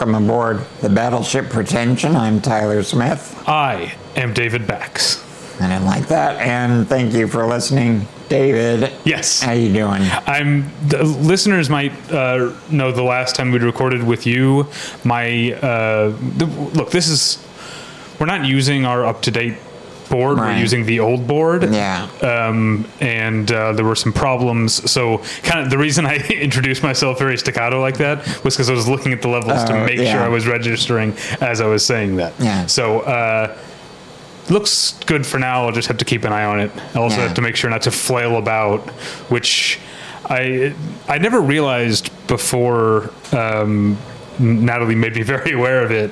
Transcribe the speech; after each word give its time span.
welcome 0.00 0.24
aboard 0.24 0.64
the 0.80 0.88
Battleship 0.88 1.50
Pretension. 1.50 2.16
I'm 2.16 2.40
Tyler 2.40 2.82
Smith. 2.82 3.44
I 3.46 3.94
am 4.16 4.32
David 4.32 4.66
Bax. 4.66 5.22
I 5.60 5.68
didn't 5.68 5.84
like 5.84 6.06
that. 6.06 6.40
And 6.40 6.88
thank 6.88 7.12
you 7.12 7.28
for 7.28 7.44
listening, 7.44 8.08
David. 8.30 8.94
Yes. 9.04 9.42
How 9.42 9.52
you 9.52 9.70
doing? 9.70 10.00
I'm. 10.26 10.70
The 10.88 11.02
listeners 11.04 11.68
might 11.68 11.92
uh, 12.10 12.54
know 12.70 12.92
the 12.92 13.02
last 13.02 13.36
time 13.36 13.50
we 13.50 13.58
recorded 13.58 14.02
with 14.02 14.26
you. 14.26 14.68
My 15.04 15.52
uh, 15.52 16.16
the, 16.38 16.46
look. 16.46 16.92
This 16.92 17.08
is. 17.08 17.46
We're 18.18 18.24
not 18.24 18.46
using 18.46 18.86
our 18.86 19.04
up 19.04 19.20
to 19.22 19.30
date 19.30 19.58
board. 20.10 20.36
Right. 20.38 20.54
We're 20.56 20.60
using 20.60 20.84
the 20.84 21.00
old 21.00 21.26
board. 21.26 21.62
Yeah. 21.72 22.06
Um, 22.20 22.84
and 23.00 23.50
uh, 23.50 23.72
there 23.72 23.84
were 23.86 23.96
some 23.96 24.12
problems. 24.12 24.90
So, 24.90 25.18
kind 25.42 25.60
of 25.64 25.70
the 25.70 25.78
reason 25.78 26.04
I 26.04 26.16
introduced 26.28 26.82
myself 26.82 27.18
very 27.18 27.38
staccato 27.38 27.80
like 27.80 27.96
that 27.98 28.18
was 28.44 28.54
because 28.54 28.68
I 28.68 28.74
was 28.74 28.86
looking 28.88 29.12
at 29.14 29.22
the 29.22 29.28
levels 29.28 29.64
to 29.64 29.72
Oh, 29.72 29.84
make 29.86 29.98
yeah. 29.98 30.12
sure 30.12 30.20
I 30.20 30.28
was 30.28 30.46
registering 30.46 31.14
as 31.40 31.62
I 31.62 31.66
was 31.66 31.86
saying 31.86 32.16
that. 32.16 32.34
Yeah. 32.38 32.66
So. 32.66 33.00
Uh, 33.00 33.56
looks 34.48 34.98
good 35.06 35.24
for 35.24 35.38
now. 35.38 35.64
I'll 35.66 35.72
just 35.72 35.86
have 35.86 35.98
to 35.98 36.04
keep 36.04 36.24
an 36.24 36.32
eye 36.32 36.44
on 36.44 36.58
it. 36.58 36.72
I 36.94 36.98
also 36.98 37.18
Yeah. 37.18 37.22
have 37.28 37.34
to 37.34 37.40
make 37.40 37.54
sure 37.54 37.70
not 37.70 37.82
to 37.82 37.92
flail 37.92 38.36
about, 38.36 38.80
which 39.30 39.78
I 40.28 40.74
I 41.08 41.18
never 41.18 41.40
realized 41.40 42.10
before. 42.26 43.10
Um, 43.32 43.96
Natalie 44.40 44.94
made 44.94 45.14
me 45.14 45.22
very 45.22 45.52
aware 45.52 45.84
of 45.84 45.90
it, 45.90 46.10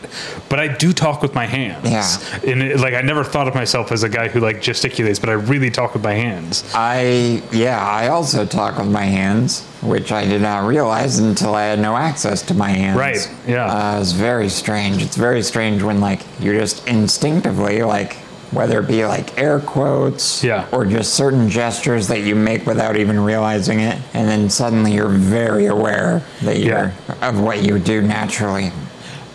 but 0.49 0.61
I 0.61 0.69
do 0.69 0.93
talk 0.93 1.23
with 1.23 1.35
my 1.35 1.47
hands. 1.47 1.89
Yeah. 1.89 2.41
and 2.47 2.63
it, 2.63 2.81
like 2.81 2.95
I 2.95 3.01
never 3.01 3.25
thought 3.25 3.49
of 3.49 3.55
myself 3.55 3.91
as 3.91 4.03
a 4.03 4.09
guy 4.09 4.29
who 4.29 4.41
like 4.41 4.59
gesticulates, 4.59 5.21
but 5.21 5.31
I 5.31 5.33
really 5.33 5.71
talk 5.71 5.95
with 5.95 6.03
my 6.03 6.15
hands. 6.15 6.71
I, 6.75 7.43
yeah, 7.53 7.85
I 7.85 8.09
also 8.09 8.45
talk 8.45 8.79
with 8.79 8.91
my 8.91 9.05
hands, 9.05 9.65
which 9.83 10.13
I 10.13 10.25
did 10.25 10.43
not 10.43 10.67
realize 10.67 11.19
until 11.19 11.55
I 11.55 11.65
had 11.65 11.79
no 11.79 11.97
access 11.97 12.43
to 12.43 12.55
my 12.55 12.69
hands. 12.69 12.99
Right, 12.99 13.35
yeah. 13.47 13.67
Uh, 13.67 14.01
it's 14.01 14.13
very 14.13 14.49
strange. 14.49 15.03
It's 15.03 15.17
very 15.17 15.43
strange 15.43 15.83
when, 15.83 16.01
like, 16.01 16.21
you're 16.41 16.59
just 16.59 16.87
instinctively, 16.87 17.83
like, 17.83 18.17
whether 18.51 18.81
it 18.81 18.89
be 18.89 19.05
like 19.05 19.37
air 19.39 19.61
quotes 19.61 20.43
Yeah. 20.43 20.67
or 20.73 20.85
just 20.87 21.15
certain 21.15 21.49
gestures 21.51 22.09
that 22.09 22.21
you 22.21 22.35
make 22.35 22.67
without 22.67 22.97
even 22.97 23.21
realizing 23.21 23.81
it, 23.81 23.99
and 24.15 24.29
then 24.29 24.49
suddenly 24.51 24.93
you're 24.95 25.09
very 25.09 25.67
aware 25.67 26.23
that 26.43 26.59
you're 26.59 26.93
of 27.21 27.41
what 27.41 27.63
you 27.63 27.79
do 27.79 28.01
naturally. 28.03 28.73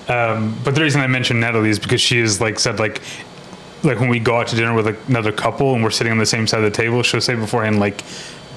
Um, 0.08 0.58
but 0.64 0.76
the 0.76 0.82
reason 0.82 1.00
I 1.02 1.08
mentioned 1.08 1.40
Natalie 1.40 1.70
is 1.70 1.80
because 1.80 2.02
she 2.02 2.20
has 2.20 2.42
like 2.42 2.60
said 2.60 2.80
like 2.80 3.02
like 3.84 4.00
when 4.00 4.10
we 4.10 4.20
go 4.20 4.38
out 4.38 4.48
to 4.48 4.56
dinner 4.56 4.74
with 4.74 4.88
another 5.10 5.32
couple 5.32 5.74
and 5.76 5.84
we're 5.84 5.92
sitting 5.92 6.12
on 6.12 6.18
the 6.18 6.26
same 6.26 6.48
side 6.48 6.64
of 6.64 6.64
the 6.72 6.72
table, 6.76 7.04
she'll 7.04 7.20
say 7.22 7.36
beforehand 7.36 7.80
like, 7.80 8.02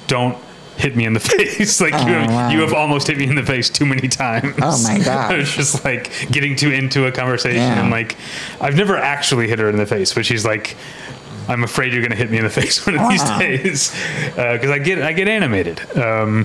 "Don't 0.07 0.37
hit 0.77 0.95
me 0.95 1.05
in 1.05 1.13
the 1.13 1.19
face." 1.35 1.81
like 1.81 1.93
you, 1.93 2.15
Oh, 2.15 2.27
wow. 2.27 2.49
you 2.49 2.61
have 2.61 2.73
almost 2.73 3.07
hit 3.07 3.17
me 3.17 3.27
in 3.27 3.35
the 3.35 3.43
face 3.43 3.69
too 3.69 3.85
many 3.85 4.07
times. 4.07 4.55
Oh, 4.61 4.81
my 4.83 4.99
gosh. 5.03 5.33
it's 5.33 5.55
just 5.55 5.83
like 5.85 6.11
getting 6.31 6.55
too 6.55 6.71
into 6.71 7.05
a 7.07 7.11
conversation 7.11 7.57
Yeah. 7.61 7.81
and 7.81 7.91
like 7.91 8.15
I've 8.61 8.75
never 8.75 8.95
actually 8.97 9.47
hit 9.47 9.59
her 9.59 9.69
in 9.69 9.77
the 9.77 9.85
face, 9.85 10.13
but 10.13 10.25
she's 10.25 10.45
like. 10.45 10.75
I'm 11.49 11.63
afraid 11.63 11.93
you're 11.93 12.01
going 12.01 12.11
to 12.11 12.17
hit 12.17 12.29
me 12.29 12.39
in 12.39 12.43
the 12.43 12.49
face 12.61 12.85
one 12.85 12.97
of 12.99 13.07
these 13.09 13.23
days 13.39 13.91
because 14.35 14.69
I 14.69 14.79
get 14.79 15.01
I 15.01 15.13
get 15.13 15.29
animated. 15.29 15.79
Um, 15.97 16.43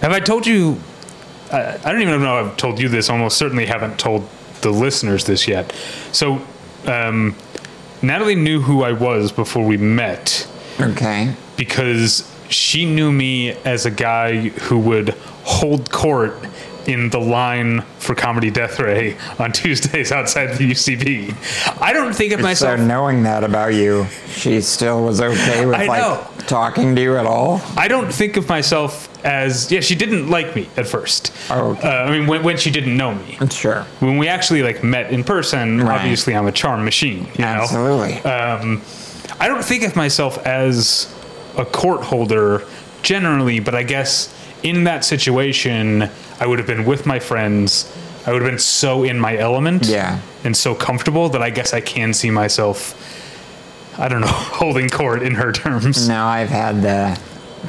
have 0.00 0.12
I 0.12 0.18
told 0.20 0.46
you 0.46 0.80
I 1.52 1.76
don't 1.84 2.00
even 2.00 2.22
know 2.22 2.40
if 2.40 2.46
I've 2.52 2.56
told 2.56 2.80
you 2.80 2.88
this. 2.88 3.10
Almost 3.10 3.36
certainly 3.36 3.66
haven't 3.66 3.98
told 3.98 4.26
the 4.62 4.70
listeners 4.70 5.24
this 5.26 5.46
yet. 5.46 5.74
So, 6.12 6.40
um, 6.86 7.36
Natalie 8.00 8.34
knew 8.34 8.62
who 8.62 8.82
I 8.82 8.92
was 8.92 9.30
before 9.30 9.62
we 9.66 9.76
met 9.76 10.48
Okay. 10.80 11.34
because 11.58 12.29
she 12.50 12.84
knew 12.84 13.10
me 13.12 13.50
as 13.64 13.86
a 13.86 13.90
guy 13.90 14.48
who 14.48 14.78
would 14.78 15.10
hold 15.44 15.90
court 15.90 16.34
in 16.86 17.10
the 17.10 17.20
line 17.20 17.82
for 17.98 18.14
Comedy 18.14 18.50
Death 18.50 18.80
Ray 18.80 19.16
on 19.38 19.52
Tuesdays 19.60 20.10
outside 20.12 20.56
the 20.56 20.70
UCB. 20.70 21.80
I 21.80 21.92
don't 21.92 22.14
think 22.14 22.32
of 22.32 22.40
So 22.40 22.44
myself. 22.44 22.80
knowing 22.80 23.22
that 23.24 23.44
about 23.44 23.74
you, 23.74 24.06
she 24.28 24.60
still 24.62 25.04
was 25.04 25.20
okay 25.20 25.66
with 25.66 25.76
I 25.76 25.86
like 25.86 26.00
know. 26.00 26.26
talking 26.46 26.96
to 26.96 27.02
you 27.02 27.16
at 27.16 27.26
all. 27.26 27.60
I 27.76 27.86
don't 27.86 28.12
think 28.12 28.36
of 28.38 28.48
myself 28.48 29.08
as 29.24 29.70
yeah. 29.70 29.80
She 29.80 29.94
didn't 29.94 30.30
like 30.30 30.56
me 30.56 30.68
at 30.78 30.86
first. 30.86 31.32
Oh, 31.50 31.72
okay. 31.72 31.86
Uh, 31.86 32.04
I 32.06 32.18
mean, 32.18 32.26
when, 32.26 32.42
when 32.42 32.56
she 32.56 32.70
didn't 32.70 32.96
know 32.96 33.14
me. 33.14 33.38
Sure. 33.50 33.82
when 34.00 34.16
we 34.16 34.26
actually 34.26 34.62
like 34.62 34.82
met 34.82 35.12
in 35.12 35.22
person, 35.22 35.82
Right. 35.82 36.00
obviously 36.00 36.34
I'm 36.34 36.46
a 36.46 36.52
charm 36.52 36.84
machine. 36.84 37.26
You 37.34 37.44
know? 37.44 37.62
Absolutely. 37.62 38.14
Um, 38.22 38.80
I 39.38 39.48
don't 39.48 39.62
think 39.64 39.84
of 39.84 39.94
myself 39.96 40.38
as 40.46 41.14
a 41.56 41.64
court 41.64 42.02
holder 42.02 42.64
generally, 43.02 43.60
but 43.60 43.74
I 43.74 43.82
guess 43.82 44.34
in 44.62 44.84
that 44.84 45.04
situation, 45.04 46.08
I 46.38 46.46
would 46.46 46.58
have 46.58 46.66
been 46.66 46.84
with 46.84 47.06
my 47.06 47.18
friends. 47.18 47.90
I 48.26 48.32
would 48.32 48.42
have 48.42 48.50
been 48.50 48.58
so 48.58 49.02
in 49.04 49.18
my 49.18 49.36
element 49.38 49.86
Yeah. 49.86 50.20
and 50.44 50.54
so 50.56 50.74
comfortable 50.74 51.28
that 51.30 51.42
I 51.42 51.48
guess 51.50 51.72
I 51.72 51.80
can 51.80 52.12
see 52.12 52.30
myself, 52.30 52.94
I 53.98 54.08
don't 54.08 54.20
know, 54.20 54.26
holding 54.60 54.88
court 54.90 55.22
in 55.22 55.34
her 55.36 55.52
terms. 55.52 56.06
Now 56.06 56.26
I've 56.28 56.50
had 56.50 56.82
the 56.82 57.18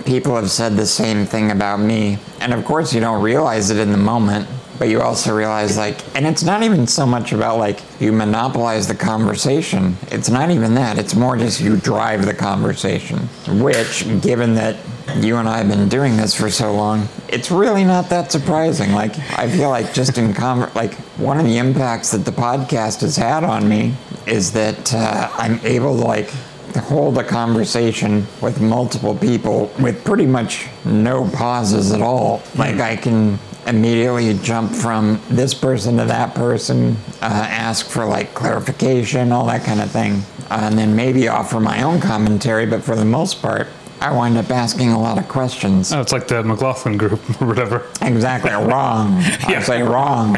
people 0.06 0.36
have 0.36 0.50
said 0.52 0.76
the 0.76 0.86
same 0.86 1.26
thing 1.26 1.52
about 1.52 1.80
me, 1.80 2.18
and 2.42 2.54
of 2.54 2.66
course 2.66 2.94
you 2.94 3.00
don't 3.00 3.22
realize 3.22 3.70
it 3.70 3.78
in 3.78 3.92
the 3.92 3.98
moment, 3.98 4.48
but 4.82 4.90
you 4.90 5.00
also 5.00 5.36
realize 5.36 5.78
like, 5.78 6.00
and 6.16 6.26
it's 6.26 6.42
not 6.42 6.64
even 6.64 6.88
so 6.88 7.06
much 7.06 7.34
about 7.34 7.60
like 7.60 7.82
you 8.02 8.12
monopolize 8.12 8.88
the 8.88 8.96
conversation. 8.96 9.96
It's 10.08 10.28
not 10.28 10.50
even 10.50 10.74
that. 10.74 10.98
It's 10.98 11.14
more 11.14 11.38
just 11.38 11.62
you 11.62 11.78
drive 11.78 12.26
the 12.26 12.34
conversation. 12.34 13.20
Which, 13.62 14.08
given 14.22 14.56
that 14.56 14.78
you 15.18 15.38
and 15.38 15.48
I 15.48 15.60
have 15.60 15.68
been 15.68 15.88
doing 15.88 16.18
this 16.18 16.34
for 16.34 16.50
so 16.50 16.74
long, 16.74 17.08
it's 17.28 17.52
really 17.52 17.84
not 17.84 18.10
that 18.10 18.32
surprising. 18.32 18.92
Like 18.92 19.20
I 19.38 19.48
feel 19.48 19.70
like 19.70 19.94
just 19.94 20.18
in 20.18 20.34
conver- 20.34 20.74
like 20.74 20.96
one 21.20 21.40
of 21.40 21.46
the 21.46 21.60
impacts 21.60 22.10
that 22.10 22.26
the 22.26 22.32
podcast 22.32 23.02
has 23.02 23.16
had 23.16 23.44
on 23.44 23.70
me 23.70 23.94
is 24.26 24.52
that 24.54 24.92
uh, 24.96 25.30
I'm 25.34 25.60
able 25.64 25.96
to 25.96 26.04
like 26.04 26.32
to 26.74 26.80
hold 26.80 27.20
a 27.20 27.24
conversation 27.24 28.26
with 28.42 28.60
multiple 28.60 29.16
people 29.16 29.72
with 29.80 30.04
pretty 30.04 30.26
much 30.26 30.68
no 30.86 31.30
pauses 31.30 31.92
at 31.92 32.02
all. 32.02 32.42
Like 32.56 32.80
I 32.80 32.96
can 32.96 33.38
immediately 33.72 34.34
jump 34.40 34.72
from 34.72 35.22
this 35.30 35.54
person 35.54 35.98
to 35.98 36.06
that 36.06 36.36
person, 36.36 36.98
uh, 37.22 37.48
ask 37.50 37.90
for 37.90 38.06
like 38.06 38.34
clarification, 38.34 39.32
all 39.32 39.46
that 39.48 39.64
kind 39.64 39.80
of 39.80 39.90
thing, 39.90 40.22
uh, 40.50 40.60
and 40.64 40.78
then 40.78 40.96
maybe 40.96 41.28
offer 41.28 41.60
my 41.60 41.82
own 41.82 42.00
commentary. 42.00 42.66
But 42.66 42.84
for 42.84 42.96
the 42.96 43.06
most 43.06 43.42
part, 43.42 43.68
I 44.02 44.12
wind 44.12 44.38
up 44.38 44.50
asking 44.50 44.90
a 44.92 45.00
lot 45.00 45.18
of 45.18 45.28
questions. 45.30 45.94
Oh, 45.94 46.02
it's 46.02 46.12
like 46.12 46.28
the 46.28 46.44
McLaughlin 46.44 46.98
group 46.98 47.22
or 47.42 47.48
whatever. 47.48 47.88
Exactly 48.02 48.52
wrong. 48.52 49.16
I 49.46 49.62
say 49.62 49.82
wrong. 49.82 50.36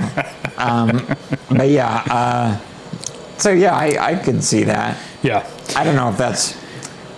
Um, 0.58 1.06
but 1.50 1.70
yeah. 1.70 2.04
Uh, 2.10 2.60
so 3.38 3.52
yeah, 3.52 3.74
I, 3.76 4.12
I 4.12 4.16
could 4.16 4.44
see 4.44 4.64
that. 4.64 4.98
Yeah. 5.24 5.50
I 5.76 5.84
don't 5.84 5.96
know 5.96 6.10
if 6.10 6.18
that's. 6.18 6.62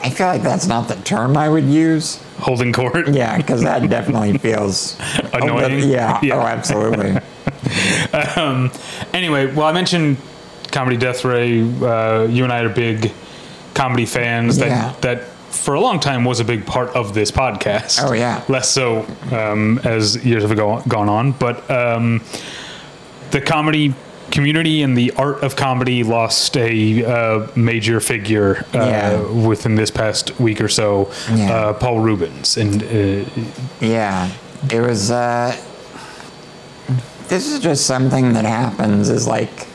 I 0.06 0.10
feel 0.12 0.28
like 0.28 0.44
that's 0.44 0.68
not 0.68 0.88
the 0.88 0.96
term 0.98 1.36
I 1.36 1.50
would 1.50 1.64
use. 1.66 2.22
Holding 2.38 2.72
court. 2.72 3.08
Yeah, 3.10 3.36
because 3.38 3.64
that 3.64 3.90
definitely 3.90 4.38
feels 4.46 4.96
bit- 4.96 5.34
Annoying? 5.34 5.90
yeah, 5.90 6.20
Yeah. 6.24 6.36
Oh, 6.36 6.42
absolutely. 6.42 7.18
Um, 8.38 8.72
anyway, 9.14 9.52
well, 9.52 9.66
I 9.66 9.72
mentioned 9.74 10.18
Comedy 10.72 10.98
Death 10.98 11.26
Ray. 11.26 11.62
Uh, 11.62 12.24
you 12.30 12.44
and 12.44 12.54
I 12.54 12.62
are 12.62 12.70
big 12.70 13.12
comedy 13.74 14.06
fans. 14.06 14.58
That 14.58 14.68
Yeah. 14.68 14.94
that 15.02 15.24
for 15.50 15.74
a 15.74 15.80
long 15.80 16.00
time 16.00 16.24
was 16.26 16.40
a 16.40 16.44
big 16.46 16.66
part 16.66 16.90
of 16.96 17.14
this 17.16 17.32
podcast. 17.32 18.00
Oh, 18.08 18.14
yeah. 18.14 18.44
Less 18.48 18.70
so 18.70 19.06
um, 19.32 19.80
as 19.84 20.24
years 20.24 20.44
have 20.44 20.56
gone 20.56 21.10
on, 21.10 21.32
but 21.34 21.70
um, 21.72 22.22
the 23.32 23.42
comedy 23.42 23.94
community 24.40 24.84
and 24.84 24.98
the 24.98 25.12
art 25.14 25.42
of 25.44 25.56
comedy 25.56 26.04
lost 26.04 26.56
a 26.58 27.06
uh, 27.06 27.48
major 27.56 28.00
figure 28.02 28.58
uh, 28.76 28.80
Yeah. 28.80 29.22
within 29.48 29.76
this 29.76 29.90
past 29.90 30.38
week 30.40 30.60
or 30.62 30.68
so. 30.68 31.10
Yeah. 31.34 31.52
Uh, 31.54 31.74
Paul 31.74 32.02
Reubens, 32.02 32.58
and 32.58 32.84
uh, 32.84 33.26
Yeah, 33.80 34.30
it 34.72 34.82
was. 34.82 35.10
Uh, 35.10 35.56
this 37.30 37.52
is 37.52 37.60
just 37.60 37.88
something 37.88 38.34
that 38.34 38.46
happens. 38.46 39.10
Is 39.10 39.26
like 39.26 39.68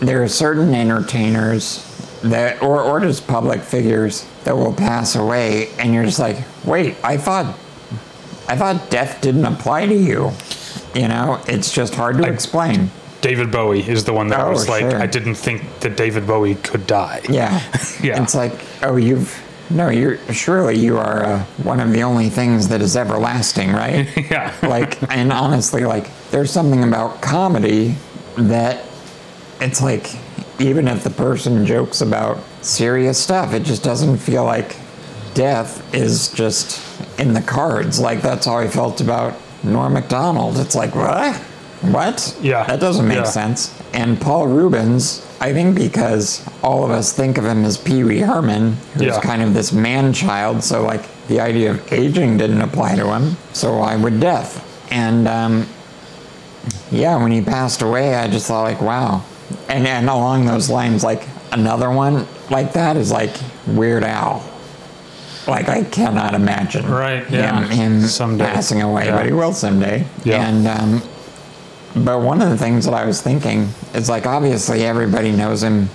there 0.00 0.22
are 0.22 0.28
certain 0.28 0.74
entertainers 0.74 1.86
that, 2.22 2.60
or 2.62 2.82
or 2.82 3.00
just 3.00 3.26
public 3.26 3.60
figures 3.62 4.26
that 4.44 4.56
will 4.56 4.74
pass 4.74 5.14
away, 5.14 5.68
and 5.78 5.94
you're 5.94 6.04
just 6.04 6.18
like, 6.18 6.36
wait, 6.64 6.96
I 7.04 7.16
thought, 7.16 7.56
I 8.48 8.56
thought 8.56 8.90
death 8.90 9.20
didn't 9.22 9.44
apply 9.46 9.86
to 9.86 9.94
you. 9.94 10.32
You 10.94 11.06
know, 11.08 11.40
it's 11.46 11.72
just 11.72 11.94
hard 11.94 12.18
to 12.18 12.24
explain. 12.24 12.90
David 13.20 13.50
Bowie 13.50 13.86
is 13.86 14.04
the 14.04 14.12
one 14.12 14.28
that 14.28 14.40
Oh, 14.40 14.50
was 14.50 14.68
like, 14.68 14.82
sure. 14.90 15.00
I 15.00 15.06
didn't 15.06 15.34
think 15.34 15.62
that 15.80 15.96
David 15.96 16.26
Bowie 16.26 16.54
could 16.56 16.86
die. 16.86 17.20
Yeah. 17.28 17.60
Yeah. 18.02 18.22
It's 18.22 18.34
like, 18.34 18.52
oh, 18.82 18.96
you've. 18.96 19.38
No, 19.68 19.88
you're 19.90 20.16
surely 20.32 20.76
you 20.78 20.96
are 20.96 21.22
uh, 21.22 21.44
one 21.62 21.78
of 21.80 21.92
the 21.92 22.02
only 22.02 22.28
things 22.30 22.68
that 22.68 22.80
is 22.80 22.96
everlasting, 22.96 23.72
right? 23.72 24.08
Yeah. 24.30 24.52
like, 24.62 25.00
and 25.12 25.30
honestly, 25.32 25.84
like, 25.84 26.06
there's 26.30 26.50
something 26.50 26.82
about 26.82 27.20
comedy 27.20 27.94
that 28.36 28.84
it's 29.60 29.80
like, 29.82 30.08
even 30.58 30.88
if 30.88 31.04
the 31.04 31.10
person 31.10 31.66
jokes 31.66 32.00
about 32.00 32.38
serious 32.62 33.18
stuff, 33.22 33.52
it 33.52 33.62
just 33.64 33.84
doesn't 33.84 34.16
feel 34.16 34.44
like 34.44 34.76
death 35.34 35.94
is 35.94 36.28
just 36.32 36.80
in 37.20 37.34
the 37.34 37.42
cards. 37.42 38.00
Like, 38.00 38.22
that's 38.22 38.46
how 38.46 38.56
I 38.56 38.66
felt 38.66 39.00
about 39.02 39.34
Norm 39.62 39.92
Macdonald. 39.92 40.58
It's 40.58 40.74
like, 40.74 40.94
what? 40.94 41.40
What? 41.82 42.34
Yeah. 42.42 42.64
That 42.64 42.80
doesn't 42.80 43.06
make 43.08 43.18
Yeah. 43.18 43.24
sense. 43.24 43.70
And 43.94 44.20
Paul 44.20 44.46
Reubens, 44.48 45.22
I 45.40 45.52
think 45.52 45.74
because 45.76 46.42
all 46.62 46.84
of 46.84 46.90
us 46.90 47.12
think 47.12 47.38
of 47.38 47.44
him 47.46 47.64
as 47.64 47.76
Pee 47.78 48.04
Wee 48.04 48.20
Herman, 48.20 48.76
who's 48.94 49.02
Yeah. 49.04 49.20
kind 49.20 49.42
of 49.42 49.54
this 49.54 49.72
man 49.72 50.12
child, 50.12 50.62
so 50.62 50.82
like 50.82 51.02
the 51.28 51.40
idea 51.40 51.70
of 51.70 51.92
aging 51.92 52.36
didn't 52.36 52.60
apply 52.60 52.96
to 52.96 53.06
him, 53.14 53.36
so 53.52 53.78
why 53.78 53.96
would 53.96 54.20
death? 54.20 54.62
And 54.90 55.26
um, 55.26 55.66
yeah, 56.90 57.16
when 57.16 57.32
he 57.32 57.40
passed 57.40 57.82
away, 57.82 58.14
I 58.14 58.28
just 58.28 58.46
thought 58.46 58.62
like, 58.62 58.82
wow. 58.82 59.22
And 59.68 59.86
and 59.86 60.08
along 60.10 60.46
those 60.46 60.68
lines, 60.68 61.02
like 61.02 61.22
another 61.52 61.90
one 61.90 62.26
like 62.50 62.72
that 62.74 62.96
is 62.96 63.10
like 63.10 63.30
Weird 63.66 64.04
Al. 64.04 64.42
Like 65.48 65.68
I 65.68 65.84
cannot 65.84 66.34
imagine 66.34 66.88
Right, 66.88 67.24
yeah. 67.30 67.62
him, 67.64 67.70
him 67.70 68.06
Someday. 68.06 68.44
passing 68.44 68.82
away, 68.82 69.06
Yeah. 69.06 69.16
but 69.16 69.26
he 69.26 69.32
will 69.32 69.52
someday. 69.54 70.04
Yeah. 70.22 70.46
And 70.46 70.68
um, 70.68 71.02
but 71.96 72.20
one 72.20 72.40
of 72.40 72.50
the 72.50 72.56
things 72.56 72.84
that 72.84 72.94
I 72.94 73.04
was 73.04 73.20
thinking 73.20 73.68
is 73.94 74.08
like 74.08 74.26
obviously 74.26 74.84
everybody 74.84 75.32
knows 75.32 75.62
him 75.62 75.86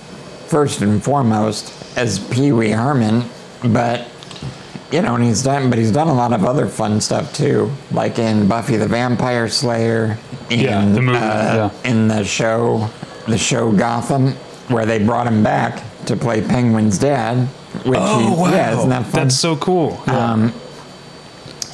first 0.48 0.80
and 0.82 1.02
foremost 1.02 1.72
as 1.96 2.18
Pee 2.28 2.52
Wee 2.52 2.70
Herman, 2.70 3.24
but 3.64 4.08
you 4.92 5.02
know, 5.02 5.16
and 5.16 5.24
he's 5.24 5.42
done, 5.42 5.68
but 5.68 5.78
he's 5.78 5.90
done 5.90 6.06
a 6.08 6.14
lot 6.14 6.32
of 6.32 6.44
other 6.44 6.66
fun 6.66 7.00
stuff 7.00 7.34
too, 7.34 7.70
like 7.90 8.18
in 8.18 8.46
Buffy 8.46 8.76
the 8.76 8.86
Vampire 8.86 9.48
Slayer, 9.48 10.16
in, 10.50 10.60
Yeah, 10.60 10.84
the 10.92 11.02
movie, 11.02 11.18
uh, 11.18 11.70
yeah. 11.72 11.90
in 11.90 12.06
the 12.08 12.22
show, 12.24 12.88
the 13.26 13.38
show 13.38 13.72
Gotham, 13.72 14.32
where 14.68 14.86
they 14.86 15.02
brought 15.04 15.26
him 15.26 15.42
back 15.42 15.82
to 16.06 16.16
play 16.16 16.40
Penguin's 16.40 16.98
dad. 16.98 17.48
Which 17.84 17.98
oh 18.00 18.44
he, 18.46 18.52
yeah, 18.52 18.76
isn't 18.78 18.88
that 18.90 19.04
fun? 19.06 19.24
That's 19.24 19.38
so 19.38 19.56
cool. 19.56 20.00
Yeah. 20.06 20.32
Um, 20.32 20.52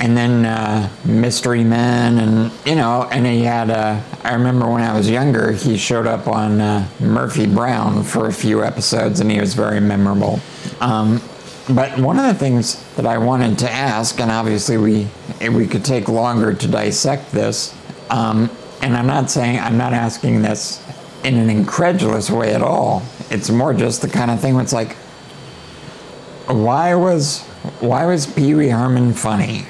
and 0.03 0.17
then 0.17 0.45
uh, 0.45 0.91
Mystery 1.05 1.63
Men, 1.63 2.19
and 2.19 2.53
you 2.67 2.75
know, 2.75 3.09
and 3.13 3.25
he 3.25 3.43
had. 3.43 3.71
Uh, 3.71 4.01
I 4.25 4.35
remember 4.35 4.69
when 4.69 4.83
I 4.83 4.97
was 4.97 5.09
younger, 5.09 5.53
he 5.53 5.77
showed 5.77 6.09
up 6.09 6.27
on 6.27 6.61
uh, 6.61 6.89
Murphy 6.99 7.47
Brown 7.47 8.03
for 8.03 8.27
a 8.27 8.33
few 8.33 8.65
episodes, 8.65 9.21
and 9.21 9.31
he 9.31 9.41
was 9.41 9.55
very 9.55 9.79
memorable. 9.79 10.41
Um, 10.81 11.23
but 11.71 11.97
one 12.01 12.19
of 12.19 12.27
the 12.27 12.35
things 12.35 12.83
that 12.95 13.07
I 13.07 13.19
wanted 13.19 13.61
to 13.61 13.71
ask, 13.71 14.19
and 14.19 14.29
obviously 14.29 14.77
we 14.77 15.07
we 15.49 15.69
could 15.69 15.85
take 15.85 16.09
longer 16.09 16.53
to 16.53 16.67
dissect 16.67 17.31
this, 17.31 17.73
um, 18.11 18.51
and 18.83 18.97
I'm 18.97 19.07
not 19.07 19.31
saying 19.31 19.61
I'm 19.61 19.79
not 19.79 19.93
asking 19.93 20.43
this 20.43 20.83
in 21.23 21.37
an 21.37 21.49
incredulous 21.49 22.29
way 22.29 22.55
at 22.55 22.63
all. 22.63 23.05
It's 23.31 23.51
more 23.51 23.73
just 23.73 24.03
the 24.03 24.09
kind 24.09 24.33
of 24.33 24.41
thing 24.41 24.55
where 24.55 24.65
it's 24.65 24.73
like, 24.73 24.97
why 26.49 26.97
was 26.97 27.43
why 27.79 28.05
was 28.07 28.27
Pee 28.27 28.57
Wee 28.57 28.67
Herman 28.67 29.13
funny? 29.13 29.67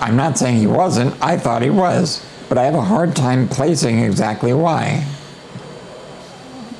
I'm 0.00 0.16
not 0.16 0.38
saying 0.38 0.56
he 0.56 0.66
wasn't. 0.66 1.14
I 1.22 1.36
thought 1.36 1.62
he 1.62 1.70
was, 1.70 2.24
but 2.48 2.56
I 2.58 2.64
have 2.64 2.74
a 2.74 2.80
hard 2.82 3.14
time 3.14 3.48
placing 3.48 3.98
exactly 4.00 4.52
why. 4.54 5.04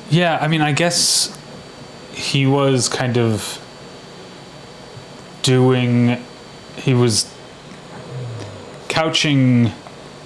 Yeah, 0.09 0.37
I 0.41 0.47
mean, 0.47 0.61
I 0.61 0.71
guess 0.73 1.37
he 2.11 2.45
was 2.45 2.89
kind 2.89 3.17
of 3.17 3.57
doing, 5.43 6.17
he 6.77 6.93
was 6.93 7.31
couching 8.89 9.71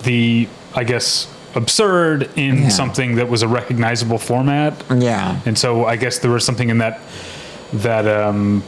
the, 0.04 0.48
I 0.74 0.84
guess, 0.84 1.28
absurd 1.54 2.30
in 2.36 2.64
Yeah. 2.64 2.70
something 2.70 3.16
that 3.16 3.30
was 3.30 3.44
a 3.44 3.48
recognizable 3.48 4.18
format. 4.18 4.74
Yeah, 4.94 5.40
And 5.46 5.58
so 5.58 5.86
I 5.86 5.96
guess 5.96 6.20
there 6.20 6.32
was 6.32 6.44
something 6.44 6.70
in 6.70 6.80
that, 6.80 7.00
that, 7.74 8.08
um, 8.08 8.64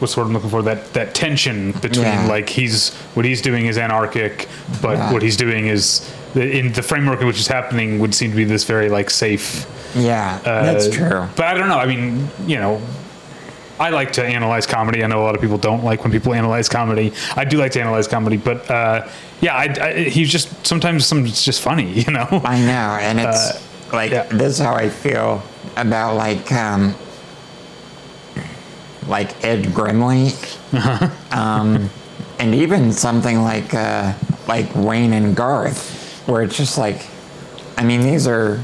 what's 0.00 0.16
word 0.16 0.24
I'm 0.26 0.32
looking 0.32 0.50
for? 0.50 0.62
That, 0.62 0.92
that 0.94 1.14
tension 1.14 1.72
between 1.72 2.04
Yeah. 2.06 2.26
like 2.26 2.48
he's, 2.48 2.94
what 3.14 3.24
he's 3.24 3.40
doing 3.42 3.66
is 3.66 3.78
anarchic, 3.78 4.48
but 4.82 4.96
Yeah. 4.98 5.12
what 5.12 5.22
he's 5.22 5.36
doing 5.36 5.66
is, 5.68 6.10
in 6.34 6.72
the 6.72 6.82
framework 6.82 7.20
in 7.20 7.26
which 7.26 7.38
it's 7.38 7.48
happening 7.48 7.98
would 7.98 8.14
seem 8.14 8.30
to 8.30 8.36
be 8.36 8.44
this 8.44 8.64
very 8.64 8.88
like 8.88 9.10
safe, 9.10 9.66
yeah, 9.96 10.38
that's 10.44 10.86
uh, 10.86 10.92
true. 10.92 11.26
But 11.36 11.46
I 11.46 11.54
don't 11.54 11.68
know. 11.68 11.78
I 11.78 11.86
mean, 11.86 12.28
you 12.46 12.56
know, 12.58 12.80
I 13.80 13.90
like 13.90 14.12
to 14.12 14.24
analyze 14.24 14.64
comedy. 14.66 15.02
I 15.02 15.08
know 15.08 15.20
a 15.22 15.24
lot 15.24 15.34
of 15.34 15.40
people 15.40 15.58
don't 15.58 15.82
like 15.82 16.04
when 16.04 16.12
people 16.12 16.32
analyze 16.34 16.68
comedy. 16.68 17.12
I 17.34 17.44
do 17.44 17.56
like 17.58 17.72
to 17.72 17.80
analyze 17.80 18.06
comedy, 18.06 18.36
but 18.36 18.70
uh, 18.70 19.08
yeah, 19.40 19.54
I, 19.56 19.64
I, 19.80 19.92
he's 20.04 20.30
just 20.30 20.64
sometimes 20.66 21.06
some 21.06 21.26
it's 21.26 21.44
just 21.44 21.60
funny, 21.62 21.90
you 22.02 22.12
know. 22.12 22.28
I 22.44 22.60
know, 22.60 22.98
and 23.00 23.18
it's 23.18 23.50
Uh, 23.50 23.60
like 23.92 24.12
yeah. 24.12 24.24
this 24.24 24.52
is 24.54 24.58
how 24.60 24.74
I 24.74 24.88
feel 24.88 25.42
about 25.76 26.14
like 26.14 26.52
um 26.52 26.94
like 29.10 29.44
Ed 29.44 29.64
Grimley, 29.74 30.32
Uh-huh. 30.72 31.10
um, 31.38 31.90
and 32.38 32.54
even 32.54 32.92
something 32.92 33.42
like 33.42 33.74
uh, 33.74 34.14
like 34.48 34.74
Wayne 34.74 35.12
and 35.12 35.36
Garth, 35.36 36.22
where 36.26 36.42
it's 36.42 36.56
just 36.56 36.78
like, 36.78 37.06
I 37.76 37.84
mean, 37.84 38.00
these 38.00 38.26
are 38.26 38.62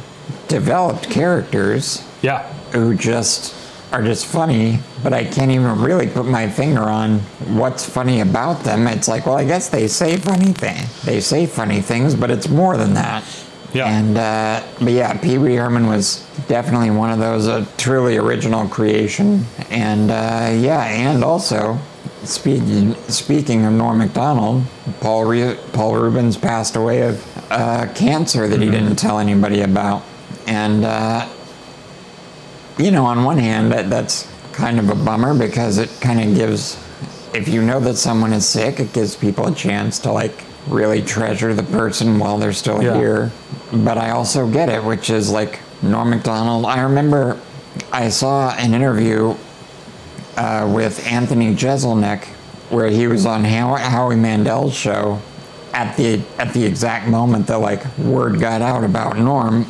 developed 0.48 1.10
characters 1.10 2.02
Yeah, 2.22 2.42
who 2.72 2.94
just 2.94 3.54
are 3.92 4.02
just 4.02 4.26
funny, 4.26 4.78
but 5.02 5.12
I 5.12 5.24
can't 5.24 5.50
even 5.50 5.80
really 5.80 6.08
put 6.08 6.26
my 6.26 6.48
finger 6.50 6.82
on 6.82 7.20
what's 7.58 7.88
funny 7.88 8.20
about 8.20 8.64
them. 8.64 8.86
It's 8.88 9.08
like, 9.08 9.26
well, 9.26 9.36
I 9.36 9.44
guess 9.44 9.68
they 9.68 9.86
say 9.88 10.16
funny 10.16 10.52
thing. 10.52 10.76
They 11.04 11.20
say 11.20 11.46
funny 11.46 11.80
things, 11.80 12.14
but 12.14 12.30
it's 12.30 12.48
more 12.48 12.76
than 12.76 12.94
that. 12.94 13.22
Yeah. 13.76 13.88
And 13.88 14.16
uh, 14.16 14.62
but 14.78 14.92
yeah, 14.92 15.18
Pee 15.18 15.38
Wee 15.38 15.54
Herman 15.54 15.86
was 15.86 16.26
definitely 16.48 16.90
one 16.90 17.10
of 17.10 17.18
those 17.18 17.46
a 17.46 17.66
truly 17.76 18.16
original 18.16 18.68
creation. 18.68 19.44
And 19.70 20.10
uh, 20.10 20.52
yeah, 20.58 20.84
and 20.84 21.22
also 21.22 21.78
speaking 22.24 22.94
speaking 23.08 23.64
of 23.64 23.72
Norm 23.72 23.98
Macdonald, 23.98 24.64
Paul 25.00 25.24
Re- 25.24 25.58
Paul 25.72 25.96
Reubens 25.96 26.36
passed 26.36 26.76
away 26.76 27.02
of 27.02 27.52
uh, 27.52 27.86
cancer 27.94 28.48
that 28.48 28.60
he 28.60 28.70
didn't 28.70 28.96
tell 28.96 29.18
anybody 29.18 29.60
about, 29.62 30.02
and. 30.46 30.84
Uh, 30.84 31.28
you 32.78 32.90
know, 32.90 33.06
on 33.06 33.24
one 33.24 33.38
hand, 33.38 33.72
that, 33.72 33.88
that's 33.88 34.30
kind 34.52 34.78
of 34.78 34.90
a 34.90 34.94
bummer 34.94 35.36
because 35.36 35.78
it 35.78 35.90
kind 36.00 36.20
of 36.20 36.34
gives, 36.34 36.76
if 37.34 37.48
you 37.48 37.62
know 37.62 37.80
that 37.80 37.96
someone 37.96 38.32
is 38.32 38.46
sick, 38.46 38.80
it 38.80 38.92
gives 38.92 39.16
people 39.16 39.46
a 39.46 39.54
chance 39.54 39.98
to 40.00 40.12
like 40.12 40.44
really 40.68 41.02
treasure 41.02 41.54
the 41.54 41.62
person 41.62 42.18
while 42.18 42.38
they're 42.38 42.52
still 42.52 42.82
Yeah. 42.82 42.96
here. 42.96 43.30
But 43.72 43.98
I 43.98 44.10
also 44.10 44.46
get 44.48 44.68
it, 44.68 44.82
which 44.84 45.10
is 45.10 45.30
like 45.30 45.60
Norm 45.82 46.10
Macdonald. 46.10 46.64
I 46.66 46.80
remember 46.80 47.36
I 47.92 48.08
saw 48.08 48.50
an 48.56 48.74
interview 48.74 49.34
uh, 50.36 50.70
with 50.72 51.06
Anthony 51.06 51.54
Jeselnik 51.54 52.24
where 52.70 52.88
he 52.88 53.06
was 53.06 53.26
on 53.26 53.44
How- 53.44 53.76
Howie 53.76 54.16
Mandel's 54.16 54.74
show 54.74 55.20
at 55.72 55.96
the 55.96 56.20
at 56.38 56.52
the 56.52 56.64
exact 56.64 57.06
moment 57.08 57.46
that 57.48 57.58
like 57.58 57.82
word 57.98 58.40
got 58.40 58.62
out 58.62 58.82
about 58.82 59.18
Norm 59.18 59.66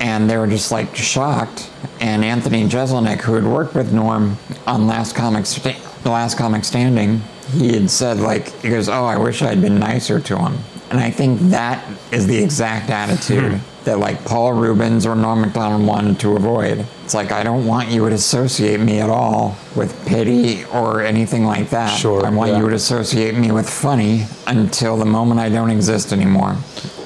and 0.00 0.28
they 0.28 0.36
were 0.36 0.46
just 0.46 0.70
like 0.72 0.94
shocked. 0.96 1.70
And 2.00 2.24
Anthony 2.24 2.64
Jeselnik, 2.68 3.20
who 3.22 3.34
had 3.34 3.44
worked 3.44 3.74
with 3.74 3.92
Norm 3.92 4.36
on 4.66 4.86
Last 4.86 5.14
Comic, 5.16 5.46
Sta- 5.46 5.74
The 6.02 6.10
Last 6.10 6.38
Comic 6.38 6.64
Standing, 6.64 7.22
he 7.52 7.72
had 7.72 7.90
said 7.90 8.18
like, 8.18 8.48
he 8.60 8.70
goes, 8.70 8.88
"Oh, 8.88 9.04
I 9.04 9.16
wish 9.16 9.42
I'd 9.42 9.60
been 9.60 9.78
nicer 9.78 10.20
to 10.20 10.38
him." 10.38 10.58
And 10.90 11.00
I 11.00 11.10
think 11.10 11.40
that 11.50 11.84
is 12.12 12.26
the 12.26 12.42
exact 12.42 12.88
attitude 12.88 13.52
hmm. 13.54 13.84
that 13.84 13.98
like 13.98 14.24
Paul 14.24 14.54
Reubens 14.54 15.04
or 15.04 15.14
Norm 15.14 15.42
Macdonald 15.42 15.86
wanted 15.86 16.18
to 16.20 16.34
avoid. 16.34 16.86
It's 17.04 17.14
like 17.14 17.30
I 17.30 17.42
don't 17.42 17.66
want 17.66 17.90
you 17.90 18.08
to 18.08 18.14
associate 18.14 18.80
me 18.80 19.00
at 19.00 19.10
all 19.10 19.56
with 19.76 19.94
pity 20.06 20.64
or 20.66 21.02
anything 21.02 21.44
like 21.44 21.70
that. 21.70 21.98
Sure, 21.98 22.24
I 22.24 22.30
want 22.30 22.52
yeah. 22.52 22.60
you 22.60 22.68
to 22.70 22.74
associate 22.74 23.34
me 23.34 23.50
with 23.50 23.68
funny 23.68 24.26
until 24.46 24.96
the 24.96 25.04
moment 25.04 25.40
I 25.40 25.50
don't 25.50 25.70
exist 25.70 26.12
anymore. 26.12 26.56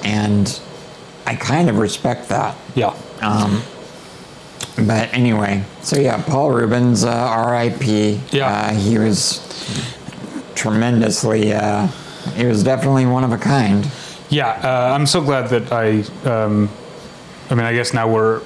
And 0.03 0.59
I 1.25 1.35
kind 1.35 1.69
of 1.69 1.77
respect 1.77 2.29
that. 2.29 2.55
yeah, 2.75 2.95
um, 3.21 3.63
But 4.87 5.13
anyway, 5.13 5.63
so 5.81 5.97
yeah, 5.99 6.21
Paul 6.23 6.51
Reubens, 6.51 7.03
uh, 7.03 7.09
R.I.P. 7.11 8.21
Yeah. 8.31 8.47
Uh, 8.47 8.73
he 8.73 8.97
was 8.97 9.39
tremendously, 10.55 11.53
uh, 11.53 11.87
he 12.35 12.45
was 12.45 12.63
definitely 12.63 13.05
one 13.05 13.23
of 13.23 13.31
a 13.31 13.37
kind. 13.37 13.89
yeah. 14.29 14.49
Uh, 14.63 14.93
I'm 14.95 15.05
so 15.05 15.21
glad 15.21 15.49
that 15.49 15.71
I. 15.71 16.01
Um, 16.29 16.69
I 17.49 17.55
mean, 17.55 17.65
I 17.65 17.73
guess 17.73 17.93
now 17.93 18.07
we're 18.11 18.41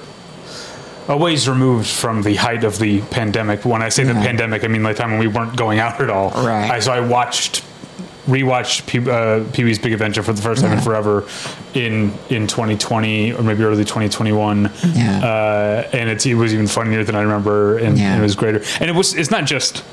a 1.06 1.16
ways 1.16 1.48
removed 1.48 1.86
from 1.86 2.22
the 2.22 2.34
height 2.34 2.64
of 2.64 2.78
the 2.78 3.00
pandemic. 3.02 3.64
When 3.64 3.80
I 3.80 3.88
say 3.88 4.02
the 4.04 4.12
pandemic, 4.12 4.64
I 4.64 4.66
mean 4.68 4.82
the 4.82 4.92
time 4.92 5.12
when 5.12 5.20
we 5.20 5.28
weren't 5.28 5.56
going 5.56 5.78
out 5.78 6.00
at 6.00 6.10
all. 6.10 6.30
Right. 6.30 6.70
I, 6.70 6.80
so 6.80 6.92
I 6.92 7.00
watched, 7.00 7.64
rewatched 8.28 8.86
Pee, 8.86 9.10
uh, 9.10 9.44
Pee 9.52 9.64
Wee's 9.64 9.78
Big 9.78 9.92
Adventure 9.92 10.22
for 10.22 10.32
the 10.32 10.42
first 10.42 10.62
time 10.62 10.72
in 10.72 10.80
forever, 10.80 11.26
in 11.74 12.12
in 12.28 12.46
2020 12.46 13.32
or 13.32 13.42
maybe 13.42 13.64
early 13.64 13.84
2021. 13.84 14.70
Yeah. 14.94 15.24
Uh, 15.24 15.88
and 15.92 16.08
it's, 16.10 16.26
it 16.26 16.34
was 16.34 16.52
even 16.54 16.66
funnier 16.66 17.02
than 17.04 17.14
I 17.16 17.22
remember, 17.22 17.78
and, 17.78 17.98
Yeah. 17.98 18.12
and 18.12 18.20
it 18.20 18.22
was 18.22 18.36
greater. 18.36 18.62
And 18.80 18.90
it 18.90 18.94
was. 18.94 19.14
It's 19.14 19.30
not 19.30 19.44
just. 19.46 19.84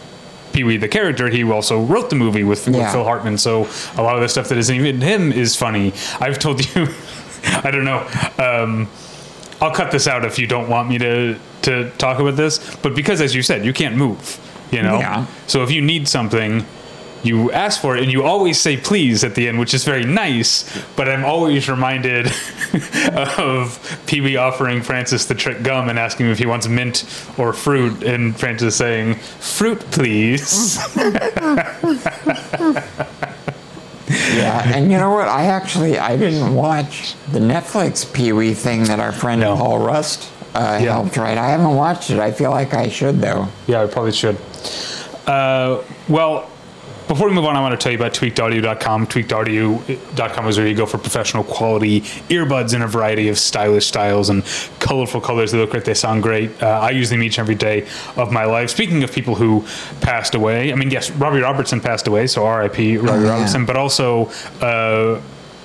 Pee 0.54 0.64
Wee 0.64 0.78
the 0.78 0.88
character, 0.88 1.28
he 1.28 1.44
also 1.44 1.82
wrote 1.84 2.10
the 2.10 2.16
movie 2.16 2.46
with, 2.46 2.66
with 2.66 2.76
Yeah. 2.78 2.90
Phil 2.90 3.04
Hartman. 3.04 3.38
So 3.38 3.68
a 3.98 4.02
lot 4.02 4.16
of 4.16 4.22
the 4.22 4.30
stuff 4.30 4.48
that 4.48 4.58
isn't 4.58 4.74
even 4.74 5.02
him 5.02 5.34
is 5.34 5.54
funny. 5.54 5.92
I've 6.22 6.40
told 6.40 6.64
you, 6.74 6.88
I 7.46 7.72
don't 7.72 7.84
know. 7.84 8.08
Um, 8.40 8.88
I'll 9.60 9.74
cut 9.76 9.92
this 9.92 10.08
out 10.08 10.24
if 10.24 10.40
you 10.40 10.48
don't 10.48 10.70
want 10.70 10.88
me 10.88 10.98
to 11.00 11.38
to 11.64 11.90
talk 11.98 12.20
about 12.20 12.38
this. 12.38 12.60
But 12.78 12.96
because, 12.96 13.20
as 13.20 13.36
you 13.36 13.42
said, 13.42 13.66
you 13.66 13.74
can't 13.74 13.98
move. 13.98 14.40
You 14.72 14.82
know. 14.82 14.98
Yeah. 15.00 15.26
So 15.48 15.62
if 15.62 15.72
you 15.72 15.82
need 15.82 16.08
something, 16.08 16.66
you 17.26 17.52
ask 17.52 17.82
for 17.82 17.96
it, 17.98 18.04
and 18.04 18.12
you 18.12 18.24
always 18.24 18.60
say 18.60 18.78
please 18.78 19.24
at 19.24 19.36
the 19.36 19.48
end, 19.48 19.60
which 19.60 19.74
is 19.74 19.84
very 19.84 20.04
nice. 20.04 20.66
But 20.96 21.10
I'm 21.10 21.26
always 21.26 21.68
reminded 21.70 22.28
of 23.38 24.00
Pee 24.08 24.22
Wee 24.22 24.38
offering 24.38 24.82
Francis 24.82 25.26
the 25.26 25.36
trick 25.36 25.64
gum 25.64 25.90
and 25.90 25.98
asking 26.00 26.28
him 26.28 26.32
if 26.32 26.38
he 26.40 26.46
wants 26.46 26.68
mint 26.68 27.04
or 27.38 27.54
fruit, 27.54 28.04
and 28.04 28.38
Francis 28.40 28.76
saying 28.76 29.16
fruit, 29.16 29.80
please. 29.92 30.78
Yeah, 34.08 34.62
and 34.76 34.92
you 34.92 34.98
know 35.00 35.12
what? 35.12 35.28
I 35.28 35.46
actually 35.46 35.98
I 35.98 36.16
didn't 36.16 36.54
watch 36.54 37.16
the 37.32 37.40
Netflix 37.40 38.12
Pee 38.14 38.32
Wee 38.34 38.54
thing 38.54 38.84
that 38.84 39.00
our 39.00 39.12
friend 39.12 39.42
No. 39.42 39.56
Paul 39.56 39.80
Rust 39.80 40.32
uh, 40.54 40.80
Yeah. 40.82 40.94
helped 40.94 41.18
write. 41.18 41.38
I 41.40 41.48
haven't 41.50 41.76
watched 41.76 42.12
it. 42.12 42.20
I 42.20 42.32
feel 42.32 42.52
like 42.52 42.74
I 42.76 42.88
should 42.88 43.20
though. 43.20 43.48
Yeah, 43.66 43.82
I 43.84 43.88
probably 43.88 44.12
should. 44.12 44.38
Uh, 45.26 45.82
well, 46.08 46.48
before 47.08 47.28
we 47.28 47.34
move 47.34 47.46
on, 47.46 47.56
I 47.56 47.62
want 47.62 47.80
to 47.80 47.84
tell 47.84 47.92
you 47.92 47.98
about 47.98 48.14
tweakedaudio.com. 48.14 49.08
Tweakedaudio.com 49.08 50.48
is 50.48 50.58
where 50.58 50.68
you 50.68 50.76
go 50.76 50.86
for 50.86 50.98
professional 50.98 51.44
quality 51.44 52.02
earbuds 52.02 52.74
in 52.74 52.82
a 52.82 52.88
variety 52.88 53.30
of 53.30 53.38
stylish 53.38 53.86
styles 53.86 54.30
and 54.30 54.44
colorful 54.80 55.22
colors. 55.22 55.52
They 55.52 55.58
look 55.58 55.72
great, 55.72 55.86
they 55.86 55.94
sound 55.94 56.24
great. 56.24 56.62
Uh, 56.62 56.68
I 56.68 56.92
use 56.92 57.10
them 57.10 57.22
each 57.22 57.38
and 57.38 57.46
every 57.46 57.56
day 57.56 57.88
of 58.16 58.32
my 58.32 58.46
life. 58.46 58.70
Speaking 58.70 59.04
of 59.04 59.12
people 59.12 59.36
who 59.36 59.66
passed 60.02 60.36
away, 60.36 60.72
I 60.72 60.76
mean, 60.76 60.90
yes, 60.90 61.12
Robbie 61.12 61.42
Robertson 61.42 61.80
passed 61.80 62.08
away, 62.08 62.28
so 62.28 62.48
RIP 62.48 62.78
Robbie 62.78 63.24
yeah. 63.24 63.30
Robertson, 63.30 63.66
but 63.66 63.76
also. 63.76 64.26
Uh, 64.62 65.22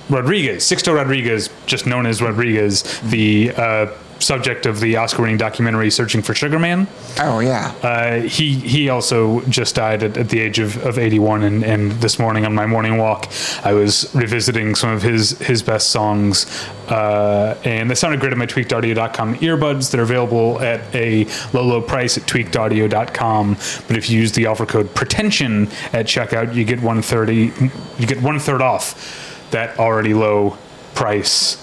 Rodriguez, 0.09 0.65
Sixto 0.65 0.93
Rodriguez, 0.93 1.49
just 1.67 1.85
known 1.85 2.05
as 2.05 2.21
Rodriguez, 2.21 2.99
the 3.01 3.51
uh, 3.55 3.87
subject 4.21 4.65
of 4.65 4.79
the 4.79 4.95
Oscar-winning 4.97 5.37
documentary 5.37 5.89
"Searching 5.91 6.21
for 6.21 6.33
Sugar 6.33 6.59
Man." 6.59 6.87
Oh 7.19 7.39
yeah. 7.39 7.73
Uh, 7.81 8.21
he 8.21 8.53
he 8.53 8.89
also 8.89 9.41
just 9.41 9.75
died 9.75 10.03
at, 10.03 10.17
at 10.17 10.29
the 10.29 10.39
age 10.39 10.59
of, 10.59 10.77
of 10.85 10.97
81 10.97 11.43
and, 11.43 11.63
and 11.63 11.91
this 11.93 12.19
morning 12.19 12.45
on 12.45 12.53
my 12.53 12.65
morning 12.65 12.97
walk 12.97 13.31
I 13.63 13.73
was 13.73 14.13
revisiting 14.13 14.75
some 14.75 14.91
of 14.91 15.01
his 15.01 15.31
his 15.39 15.63
best 15.63 15.89
songs 15.89 16.45
uh, 16.87 17.59
and 17.63 17.89
they 17.89 17.95
sounded 17.95 18.19
great 18.19 18.31
at 18.31 18.37
my 18.37 18.45
tweakedaudio.com 18.45 19.35
earbuds 19.35 19.91
they're 19.91 20.01
available 20.01 20.61
at 20.61 20.93
a 20.95 21.25
low 21.53 21.63
low 21.63 21.81
price 21.81 22.17
at 22.17 22.23
tweakedaudio.com 22.23 23.53
but 23.87 23.97
if 23.97 24.09
you 24.09 24.19
use 24.19 24.31
the 24.33 24.45
offer 24.45 24.65
code 24.65 24.93
pretension 24.95 25.67
at 25.93 26.05
checkout 26.05 26.53
you 26.53 26.63
get 26.63 26.77
130 26.77 27.51
you 27.99 28.07
get 28.07 28.21
one 28.21 28.39
third 28.39 28.61
off 28.61 29.49
that 29.51 29.77
already 29.79 30.13
low 30.13 30.57
price 30.95 31.57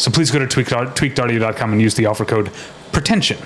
so 0.00 0.10
please 0.10 0.30
go 0.30 0.38
to 0.38 0.46
tweaked, 0.46 0.70
tweakedaudio.com 0.70 1.72
and 1.72 1.82
use 1.82 1.94
the 1.94 2.06
offer 2.06 2.24
code 2.24 2.50
pretension 2.92 3.38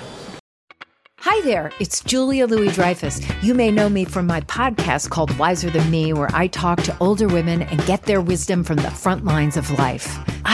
Hi 1.19 1.41
there, 1.41 1.71
it's 1.79 2.01
Julia 2.01 2.45
Louis 2.45 2.71
Dreyfus. 2.71 3.19
You 3.41 3.55
may 3.55 3.71
know 3.71 3.89
me 3.89 4.05
from 4.05 4.27
my 4.27 4.41
podcast 4.41 5.09
called 5.09 5.35
Wiser 5.39 5.71
Than 5.71 5.89
Me, 5.89 6.13
where 6.13 6.29
I 6.33 6.45
talk 6.45 6.83
to 6.83 6.95
older 6.99 7.27
women 7.27 7.63
and 7.63 7.83
get 7.87 8.03
their 8.03 8.21
wisdom 8.21 8.63
from 8.63 8.75
the 8.75 8.91
front 8.91 9.25
lines 9.25 9.57
of 9.57 9.71
life. 9.71 10.19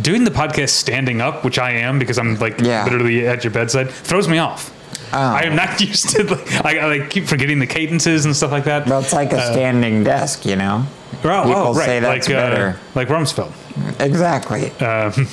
doing 0.00 0.24
the 0.24 0.30
podcast 0.30 0.70
standing 0.70 1.20
up, 1.20 1.44
which 1.44 1.58
I 1.58 1.72
am 1.72 1.98
because 1.98 2.18
I'm 2.18 2.36
like 2.38 2.60
Yeah. 2.60 2.84
literally 2.84 3.26
at 3.26 3.44
your 3.44 3.52
bedside, 3.52 3.90
throws 3.90 4.28
me 4.28 4.38
off. 4.38 4.70
I 5.12 5.42
am 5.44 5.54
not 5.56 5.78
used 5.86 6.08
to 6.10 6.24
like 6.24 6.64
I, 6.64 6.78
I 6.78 6.98
like 6.98 7.10
keep 7.10 7.26
forgetting 7.26 7.58
the 7.58 7.66
cadences 7.66 8.24
and 8.24 8.34
stuff 8.34 8.50
like 8.50 8.64
that. 8.64 8.86
Well, 8.86 9.00
it's 9.00 9.12
like 9.12 9.32
a 9.32 9.52
standing 9.52 10.04
desk, 10.04 10.46
you 10.46 10.56
know. 10.56 10.86
oh, 11.12 11.18
people 11.44 11.52
oh, 11.52 11.74
right, 11.74 11.84
say 11.86 12.00
that's 12.00 12.26
like 12.28 12.34
better. 12.34 12.68
Uh, 12.68 12.76
like 12.94 13.08
Rumsfeld. 13.08 13.52
Exactly. 14.00 14.72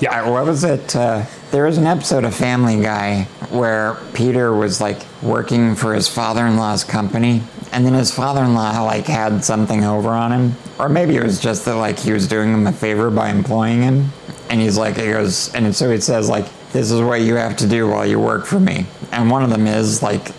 Yeah, 0.00 0.24
Uh, 0.24 0.32
what 0.32 0.44
was 0.44 0.64
it? 0.64 0.94
Uh, 0.94 1.24
there 1.52 1.64
was 1.64 1.78
an 1.78 1.86
episode 1.86 2.24
of 2.24 2.34
Family 2.34 2.80
Guy 2.82 3.24
where 3.50 3.94
Peter 4.12 4.52
was 4.52 4.80
like 4.80 4.98
working 5.22 5.76
for 5.76 5.94
his 5.94 6.08
father-in-law's 6.08 6.82
company, 6.84 7.42
and 7.74 7.84
then 7.84 7.92
his 7.92 8.12
father-in-law 8.12 8.82
like 8.82 9.06
had 9.06 9.44
something 9.44 9.84
over 9.84 10.10
on 10.10 10.30
him, 10.30 10.54
or 10.78 10.88
maybe 10.88 11.16
it 11.16 11.22
was 11.24 11.40
just 11.40 11.64
that 11.64 11.74
like 11.74 11.98
he 11.98 12.12
was 12.12 12.28
doing 12.28 12.54
him 12.54 12.66
a 12.68 12.72
favor 12.72 13.10
by 13.10 13.30
employing 13.30 13.82
him, 13.82 14.10
and 14.48 14.60
he's 14.60 14.78
like, 14.78 14.96
he 14.96 15.10
goes, 15.10 15.52
and 15.54 15.74
so 15.74 15.90
he 15.90 16.00
says 16.00 16.28
like, 16.28 16.46
this 16.70 16.92
is 16.92 17.00
what 17.00 17.20
you 17.20 17.34
have 17.34 17.56
to 17.56 17.68
do 17.68 17.88
while 17.88 18.06
you 18.06 18.20
work 18.20 18.46
for 18.46 18.60
me, 18.60 18.86
and 19.10 19.28
one 19.28 19.42
of 19.42 19.50
them 19.50 19.66
is 19.66 20.02
like, 20.02 20.30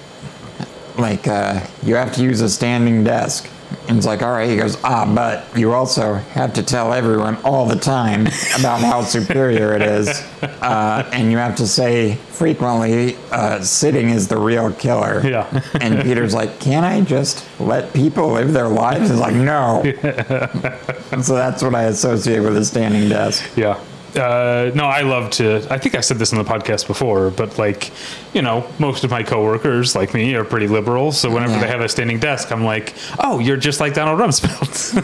like 0.98 1.28
uh, 1.28 1.60
you 1.84 1.96
have 1.96 2.14
to 2.14 2.24
use 2.24 2.40
a 2.40 2.50
standing 2.50 3.04
desk. 3.04 3.50
And 3.88 3.98
it's 3.98 4.06
like, 4.06 4.22
all 4.22 4.32
right. 4.32 4.50
He 4.50 4.58
goes, 4.58 4.78
ah, 4.84 5.12
but 5.14 5.46
you 5.58 5.74
also 5.74 6.16
have 6.16 6.54
to 6.54 6.64
tell 6.64 6.94
everyone 6.94 7.38
all 7.44 7.66
the 7.66 7.76
time 7.76 8.28
about 8.58 8.80
how 8.82 9.02
superior 9.04 9.74
it 9.74 9.82
is. 9.82 10.24
Uh, 10.66 11.08
and 11.14 11.32
you 11.32 11.38
have 11.38 11.56
to 11.56 11.68
say 11.68 12.16
frequently, 12.16 13.16
uh, 13.32 13.60
sitting 13.62 14.10
is 14.10 14.28
the 14.28 14.38
real 14.38 14.72
killer. 14.74 15.22
Yeah. 15.24 15.62
and 15.82 16.02
Peter's 16.02 16.34
like, 16.34 16.60
can't 16.60 16.86
I 16.86 17.02
just 17.02 17.46
let 17.60 17.94
people 17.94 18.32
live 18.32 18.52
their 18.54 18.68
lives? 18.68 19.10
He's 19.10 19.20
like, 19.20 19.36
no. 19.36 19.82
and 19.84 21.24
so 21.26 21.36
that's 21.36 21.62
what 21.62 21.76
I 21.76 21.84
associate 21.84 22.40
with 22.40 22.58
a 22.58 22.66
standing 22.66 23.10
desk. 23.10 23.46
yeah. 23.56 23.80
Uh, 24.16 24.72
no, 24.74 24.86
I 24.86 25.02
love 25.02 25.30
to. 25.32 25.66
I 25.70 25.78
think 25.78 25.96
I 25.96 26.00
said 26.02 26.18
this 26.18 26.32
on 26.34 26.44
the 26.44 26.50
podcast 26.50 26.88
before, 26.88 27.30
but 27.32 27.58
like, 27.58 27.92
you 28.34 28.42
know, 28.42 28.66
most 28.80 29.04
of 29.04 29.12
my 29.12 29.24
coworkers, 29.24 29.96
like 29.96 30.14
me, 30.14 30.36
are 30.36 30.46
pretty 30.46 30.68
liberal. 30.68 31.12
So 31.12 31.30
whenever 31.30 31.54
Yeah. 31.54 31.60
they 31.62 31.68
have 31.68 31.82
a 31.82 31.90
standing 31.90 32.20
desk, 32.20 32.52
I'm 32.52 32.64
like, 32.64 32.94
oh, 33.20 33.40
you're 33.40 33.58
just 33.58 33.80
like 33.80 33.94
Donald 33.94 34.20
Rumsfeld. 34.20 34.96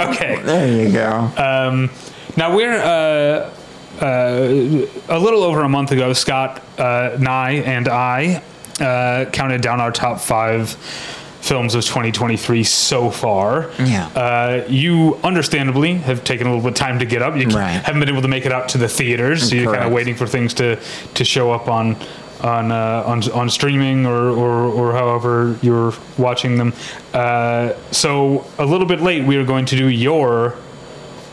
okay. 0.10 0.40
There 0.42 0.82
you 0.86 0.92
go. 0.92 1.30
Now 2.36 2.54
we're 2.56 2.72
uh, 2.76 3.50
uh, 4.00 4.86
a 5.08 5.18
little 5.18 5.42
over 5.44 5.62
a 5.62 5.68
month 5.68 5.92
ago. 5.92 6.12
Scott, 6.12 6.62
uh, 6.78 7.16
Nye, 7.20 7.52
and 7.64 7.88
I 7.88 8.42
uh, 8.80 9.26
counted 9.30 9.60
down 9.60 9.80
our 9.80 9.92
top 9.92 10.20
five 10.20 10.76
films 11.44 11.74
of 11.74 11.82
2023 11.84 12.64
so 12.64 13.10
far. 13.10 13.70
Yeah. 13.78 14.06
Uh, 14.14 14.64
you 14.68 15.18
understandably 15.22 15.94
have 15.98 16.24
taken 16.24 16.46
a 16.46 16.50
little 16.50 16.62
bit 16.64 16.70
of 16.80 16.86
time 16.86 16.98
to 17.00 17.04
get 17.04 17.20
up. 17.20 17.36
You 17.36 17.48
Right. 17.48 17.82
haven't 17.84 18.00
been 18.00 18.08
able 18.08 18.22
to 18.22 18.28
make 18.28 18.46
it 18.46 18.52
out 18.52 18.70
to 18.70 18.78
the 18.78 18.88
theaters, 18.88 19.50
so 19.50 19.54
you're 19.56 19.72
kind 19.72 19.84
of 19.84 19.92
waiting 19.92 20.14
for 20.14 20.26
things 20.26 20.54
to 20.54 20.78
to 21.14 21.24
show 21.24 21.52
up 21.52 21.68
on. 21.68 21.96
On, 22.42 22.72
uh, 22.72 23.04
on 23.06 23.22
on 23.32 23.48
streaming 23.48 24.04
or, 24.04 24.28
or, 24.28 24.52
or 24.66 24.92
however 24.92 25.56
you're 25.62 25.94
watching 26.18 26.58
them, 26.58 26.74
uh, 27.14 27.72
so 27.90 28.44
a 28.58 28.66
little 28.66 28.86
bit 28.86 29.00
late. 29.00 29.24
We 29.24 29.36
are 29.38 29.44
going 29.46 29.64
to 29.66 29.76
do 29.76 29.88
your 29.88 30.54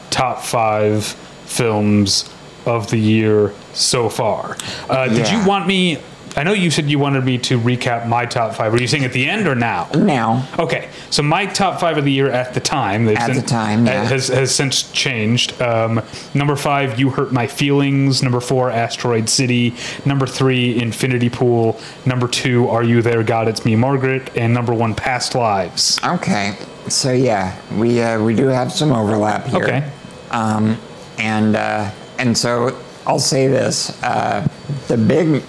top 0.10 0.41
five 0.41 1.03
films 1.46 2.30
of 2.65 2.89
the 2.91 2.98
year 2.98 3.51
so 3.74 4.08
far. 4.08 4.56
Uh, 4.89 5.10
Did 5.10 5.30
you 5.30 5.44
want 5.46 5.68
me? 5.68 5.98
I 6.36 6.44
know 6.44 6.54
you 6.54 6.72
said 6.72 6.90
you 6.90 6.98
wanted 6.98 7.26
me 7.26 7.38
to 7.40 7.60
recap 7.60 8.08
my 8.08 8.26
top 8.26 8.56
five. 8.56 8.72
Were 8.72 8.80
you 8.80 8.88
saying 8.88 9.04
at 9.04 9.12
the 9.14 9.28
end 9.28 9.48
or 9.48 9.56
now? 9.56 9.90
now, 9.96 10.48
Okay, 10.58 10.88
so 11.10 11.22
my 11.22 11.46
top 11.46 11.80
five 11.80 11.98
of 11.98 12.06
the 12.06 12.12
year 12.12 12.30
at 12.32 12.54
the 12.54 12.60
time. 12.60 13.08
At 13.10 13.26
since- 13.26 13.42
the 13.42 13.46
time, 13.48 13.86
yeah. 13.86 14.06
has 14.06 14.28
has 14.30 14.54
since 14.56 14.90
changed. 14.92 15.62
Um, 15.62 16.02
number 16.34 16.56
five, 16.56 17.00
"You 17.00 17.10
Hurt 17.10 17.32
My 17.34 17.48
Feelings." 17.48 18.24
Number 18.24 18.40
four, 18.40 18.70
"Asteroid 18.72 19.28
City." 19.30 19.76
Number 20.06 20.26
three, 20.26 20.80
"Infinity 20.82 21.30
Pool." 21.30 21.78
Number 22.06 22.28
two, 22.28 22.70
"Are 22.70 22.84
You 22.84 23.02
There, 23.02 23.24
God? 23.24 23.48
It's 23.48 23.66
Me, 23.66 23.76
Margaret." 23.76 24.30
And 24.36 24.54
number 24.54 24.74
one, 24.74 24.96
"Past 24.96 25.36
Lives." 25.36 26.00
okay. 26.04 26.54
So 26.88 27.12
yeah, 27.12 27.56
we 27.78 28.02
uh, 28.02 28.20
we 28.24 28.34
do 28.36 28.48
have 28.48 28.72
some 28.72 28.92
overlap 28.92 29.48
here. 29.48 29.64
Okay. 29.64 29.84
Um, 30.32 30.78
and 31.20 31.56
uh, 31.56 31.90
and 32.18 32.38
so 32.38 32.76
I'll 33.06 33.20
say 33.20 33.48
this: 33.48 34.02
uh, 34.02 34.48
the 34.88 34.98
big, 34.98 35.44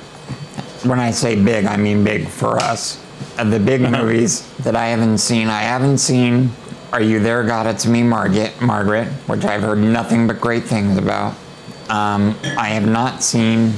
when 0.85 1.01
I 1.01 1.11
say 1.11 1.41
big, 1.43 1.65
I 1.67 1.77
mean 1.77 2.05
big 2.05 2.29
for 2.29 2.59
us. 2.59 3.03
Uh, 3.39 3.45
the 3.45 3.61
big 3.61 3.81
movies 3.83 4.49
that 4.59 4.77
I 4.77 4.89
haven't 4.89 5.19
seen, 5.19 5.49
I 5.49 5.62
haven't 5.62 5.99
seen. 5.99 6.51
Are 6.93 7.01
you 7.01 7.21
there, 7.21 7.43
God? 7.45 7.67
It's 7.67 7.87
me, 7.87 8.03
Margaret. 8.03 8.61
Margaret, 8.61 9.09
which 9.27 9.45
I've 9.45 9.62
heard 9.62 9.79
nothing 9.79 10.27
but 10.27 10.41
great 10.41 10.65
things 10.65 10.99
about. 10.99 11.35
Um, 11.89 12.37
I 12.59 12.69
have 12.71 12.87
not 12.87 13.23
seen. 13.23 13.75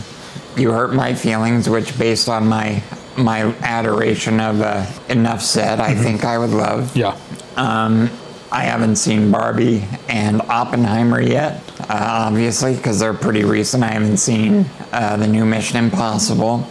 You 0.57 0.73
hurt 0.73 0.93
my 0.95 1.15
feelings, 1.15 1.69
which, 1.69 1.97
based 1.99 2.29
on 2.29 2.49
my 2.49 2.83
my 3.17 3.55
adoration 3.63 4.41
of 4.41 4.61
uh, 4.61 4.85
Enough 5.09 5.41
Said, 5.43 5.79
I 5.79 5.95
think 5.95 6.25
I 6.25 6.37
would 6.39 6.51
love. 6.51 6.97
Yeah. 6.97 7.17
Um, 7.57 8.11
I 8.51 8.63
haven't 8.63 8.97
seen 8.97 9.31
Barbie 9.31 9.85
and 10.09 10.41
Oppenheimer 10.43 11.21
yet, 11.21 11.61
uh, 11.81 12.27
obviously, 12.27 12.77
because 12.77 13.01
they're 13.01 13.15
pretty 13.15 13.45
recent. 13.45 13.83
I 13.83 13.93
haven't 13.93 14.19
seen 14.19 14.67
uh, 14.93 15.17
the 15.17 15.27
new 15.27 15.45
Mission 15.45 15.77
Impossible. 15.77 16.69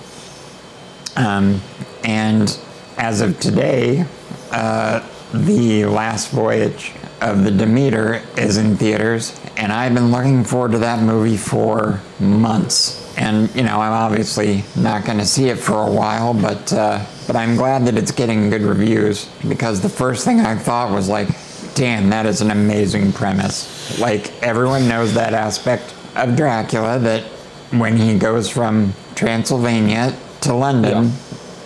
Um, 1.16 1.62
and 2.04 2.58
as 2.98 3.22
of 3.22 3.40
today, 3.40 4.06
uh, 4.52 5.08
the 5.34 5.86
last 5.86 6.32
voyage 6.32 6.94
of 7.22 7.44
the 7.44 7.52
Demeter 7.52 8.22
is 8.38 8.58
in 8.58 8.76
theaters, 8.76 9.40
and 9.58 9.72
I've 9.72 9.94
been 9.94 10.12
looking 10.12 10.44
forward 10.44 10.74
to 10.74 10.80
that 10.80 11.02
movie 11.02 11.38
for 11.38 12.02
months. 12.20 13.00
And 13.18 13.54
you 13.56 13.64
know, 13.64 13.80
I'm 13.80 13.94
obviously 13.94 14.64
not 14.76 15.06
going 15.06 15.20
to 15.20 15.26
see 15.26 15.50
it 15.50 15.58
for 15.58 15.88
a 15.88 15.92
while, 15.92 16.34
but 16.34 16.74
uh, 16.74 17.06
but 17.28 17.36
I'm 17.36 17.56
glad 17.56 17.86
that 17.86 17.98
it's 17.98 18.12
getting 18.12 18.50
good 18.50 18.64
reviews 18.64 19.26
because 19.48 19.82
the 19.82 19.90
first 19.90 20.26
thing 20.26 20.42
I 20.42 20.56
thought 20.56 20.92
was 20.92 21.08
like, 21.08 21.30
damn, 21.76 22.10
that 22.10 22.26
is 22.26 22.42
an 22.42 22.52
amazing 22.52 23.14
premise. 23.14 24.00
Like 24.00 24.32
everyone 24.44 24.88
knows 24.88 25.14
that 25.14 25.34
aspect 25.34 25.94
of 26.16 26.36
Dracula 26.36 27.00
that 27.00 27.24
when 27.72 27.98
he 27.98 28.18
goes 28.18 28.50
from 28.50 28.94
Transylvania 29.16 30.16
to 30.44 30.54
London, 30.54 31.12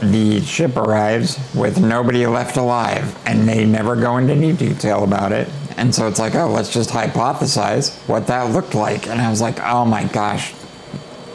the 0.02 0.42
ship 0.42 0.78
arrives 0.78 1.38
with 1.56 1.80
nobody 1.80 2.26
left 2.28 2.58
alive, 2.58 3.18
and 3.28 3.48
they 3.48 3.66
never 3.66 3.96
go 3.96 4.18
into 4.18 4.34
any 4.34 4.54
detail 4.54 5.04
about 5.04 5.32
it. 5.32 5.50
And 5.78 5.94
so 5.94 6.08
it's 6.08 6.20
like, 6.20 6.36
oh, 6.36 6.48
let's 6.50 6.72
just 6.74 6.90
hypothesize 6.90 7.96
what 8.08 8.28
that 8.28 8.52
looked 8.52 8.74
like. 8.76 9.08
And 9.08 9.22
I 9.22 9.30
was 9.30 9.42
like, 9.42 9.60
oh 9.62 9.86
my 9.86 10.06
gosh, 10.06 10.54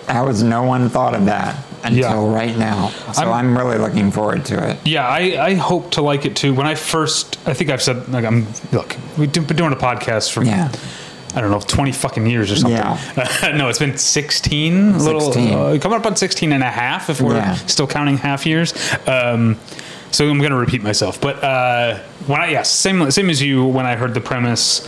how 0.08 0.26
has 0.26 0.42
no 0.42 0.62
one 0.64 0.88
thought 0.88 1.14
of 1.14 1.26
that 1.26 1.64
until 1.84 2.00
Yeah. 2.30 2.34
right 2.34 2.56
now? 2.56 2.88
So 3.12 3.22
I'm- 3.22 3.32
I'm, 3.32 3.58
really 3.58 3.78
looking 3.78 4.10
forward 4.10 4.44
to 4.46 4.70
it. 4.70 4.78
Yeah, 4.84 5.06
I, 5.06 5.44
I 5.50 5.54
hope 5.54 5.92
to 5.92 6.02
like 6.02 6.24
it 6.26 6.34
too. 6.36 6.54
When 6.54 6.66
I 6.66 6.74
first, 6.74 7.38
I 7.46 7.54
think 7.54 7.70
I've 7.70 7.82
said, 7.82 8.08
like, 8.08 8.24
I'm, 8.24 8.46
look, 8.72 8.96
we've 9.16 9.32
been 9.32 9.44
doing 9.44 9.72
a 9.72 9.76
podcast 9.76 10.32
for, 10.32 10.42
Yeah. 10.44 10.70
I 11.34 11.40
don't 11.40 11.50
know, 11.50 11.60
20 11.60 11.92
fucking 11.92 12.26
years 12.26 12.50
or 12.52 12.56
something. 12.56 12.76
Yeah. 12.76 13.52
no, 13.56 13.68
it's 13.68 13.78
been 13.78 13.96
16, 13.96 14.98
little, 14.98 15.32
16. 15.32 15.52
uh, 15.54 15.78
coming 15.80 15.98
up 15.98 16.04
on 16.06 16.14
16 16.16 16.52
and 16.52 16.62
a 16.62 16.70
half 16.70 17.08
if 17.08 17.20
we're 17.20 17.36
Yeah. 17.36 17.54
still 17.54 17.86
counting 17.86 18.18
half 18.18 18.44
years. 18.44 18.74
Um, 19.06 19.58
so 20.10 20.28
I'm 20.28 20.38
going 20.38 20.50
to 20.50 20.56
repeat 20.58 20.82
myself. 20.82 21.20
But 21.20 21.42
uh, 21.42 21.98
when 22.26 22.40
I, 22.40 22.50
yes, 22.50 22.70
same, 22.70 23.10
same 23.10 23.30
as 23.30 23.40
you, 23.40 23.64
when 23.64 23.86
I 23.86 23.96
heard 23.96 24.12
the 24.12 24.20
premise, 24.20 24.80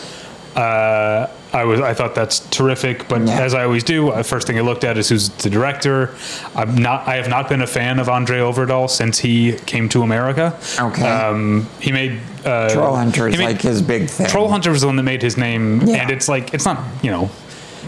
uh, 0.56 1.26
I 1.52 1.64
was 1.64 1.80
I 1.80 1.94
thought 1.94 2.14
that's 2.14 2.40
terrific, 2.50 3.06
but 3.08 3.20
Yeah. 3.23 3.40
as 3.40 3.54
I 3.54 3.64
always 3.64 3.84
do, 3.84 4.11
first 4.23 4.46
thing 4.46 4.58
I 4.58 4.61
looked 4.62 4.84
at 4.84 4.96
is 4.99 5.08
who's 5.08 5.28
the 5.28 5.50
director. 5.50 6.11
I'm 6.54 6.75
not 6.76 7.06
I 7.08 7.16
have 7.16 7.28
not 7.28 7.49
been 7.49 7.62
a 7.62 7.66
fan 7.66 7.99
of 7.99 8.08
André 8.08 8.38
Øvredal 8.40 8.88
since 8.90 9.18
he 9.18 9.52
came 9.66 9.88
to 9.90 10.02
America. 10.02 10.54
Okay. 10.80 11.02
Um, 11.08 11.66
he 11.80 11.92
made 11.92 12.20
uh, 12.44 12.68
Troll 12.70 12.96
Hunter 12.96 13.28
is 13.28 13.38
like 13.38 13.62
his 13.62 13.82
big 13.82 14.08
thing. 14.08 14.26
Troll 14.26 14.49
Hunter 14.49 14.70
was 14.70 14.80
the 14.80 14.87
one 14.88 14.96
that 14.96 15.04
made 15.04 15.23
his 15.23 15.37
name, 15.37 15.80
Yeah. 15.84 15.96
and 16.02 16.11
it's 16.11 16.28
like 16.28 16.52
it's 16.54 16.64
not 16.64 16.78
you 17.02 17.11
know, 17.11 17.30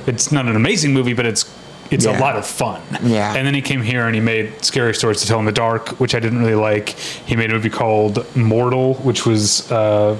it's 0.07 0.31
not 0.33 0.47
an 0.47 0.57
amazing 0.57 0.93
movie, 0.95 1.15
but 1.15 1.27
it's 1.27 1.45
it's 1.91 2.05
a 2.05 2.19
lot 2.19 2.35
of 2.37 2.45
fun. 2.45 2.81
Yeah. 3.05 3.33
And 3.37 3.47
then 3.47 3.55
he 3.55 3.63
came 3.63 3.81
here 3.81 4.07
and 4.07 4.15
he 4.15 4.21
made 4.21 4.65
Scary 4.65 4.93
Stories 4.93 5.21
to 5.21 5.27
Tell 5.29 5.39
in 5.39 5.45
the 5.45 5.53
Dark, 5.53 5.91
which 6.01 6.17
I 6.17 6.21
didn't 6.21 6.41
really 6.41 6.57
like. 6.57 6.89
He 7.31 7.37
made 7.37 7.51
a 7.51 7.55
movie 7.55 7.71
called 7.71 8.25
Mortal, 8.35 8.95
which 9.05 9.25
was 9.25 9.71
uh, 9.71 10.17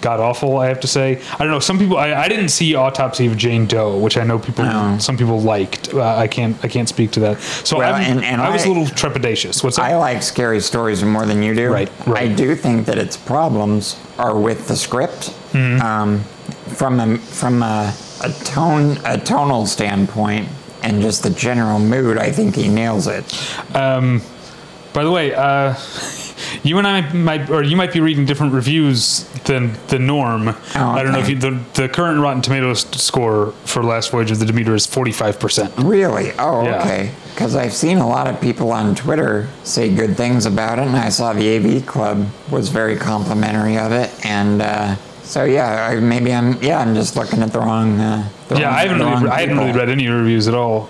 god 0.00 0.20
awful. 0.20 0.58
I 0.58 0.66
have 0.68 0.80
to 0.80 0.86
say. 0.86 1.20
I 1.34 1.38
don't 1.38 1.50
know. 1.50 1.58
Some 1.60 1.78
people. 1.78 1.96
I, 1.96 2.12
I 2.14 2.28
didn't 2.28 2.48
see 2.50 2.74
Autopsy 2.74 3.26
of 3.26 3.36
Jane 3.36 3.66
Doe, 3.66 3.96
which 3.98 4.16
I 4.16 4.24
know 4.24 4.38
people. 4.38 4.64
No. 4.64 4.98
Some 4.98 5.16
people 5.16 5.40
liked. 5.40 5.92
Uh, 5.94 6.02
I 6.16 6.28
can't. 6.28 6.56
I 6.64 6.68
can't 6.68 6.88
speak 6.88 7.10
to 7.12 7.20
that. 7.20 7.40
So 7.40 7.78
Well, 7.78 7.94
and- 7.94 8.24
and 8.24 8.40
I 8.40 8.50
was 8.50 8.62
a 8.64 8.66
I- 8.66 8.68
little 8.68 8.84
trepidatious. 8.86 9.62
What's 9.64 9.76
that? 9.76 9.84
I 9.84 9.96
like 9.96 10.22
scary 10.22 10.60
stories 10.60 11.02
more 11.04 11.26
than 11.26 11.42
you 11.42 11.54
do. 11.54 11.70
Right, 11.72 11.90
right. 12.06 12.30
I 12.30 12.34
do 12.34 12.54
think 12.56 12.86
that 12.86 12.98
its 12.98 13.16
problems 13.16 13.96
are 14.18 14.36
with 14.38 14.68
the 14.68 14.76
script. 14.76 15.30
Mm-hmm. 15.52 15.80
Um, 15.82 16.20
from 16.74 17.00
a 17.00 17.18
from 17.18 17.62
a, 17.62 17.94
a 18.22 18.30
tone 18.44 18.98
a 19.04 19.18
tonal 19.18 19.66
standpoint 19.66 20.48
and 20.82 21.00
just 21.02 21.22
the 21.22 21.30
general 21.30 21.78
mood, 21.78 22.18
I 22.18 22.30
think 22.30 22.54
he 22.54 22.68
nails 22.68 23.06
it. 23.06 23.24
By 23.72 25.04
the 25.04 25.10
way, 25.10 25.34
uh, 25.34 25.74
you 26.62 26.78
and 26.78 26.86
I 26.86 27.12
might, 27.12 27.50
or 27.50 27.62
you 27.62 27.76
might 27.76 27.92
be 27.92 28.00
reading 28.00 28.24
different 28.24 28.52
reviews 28.52 29.24
than 29.44 29.74
the 29.88 29.98
norm. 29.98 30.48
I 30.74 31.02
don't 31.02 31.12
know 31.12 31.18
if 31.18 31.28
you, 31.28 31.36
the 31.36 31.60
the 31.74 31.88
current 31.88 32.20
Rotten 32.20 32.42
Tomatoes 32.42 32.80
score 33.00 33.52
for 33.64 33.82
Last 33.82 34.10
Voyage 34.10 34.30
of 34.30 34.38
the 34.38 34.46
Demeter 34.46 34.74
is 34.74 34.86
forty 34.86 35.12
five 35.12 35.38
percent. 35.40 35.72
Really? 35.78 36.32
Oh, 36.38 36.64
Yeah. 36.64 36.80
okay. 36.80 37.10
Because 37.34 37.54
I've 37.54 37.74
seen 37.74 37.98
a 37.98 38.08
lot 38.08 38.28
of 38.28 38.40
people 38.40 38.72
on 38.72 38.94
Twitter 38.94 39.48
say 39.62 39.94
good 39.94 40.16
things 40.16 40.46
about 40.46 40.78
it, 40.78 40.86
and 40.86 40.96
I 40.96 41.10
saw 41.10 41.32
the 41.34 41.56
AV 41.56 41.84
Club 41.86 42.26
was 42.50 42.70
very 42.70 42.96
complimentary 42.96 43.76
of 43.76 43.92
it, 43.92 44.10
and 44.24 44.62
uh, 44.62 44.96
so 45.22 45.44
yeah, 45.44 45.98
maybe 46.00 46.32
I'm 46.32 46.62
yeah 46.62 46.78
I'm 46.78 46.94
just 46.94 47.14
looking 47.16 47.42
at 47.42 47.52
the 47.52 47.58
wrong. 47.60 48.00
Uh, 48.00 48.28
the 48.48 48.58
Yeah, 48.60 48.66
wrong- 48.68 48.74
I 48.74 48.80
haven't 48.86 48.98
really, 48.98 49.30
I 49.30 49.40
haven't 49.40 49.58
really 49.58 49.72
read 49.72 49.88
any 49.90 50.08
reviews 50.08 50.48
at 50.48 50.54
all. 50.54 50.88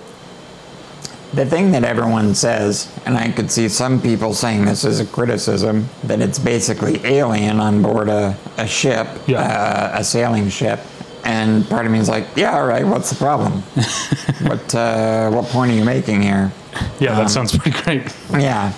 The 1.33 1.45
thing 1.45 1.71
that 1.71 1.83
everyone 1.83 2.33
says, 2.35 2.91
and 3.05 3.17
I 3.17 3.29
could 3.31 3.51
see 3.51 3.67
some 3.67 4.01
people 4.01 4.33
saying 4.33 4.65
this 4.65 4.85
as 4.85 4.99
a 5.01 5.05
criticism, 5.05 5.87
that 6.03 6.21
it's 6.21 6.39
basically 6.39 7.01
alien 7.05 7.59
on 7.59 7.81
board 7.81 8.07
a, 8.09 8.35
a 8.57 8.65
ship, 8.65 9.07
Yeah. 9.27 9.41
uh, 9.41 9.99
a 9.99 10.03
sailing 10.03 10.49
ship. 10.49 10.79
And 11.25 11.67
part 11.69 11.85
of 11.85 11.91
me 11.91 11.99
is 11.99 12.07
like, 12.07 12.25
yeah, 12.37 12.57
all 12.57 12.65
right, 12.65 12.85
what's 12.85 13.09
the 13.09 13.17
problem? 13.17 13.61
what 14.43 14.73
uh, 14.73 15.29
what 15.31 15.45
point 15.47 15.71
are 15.71 15.75
you 15.75 15.83
making 15.83 16.21
here? 16.21 16.51
Yeah, 16.99 17.15
that 17.15 17.21
Um, 17.23 17.27
sounds 17.27 17.57
pretty 17.57 17.77
great. 17.81 18.15
Yeah. 18.31 18.71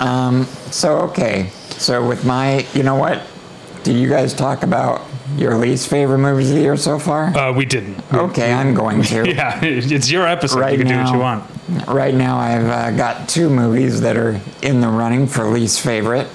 Um, 0.00 0.44
so 0.72 0.98
okay. 1.10 1.50
So 1.78 2.06
with 2.06 2.24
my, 2.24 2.66
you 2.74 2.82
know 2.82 2.96
what? 2.96 3.22
Did 3.84 3.94
you 3.96 4.08
guys 4.08 4.34
talk 4.34 4.64
about 4.64 5.02
your 5.36 5.56
least 5.56 5.88
favorite 5.88 6.18
movies 6.18 6.50
of 6.50 6.56
the 6.56 6.62
year 6.62 6.76
so 6.76 6.98
far? 6.98 7.26
Uh, 7.36 7.52
we 7.52 7.64
didn't. 7.64 8.02
okay, 8.12 8.52
I'm 8.52 8.74
going 8.74 9.02
to. 9.04 9.28
Yeah, 9.34 9.60
it's 9.62 10.10
your 10.10 10.26
episode. 10.26 10.60
Right 10.60 10.72
you 10.72 10.84
can 10.84 10.88
do 10.88 10.98
what 11.02 11.12
you 11.12 11.18
want. 11.20 11.44
Right 11.86 12.14
now, 12.14 12.38
I've 12.38 12.66
uh, 12.66 12.90
got 12.96 13.28
two 13.28 13.48
movies 13.48 14.00
that 14.00 14.16
are 14.16 14.40
in 14.62 14.80
the 14.80 14.88
running 14.88 15.26
for 15.26 15.44
least 15.44 15.80
favorite. 15.80 16.26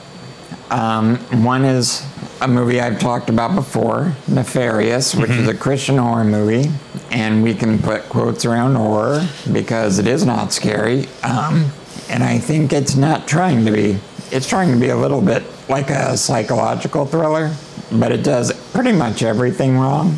Um, 0.70 1.18
one 1.44 1.66
is 1.66 2.06
a 2.42 2.48
movie 2.48 2.80
I've 2.80 3.00
talked 3.00 3.30
about 3.30 3.56
before, 3.56 4.16
Nefarious, 4.28 5.16
which 5.16 5.30
is 5.30 5.48
a 5.48 5.54
Christian 5.54 5.98
horror 5.98 6.24
movie, 6.24 6.72
and 7.12 7.44
we 7.44 7.54
can 7.54 7.80
put 7.80 8.04
quotes 8.04 8.46
around 8.46 8.76
horror 8.76 9.28
because 9.52 10.00
it 10.00 10.08
is 10.08 10.26
not 10.26 10.54
scary. 10.54 11.08
Um, 11.24 11.72
and 12.10 12.24
I 12.24 12.38
think 12.38 12.74
it's 12.74 12.96
not 12.96 13.28
trying 13.28 13.66
to 13.66 13.72
be. 13.72 14.00
It's 14.32 14.48
trying 14.48 14.72
to 14.74 14.80
be 14.80 14.90
a 14.90 14.98
little 14.98 15.22
bit 15.22 15.44
like 15.70 15.90
a 15.90 16.16
psychological 16.18 17.06
thriller, 17.06 17.54
but 17.92 18.12
it 18.12 18.24
does 18.24 18.54
pretty 18.72 18.92
much 18.92 19.24
everything 19.24 19.78
wrong. 19.78 20.12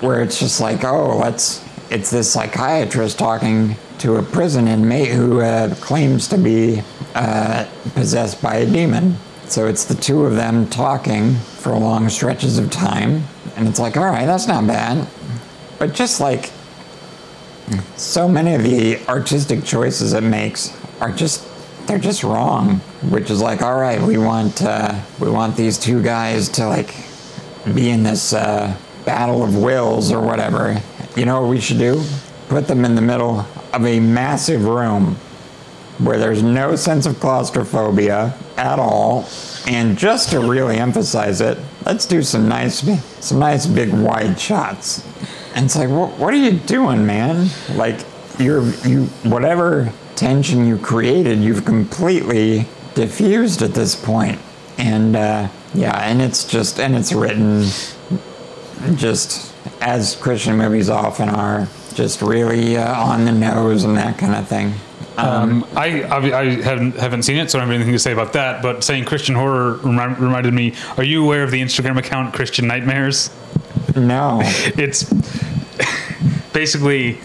Where 0.00 0.22
it's 0.22 0.38
just 0.38 0.60
like, 0.60 0.84
oh, 0.84 1.18
let's. 1.18 1.65
It's 1.90 2.10
this 2.10 2.32
psychiatrist 2.32 3.18
talking 3.18 3.76
to 3.98 4.16
a 4.16 4.22
prison 4.22 4.68
inmate 4.68 5.08
who 5.08 5.40
uh, 5.40 5.74
claims 5.76 6.28
to 6.28 6.38
be 6.38 6.82
uh, 7.14 7.66
possessed 7.94 8.42
by 8.42 8.56
a 8.56 8.66
demon. 8.66 9.16
So 9.46 9.68
it's 9.68 9.84
the 9.84 9.94
two 9.94 10.24
of 10.24 10.34
them 10.34 10.68
talking 10.68 11.34
for 11.36 11.72
long 11.76 12.08
stretches 12.08 12.58
of 12.58 12.70
time, 12.70 13.22
and 13.56 13.68
it's 13.68 13.78
like, 13.78 13.96
all 13.96 14.04
right, 14.04 14.26
that's 14.26 14.48
not 14.48 14.66
bad. 14.66 15.06
But 15.78 15.94
just 15.94 16.20
like 16.20 16.50
so 17.96 18.28
many 18.28 18.54
of 18.54 18.62
the 18.62 18.98
artistic 19.08 19.64
choices 19.64 20.12
it 20.12 20.22
makes 20.22 20.76
are 21.00 21.12
just 21.12 21.46
they're 21.86 21.98
just 21.98 22.24
wrong. 22.24 22.78
Which 23.08 23.30
is 23.30 23.40
like, 23.40 23.62
all 23.62 23.78
right, 23.78 24.00
we 24.00 24.18
want 24.18 24.62
uh, 24.62 25.00
we 25.20 25.30
want 25.30 25.56
these 25.56 25.78
two 25.78 26.02
guys 26.02 26.48
to 26.50 26.66
like 26.66 26.94
be 27.72 27.90
in 27.90 28.02
this 28.02 28.32
uh, 28.32 28.76
battle 29.04 29.44
of 29.44 29.56
wills 29.56 30.10
or 30.10 30.20
whatever. 30.20 30.80
You 31.16 31.24
know 31.24 31.40
what 31.40 31.48
we 31.48 31.60
should 31.60 31.78
do? 31.78 32.02
Put 32.48 32.68
them 32.68 32.84
in 32.84 32.94
the 32.94 33.02
middle 33.02 33.46
of 33.72 33.86
a 33.86 33.98
massive 34.00 34.64
room 34.64 35.16
where 35.98 36.18
there's 36.18 36.42
no 36.42 36.76
sense 36.76 37.06
of 37.06 37.18
claustrophobia 37.20 38.36
at 38.58 38.78
all. 38.78 39.26
And 39.66 39.96
just 39.96 40.30
to 40.30 40.40
really 40.40 40.76
emphasize 40.76 41.40
it, 41.40 41.58
let's 41.86 42.04
do 42.04 42.22
some 42.22 42.48
nice, 42.48 42.86
some 43.24 43.38
nice 43.38 43.66
big 43.66 43.92
wide 43.94 44.38
shots. 44.38 45.06
And 45.54 45.64
it's 45.64 45.76
like, 45.76 45.88
what, 45.88 46.18
what 46.18 46.34
are 46.34 46.36
you 46.36 46.52
doing, 46.52 47.06
man? 47.06 47.48
Like, 47.74 47.98
you're 48.38 48.62
you 48.86 49.06
whatever 49.24 49.90
tension 50.14 50.66
you 50.66 50.76
created, 50.76 51.38
you've 51.38 51.64
completely 51.64 52.66
diffused 52.94 53.62
at 53.62 53.72
this 53.72 53.94
point. 53.94 54.38
And 54.76 55.16
uh, 55.16 55.48
yeah, 55.74 55.96
and 55.98 56.20
it's 56.20 56.44
just 56.44 56.78
and 56.78 56.94
it's 56.94 57.12
written 57.12 57.64
just 58.96 59.54
as 59.86 60.16
Christian 60.16 60.56
movies 60.56 60.90
often 60.90 61.28
are, 61.28 61.68
just 61.94 62.20
really 62.20 62.76
uh, 62.76 63.00
on 63.02 63.24
the 63.24 63.32
nose 63.32 63.84
and 63.84 63.96
that 63.96 64.18
kind 64.18 64.34
of 64.34 64.46
thing. 64.48 64.74
Um, 65.16 65.64
I, 65.74 66.02
I, 66.02 66.40
I 66.40 66.44
haven't, 66.60 66.96
haven't 66.96 67.22
seen 67.22 67.38
it, 67.38 67.50
so 67.50 67.58
I 67.58 67.60
don't 67.62 67.68
have 67.70 67.74
anything 67.76 67.94
to 67.94 67.98
say 67.98 68.12
about 68.12 68.34
that. 68.34 68.60
But 68.62 68.84
saying 68.84 69.06
Christian 69.06 69.34
horror 69.34 69.74
remi- 69.76 70.14
reminded 70.16 70.52
me. 70.52 70.74
Are 70.98 71.04
you 71.04 71.24
aware 71.24 71.42
of 71.42 71.50
the 71.50 71.62
Instagram 71.62 71.96
account 71.96 72.34
Christian 72.34 72.66
Nightmares? 72.66 73.30
No. 73.94 74.40
It's 74.76 75.04
basically 76.52 77.18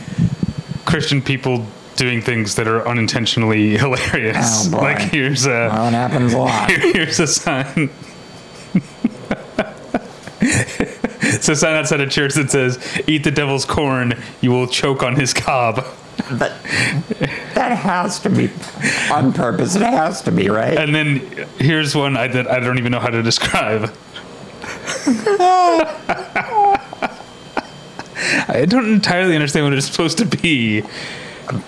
Christian 0.86 1.22
people 1.22 1.66
doing 1.98 2.22
things 2.22 2.56
that 2.56 2.68
are 2.68 2.88
unintentionally 2.88 3.78
hilarious. 3.78 4.68
Oh, 4.68 4.72
boy. 4.72 4.78
Like 4.78 5.00
here's 5.00 5.46
a 5.46 5.50
Well, 5.50 5.88
it 5.90 5.92
happens 5.92 6.34
a 6.34 6.38
lot. 6.38 6.72
here's 6.72 7.20
a 7.20 7.28
sign. 7.28 7.90
It's 11.42 11.50
a 11.50 11.56
sign 11.56 11.74
outside 11.76 12.02
a 12.02 12.08
church 12.08 12.36
that 12.36 12.52
says, 12.52 12.78
"Eat 13.08 13.24
the 13.24 13.32
devil's 13.32 13.66
corn, 13.66 14.14
you 14.42 14.52
will 14.52 14.68
choke 14.68 15.02
on 15.02 15.16
his 15.16 15.34
cob." 15.34 15.84
But 16.30 16.54
that 17.56 17.76
has 17.76 18.20
to 18.20 18.30
be 18.30 18.52
on 19.12 19.34
purpose. 19.34 19.76
It 19.76 19.82
has 19.82 20.22
to 20.22 20.32
be, 20.32 20.50
right? 20.50 20.78
And 20.78 20.94
then 20.94 21.16
here's 21.58 21.96
one 21.96 22.16
I, 22.16 22.28
that 22.28 22.48
I 22.48 22.60
don't 22.60 22.78
even 22.78 22.92
know 22.92 23.00
how 23.00 23.10
to 23.10 23.24
describe. 23.24 23.92
I 28.48 28.68
don't 28.68 28.94
entirely 28.94 29.34
understand 29.34 29.66
what 29.66 29.74
it's 29.74 29.88
supposed 29.88 30.20
to 30.20 30.26
be. 30.26 30.84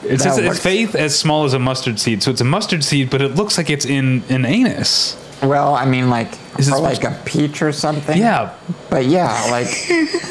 It 0.07 0.21
says 0.21 0.38
it's 0.38 0.59
faith 0.59 0.93
as 0.93 1.17
small 1.17 1.45
as 1.45 1.53
a 1.53 1.59
mustard 1.59 1.99
seed. 1.99 2.21
So 2.21 2.29
it's 2.29 2.41
a 2.41 2.45
mustard 2.45 2.83
seed, 2.83 3.09
but 3.09 3.23
it 3.23 3.29
looks 3.29 3.57
like 3.57 3.71
it's 3.71 3.86
in 3.86 4.21
an 4.29 4.45
anus. 4.45 5.17
Well, 5.43 5.75
I 5.75 5.86
mean, 5.86 6.10
like, 6.10 6.29
Is 6.58 6.67
it 6.69 6.73
or 6.73 6.79
like 6.79 7.03
a 7.03 7.12
peach 7.25 7.62
or 7.62 7.71
something. 7.71 8.17
Yeah. 8.17 8.53
But 8.89 9.06
yeah, 9.06 9.47
like, 9.51 9.67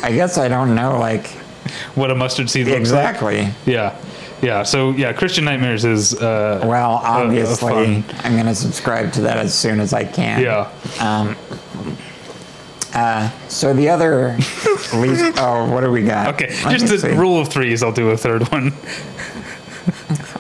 I 0.02 0.10
guess 0.14 0.38
I 0.38 0.48
don't 0.48 0.74
know, 0.74 0.98
like, 0.98 1.26
What 1.94 2.10
a 2.10 2.14
mustard 2.14 2.48
seed 2.50 2.66
looks 2.66 2.80
exactly. 2.80 3.42
like. 3.42 3.54
Yeah. 3.66 3.96
Yeah. 4.40 4.62
So 4.64 4.90
yeah, 4.90 5.12
Christian 5.12 5.44
Nightmares 5.44 5.84
is 5.84 6.14
uh 6.14 6.64
Well, 6.66 6.92
a- 6.92 7.22
a 7.22 7.24
obviously, 7.26 8.04
I'm 8.24 8.32
going 8.34 8.46
to 8.46 8.54
subscribe 8.54 9.12
to 9.12 9.20
that 9.22 9.36
as 9.38 9.54
soon 9.54 9.78
as 9.80 9.92
I 9.92 10.04
can. 10.04 10.40
yeah. 10.42 10.70
Um, 11.00 11.36
uh, 12.94 13.30
So 13.48 13.72
the 13.72 13.88
other 13.88 14.36
least. 14.94 15.34
Oh, 15.38 15.70
what 15.70 15.82
do 15.82 15.90
we 15.90 16.02
got? 16.02 16.34
Okay. 16.34 16.48
Let 16.64 16.78
Just 16.80 16.92
the 16.92 16.98
see. 16.98 17.08
rule 17.14 17.38
of 17.40 17.48
threes, 17.48 17.82
I'll 17.82 17.92
do 17.92 18.10
a 18.10 18.16
third 18.16 18.48
one. 18.50 18.72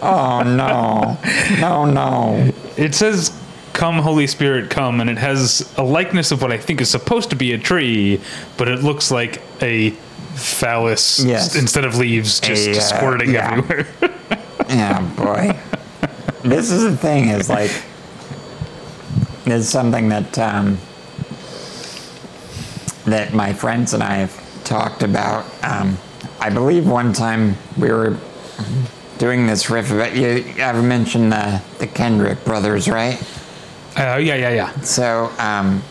Oh 0.02 0.42
no, 0.42 1.16
no, 1.60 1.84
no. 1.84 2.52
It 2.76 2.94
says 2.94 3.30
come 3.82 3.98
Holy 3.98 4.28
Spirit 4.28 4.70
come 4.70 5.00
and 5.00 5.10
it 5.10 5.18
has 5.18 5.74
a 5.76 5.82
likeness 5.82 6.30
of 6.30 6.40
what 6.40 6.52
I 6.52 6.56
think 6.56 6.80
is 6.80 6.88
supposed 6.88 7.30
to 7.30 7.36
be 7.36 7.52
a 7.52 7.58
tree, 7.58 8.20
but 8.56 8.68
it 8.68 8.84
looks 8.84 9.10
like 9.10 9.42
a 9.60 9.90
phallus 10.36 11.18
Yes. 11.18 11.56
instead 11.56 11.84
of 11.84 11.98
leaves 11.98 12.38
just 12.38 12.68
A, 12.68 12.76
uh, 12.76 12.80
squirting 12.80 13.32
yeah. 13.32 13.54
everywhere. 13.58 13.88
Yeah, 14.68 15.00
boy. 15.16 15.58
this 16.48 16.70
is 16.70 16.84
the 16.84 16.96
thing. 16.96 17.30
Is 17.30 17.48
like, 17.50 17.72
is 19.46 19.68
something 19.68 20.08
that 20.10 20.38
um, 20.38 20.78
that 23.04 23.34
my 23.34 23.52
friends 23.52 23.94
and 23.94 24.02
I 24.02 24.14
have 24.18 24.64
talked 24.64 25.02
about. 25.02 25.44
Um, 25.64 25.98
I 26.40 26.50
believe 26.50 26.88
one 26.88 27.12
time 27.12 27.56
we 27.76 27.90
were 27.90 28.16
doing 29.18 29.48
this 29.48 29.68
riff 29.68 29.90
about 29.90 30.14
you. 30.14 30.54
I've 30.62 30.84
mentioned 30.84 31.32
the 31.32 31.60
the 31.80 31.88
Kendrick 31.88 32.44
brothers, 32.44 32.88
right? 32.88 33.20
Uh, 33.96 34.16
yeah, 34.16 34.34
yeah, 34.34 34.50
yeah. 34.50 34.80
So, 34.80 35.30
um, 35.38 35.82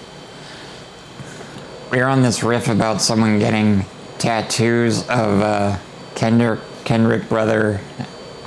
we 1.92 1.98
were 1.98 2.06
on 2.06 2.22
this 2.22 2.42
riff 2.42 2.70
about 2.70 3.02
someone 3.02 3.38
getting 3.38 3.86
tattoos 4.18 5.02
of 5.10 5.42
uh, 5.42 5.78
Kendrick 6.16 6.60
Kendrick 6.86 7.28
brother 7.30 7.80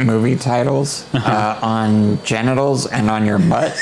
movie 0.01 0.37
titles 0.37 1.07
uh, 1.15 1.59
on 1.63 2.23
genitals 2.25 2.87
and 2.87 3.09
on 3.11 3.25
your 3.27 3.39
butt. 3.39 3.77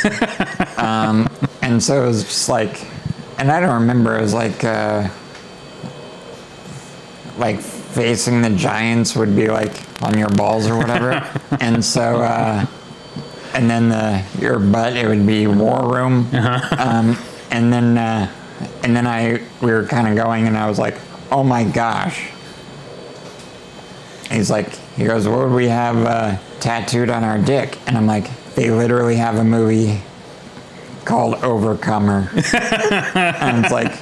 um, 0.78 1.28
and 1.62 1.82
so 1.82 2.02
it 2.02 2.06
was 2.06 2.24
just 2.24 2.48
like, 2.48 2.86
and 3.38 3.50
I 3.50 3.60
don't 3.60 3.80
remember. 3.80 4.18
It 4.18 4.22
was 4.22 4.34
like, 4.34 4.62
uh, 4.64 5.08
like 7.38 7.60
facing 7.60 8.42
the 8.42 8.50
giants 8.50 9.16
would 9.16 9.34
be 9.34 9.48
like 9.48 9.72
on 10.02 10.18
your 10.18 10.28
balls 10.30 10.66
or 10.66 10.76
whatever. 10.76 11.26
and 11.60 11.84
so. 11.84 12.66
Uh, 13.52 13.56
and 13.58 13.70
then 13.70 13.88
the 13.88 14.22
your 14.40 14.58
butt 14.58 14.96
it 14.96 15.06
would 15.06 15.26
be 15.26 15.46
war 15.46 15.92
room. 15.94 16.28
Um, 16.78 17.16
and 17.50 17.72
then 17.72 17.98
uh, 17.98 18.30
and 18.82 18.94
then 18.96 19.06
i 19.06 19.40
we 19.60 19.70
were 19.72 19.84
kind 19.84 20.08
of 20.08 20.16
going 20.16 20.46
and 20.46 20.56
i 20.56 20.68
was 20.68 20.78
like 20.78 20.96
oh 21.30 21.42
my 21.44 21.64
gosh. 21.64 22.30
He's 24.30 24.50
like 24.50 24.74
he 24.96 25.04
goes 25.04 25.28
what 25.28 25.38
would 25.40 25.52
we 25.52 25.68
have 25.68 25.96
uh, 25.98 26.38
tattooed 26.60 27.10
on 27.10 27.24
our 27.24 27.38
dick? 27.38 27.78
And 27.86 27.96
i'm 27.96 28.06
like 28.06 28.28
they 28.54 28.70
literally 28.70 29.16
have 29.16 29.36
a 29.36 29.44
movie 29.44 30.00
called 31.04 31.34
overcomer. 31.42 32.30
And 33.14 33.64
it's 33.64 33.72
like 33.72 33.92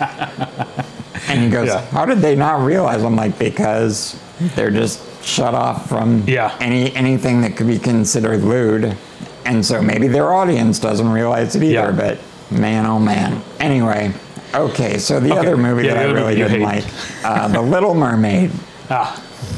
and 1.28 1.40
he 1.44 1.50
goes 1.50 1.68
Yeah. 1.68 1.84
how 1.86 2.04
did 2.06 2.18
they 2.18 2.36
not 2.36 2.64
realize? 2.64 3.02
I'm 3.02 3.16
like 3.16 3.38
because 3.38 4.18
they're 4.54 4.70
just 4.70 5.00
shut 5.24 5.54
off 5.54 5.88
from 5.88 6.24
Yeah. 6.26 6.56
any 6.60 6.94
anything 6.94 7.40
that 7.42 7.56
could 7.56 7.66
be 7.66 7.78
considered 7.78 8.42
lewd 8.42 8.96
and 9.44 9.64
so 9.64 9.81
maybe 9.83 10.07
their 10.09 10.33
audience 10.33 10.79
doesn't 10.79 11.09
realize 11.11 11.55
it 11.57 11.62
either 11.62 11.72
Yeah. 11.72 11.90
but 11.92 12.18
man 12.50 12.87
oh 12.87 12.98
man. 12.98 13.42
Anyway 13.59 14.12
okay 14.55 14.98
so 14.98 15.20
the 15.20 15.31
Okay. 15.31 15.38
other 15.38 15.57
movie 15.57 15.87
Yeah, 15.87 15.94
that 15.94 16.09
i 16.09 16.12
really 16.12 16.35
didn't 16.35 16.61
hate. 16.61 16.83
like 16.83 16.85
uh, 17.24 17.48
the 17.48 17.61
little 17.62 17.94
mermaid. 17.94 18.50
Ah, 18.90 19.14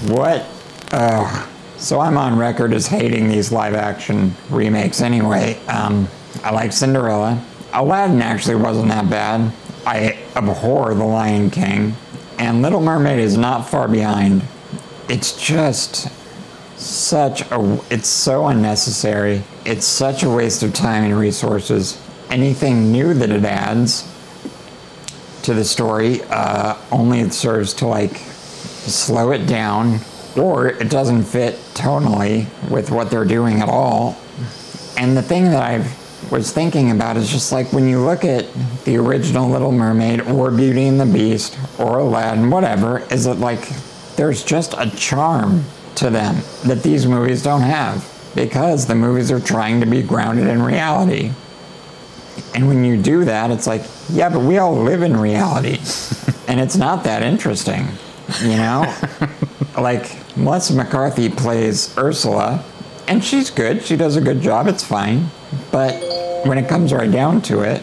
what 0.08 0.44
oh 0.92 1.48
so 1.78 1.98
i'm 2.00 2.16
on 2.16 2.38
record 2.38 2.72
as 2.72 2.86
hating 2.86 3.28
these 3.28 3.50
live 3.50 3.74
action 3.74 4.34
remakes 4.50 5.00
anyway. 5.00 5.58
Um, 5.66 6.08
i 6.44 6.50
like 6.52 6.72
cinderella. 6.72 7.42
Aladdin 7.72 8.20
actually 8.22 8.56
wasn't 8.56 8.88
that 8.88 9.08
bad. 9.08 9.50
I 9.86 10.18
abhor 10.36 10.92
the 10.94 11.04
lion 11.04 11.50
king. 11.50 11.96
And 12.38 12.60
little 12.62 12.80
mermaid 12.80 13.18
is 13.18 13.36
not 13.38 13.68
far 13.68 13.88
behind. 13.88 14.42
It's 15.08 15.32
just 15.40 16.08
such 16.78 17.42
a 17.50 17.80
it's 17.90 18.08
so 18.08 18.46
unnecessary 18.48 19.42
it's 19.64 19.86
such 19.86 20.22
a 20.22 20.30
waste 20.30 20.62
of 20.62 20.72
time 20.72 21.04
and 21.04 21.18
resources. 21.18 22.00
Anything 22.30 22.90
new 22.90 23.14
that 23.14 23.30
it 23.30 23.44
adds 23.44 24.08
to 25.42 25.54
the 25.54 25.64
story 25.64 26.22
uh, 26.30 26.76
only 26.90 27.28
serves 27.30 27.74
to 27.74 27.86
like 27.86 28.16
slow 28.16 29.32
it 29.32 29.46
down 29.46 29.98
or 30.36 30.68
it 30.68 30.88
doesn't 30.88 31.24
fit 31.24 31.54
tonally 31.74 32.46
with 32.70 32.90
what 32.90 33.10
they're 33.10 33.24
doing 33.24 33.60
at 33.60 33.68
all. 33.68 34.16
And 34.96 35.16
the 35.16 35.22
thing 35.22 35.44
that 35.44 35.62
i 35.62 35.78
was 36.30 36.52
thinking 36.52 36.90
about 36.90 37.16
is 37.16 37.30
just 37.30 37.52
like 37.52 37.72
when 37.72 37.88
you 37.88 38.00
look 38.00 38.24
at 38.24 38.46
the 38.84 38.96
original 38.96 39.50
little 39.50 39.72
mermaid 39.72 40.20
or 40.20 40.50
beauty 40.50 40.84
and 40.84 41.00
the 41.00 41.06
beast 41.06 41.58
or 41.78 41.98
aladdin 41.98 42.48
whatever 42.48 43.00
is 43.12 43.26
it 43.26 43.34
like 43.34 43.68
there's 44.16 44.44
just 44.44 44.72
a 44.78 44.88
charm 44.96 45.64
to 45.96 46.10
them 46.10 46.36
that 46.64 46.82
these 46.82 47.06
movies 47.06 47.42
don't 47.42 47.62
have 47.62 48.11
because 48.34 48.86
the 48.86 48.94
movies 48.94 49.30
are 49.30 49.40
trying 49.40 49.80
to 49.80 49.86
be 49.86 50.02
grounded 50.02 50.46
in 50.46 50.62
reality 50.62 51.32
and 52.54 52.68
when 52.68 52.84
you 52.84 53.00
do 53.00 53.24
that, 53.24 53.50
it's 53.50 53.66
like, 53.66 53.82
yeah, 54.10 54.28
but 54.28 54.40
we 54.40 54.58
all 54.58 54.74
live 54.74 55.02
in 55.02 55.16
reality. 55.16 55.78
and 56.48 56.60
it's 56.60 56.76
not 56.76 57.04
that 57.04 57.22
interesting, 57.22 57.86
you 58.42 58.56
know? 58.56 58.94
like, 59.78 60.16
Melissa 60.36 60.74
McCarthy 60.74 61.28
plays 61.28 61.96
Ursula, 61.96 62.64
and 63.08 63.24
she's 63.24 63.50
good. 63.50 63.82
She 63.82 63.96
does 63.96 64.16
a 64.16 64.20
good 64.20 64.40
job. 64.40 64.66
It's 64.66 64.84
fine. 64.84 65.30
But 65.70 65.94
when 66.46 66.58
it 66.58 66.68
comes 66.68 66.92
right 66.92 67.10
down 67.10 67.42
to 67.42 67.62
it, 67.62 67.82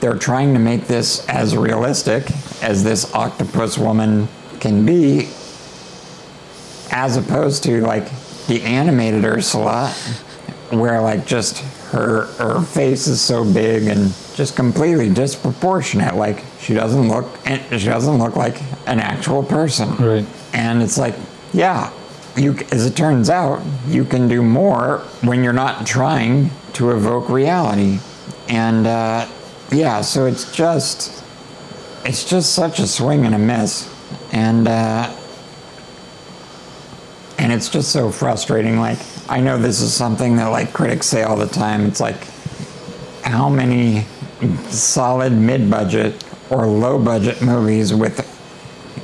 they're 0.00 0.16
trying 0.16 0.54
to 0.54 0.60
make 0.60 0.86
this 0.86 1.26
as 1.28 1.56
realistic 1.56 2.30
as 2.62 2.84
this 2.84 3.12
octopus 3.14 3.76
woman 3.76 4.28
can 4.60 4.86
be, 4.86 5.28
as 6.90 7.16
opposed 7.16 7.62
to 7.64 7.80
like 7.82 8.08
the 8.50 8.62
animated 8.62 9.24
Ursula, 9.24 9.90
where 10.70 11.00
like 11.00 11.24
just 11.24 11.58
her 11.92 12.26
her 12.32 12.60
face 12.60 13.06
is 13.06 13.20
so 13.20 13.44
big 13.44 13.84
and 13.84 14.12
just 14.34 14.56
completely 14.56 15.08
disproportionate. 15.08 16.16
Like 16.16 16.44
she 16.58 16.74
doesn't 16.74 17.08
look 17.08 17.28
she 17.46 17.86
doesn't 17.86 18.18
look 18.18 18.34
like 18.34 18.60
an 18.88 18.98
actual 18.98 19.44
person. 19.44 19.94
Right. 19.96 20.26
And 20.52 20.82
it's 20.82 20.98
like, 20.98 21.14
yeah, 21.52 21.92
you 22.36 22.56
as 22.72 22.86
it 22.86 22.96
turns 22.96 23.30
out, 23.30 23.62
you 23.86 24.04
can 24.04 24.26
do 24.26 24.42
more 24.42 24.98
when 25.22 25.44
you're 25.44 25.52
not 25.52 25.86
trying 25.86 26.50
to 26.72 26.90
evoke 26.90 27.28
reality. 27.28 28.00
And 28.48 28.84
uh, 28.84 29.28
yeah, 29.70 30.00
so 30.00 30.26
it's 30.26 30.50
just 30.52 31.22
it's 32.04 32.28
just 32.28 32.52
such 32.52 32.80
a 32.80 32.88
swing 32.88 33.26
and 33.26 33.34
a 33.36 33.38
miss. 33.38 33.88
And 34.32 34.66
uh, 34.66 35.14
and 37.50 37.58
it's 37.58 37.68
just 37.68 37.90
so 37.90 38.12
frustrating 38.12 38.78
like 38.78 38.98
i 39.28 39.40
know 39.40 39.58
this 39.58 39.80
is 39.80 39.92
something 39.92 40.36
that 40.36 40.46
like 40.46 40.72
critics 40.72 41.06
say 41.06 41.24
all 41.24 41.36
the 41.36 41.48
time. 41.48 41.84
It's 41.84 42.00
like 42.00 42.22
how 43.24 43.48
many 43.48 44.02
solid 44.68 45.32
mid-budget 45.32 46.24
or 46.48 46.66
low-budget 46.66 47.42
movies 47.42 47.92
with 47.92 48.26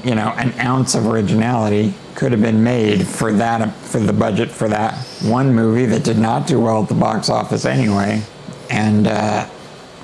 you 0.05 0.15
know 0.15 0.33
an 0.37 0.53
ounce 0.61 0.95
of 0.95 1.07
originality 1.07 1.93
could 2.15 2.31
have 2.31 2.41
been 2.41 2.63
made 2.63 3.05
for 3.07 3.33
that 3.33 3.75
for 3.75 3.99
the 3.99 4.13
budget 4.13 4.49
for 4.51 4.69
that 4.69 4.95
one 5.23 5.53
movie 5.53 5.87
that 5.87 6.05
did 6.05 6.19
not 6.19 6.47
do 6.47 6.61
well 6.61 6.83
at 6.83 6.89
the 6.89 6.95
box 6.95 7.29
office 7.29 7.65
anyway? 7.65 8.23
And 8.71 9.09
uh, 9.09 9.49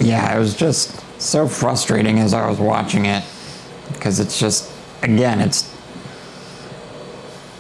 yeah 0.01 0.35
it 0.35 0.39
was 0.39 0.57
just 0.57 1.01
so 1.21 1.47
frustrating 1.47 2.19
as 2.19 2.35
i 2.35 2.49
was 2.49 2.59
watching 2.59 3.07
it 3.07 3.23
because 3.93 4.19
it's 4.19 4.41
just 4.41 4.73
again 5.03 5.41
it's 5.41 5.72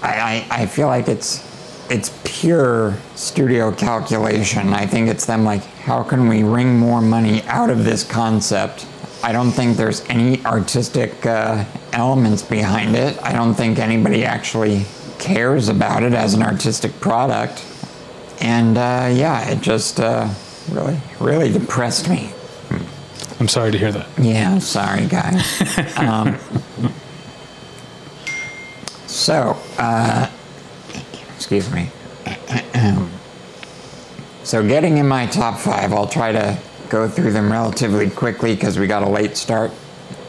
I, 0.02 0.46
I, 0.50 0.62
I 0.62 0.66
feel 0.66 0.88
like 0.88 1.08
it's 1.08 1.50
it's 1.90 2.18
pure 2.24 2.96
studio 3.14 3.70
calculation. 3.70 4.72
I 4.72 4.86
think 4.86 5.08
it's 5.08 5.26
them 5.26 5.44
like, 5.44 5.62
how 5.62 6.02
can 6.02 6.26
we 6.26 6.42
wring 6.42 6.78
more 6.78 7.02
money 7.02 7.42
out 7.42 7.70
of 7.70 7.84
this 7.84 8.02
concept? 8.02 8.86
I 9.22 9.32
don't 9.32 9.50
think 9.50 9.76
there's 9.76 10.02
any 10.08 10.44
artistic 10.44 11.26
uh, 11.26 11.64
elements 11.92 12.42
behind 12.42 12.96
it. 12.96 13.22
I 13.22 13.32
don't 13.32 13.54
think 13.54 13.78
anybody 13.78 14.24
actually 14.24 14.86
cares 15.18 15.68
about 15.68 16.02
it 16.02 16.14
as 16.14 16.34
an 16.34 16.42
artistic 16.42 16.98
product. 16.98 17.64
And 18.40 18.78
uh, 18.78 19.10
yeah, 19.12 19.48
it 19.50 19.60
just 19.60 20.00
uh, 20.00 20.28
really, 20.70 20.98
really 21.20 21.52
depressed 21.52 22.08
me. 22.08 22.32
I'm 23.38 23.48
sorry 23.48 23.70
to 23.70 23.78
hear 23.78 23.92
that. 23.92 24.08
Yeah, 24.18 24.58
sorry, 24.58 25.06
guys. 25.06 25.96
um, 25.98 26.38
so, 29.22 29.56
uh, 29.78 30.28
excuse 31.36 31.70
me. 31.70 31.88
so, 34.44 34.66
getting 34.66 34.98
in 34.98 35.06
my 35.06 35.26
top 35.26 35.58
five, 35.58 35.92
I'll 35.92 36.08
try 36.08 36.32
to 36.32 36.58
go 36.88 37.08
through 37.08 37.32
them 37.32 37.50
relatively 37.50 38.10
quickly 38.10 38.54
because 38.54 38.78
we 38.78 38.86
got 38.86 39.02
a 39.02 39.08
late 39.08 39.36
start. 39.36 39.70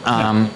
Um, 0.05 0.51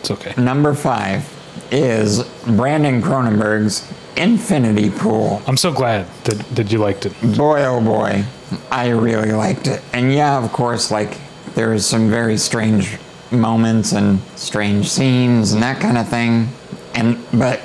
It's 0.00 0.10
okay. 0.10 0.32
Number 0.40 0.72
five 0.74 1.28
is 1.70 2.22
Brandon 2.46 3.02
Cronenberg's 3.02 3.90
Infinity 4.16 4.90
Pool. 4.90 5.42
I'm 5.46 5.56
so 5.56 5.72
glad 5.72 6.06
that, 6.24 6.38
that 6.56 6.72
you 6.72 6.78
liked 6.78 7.06
it. 7.06 7.12
Boy, 7.36 7.64
oh 7.64 7.80
boy, 7.80 8.24
I 8.70 8.88
really 8.88 9.32
liked 9.32 9.66
it. 9.66 9.82
And 9.92 10.12
yeah, 10.12 10.42
of 10.42 10.52
course, 10.52 10.90
like, 10.90 11.18
there's 11.54 11.84
some 11.84 12.08
very 12.08 12.36
strange 12.36 12.98
moments 13.30 13.92
and 13.92 14.20
strange 14.36 14.88
scenes 14.88 15.52
and 15.52 15.62
that 15.62 15.80
kind 15.80 15.98
of 15.98 16.08
thing. 16.08 16.48
And, 16.94 17.18
but, 17.32 17.60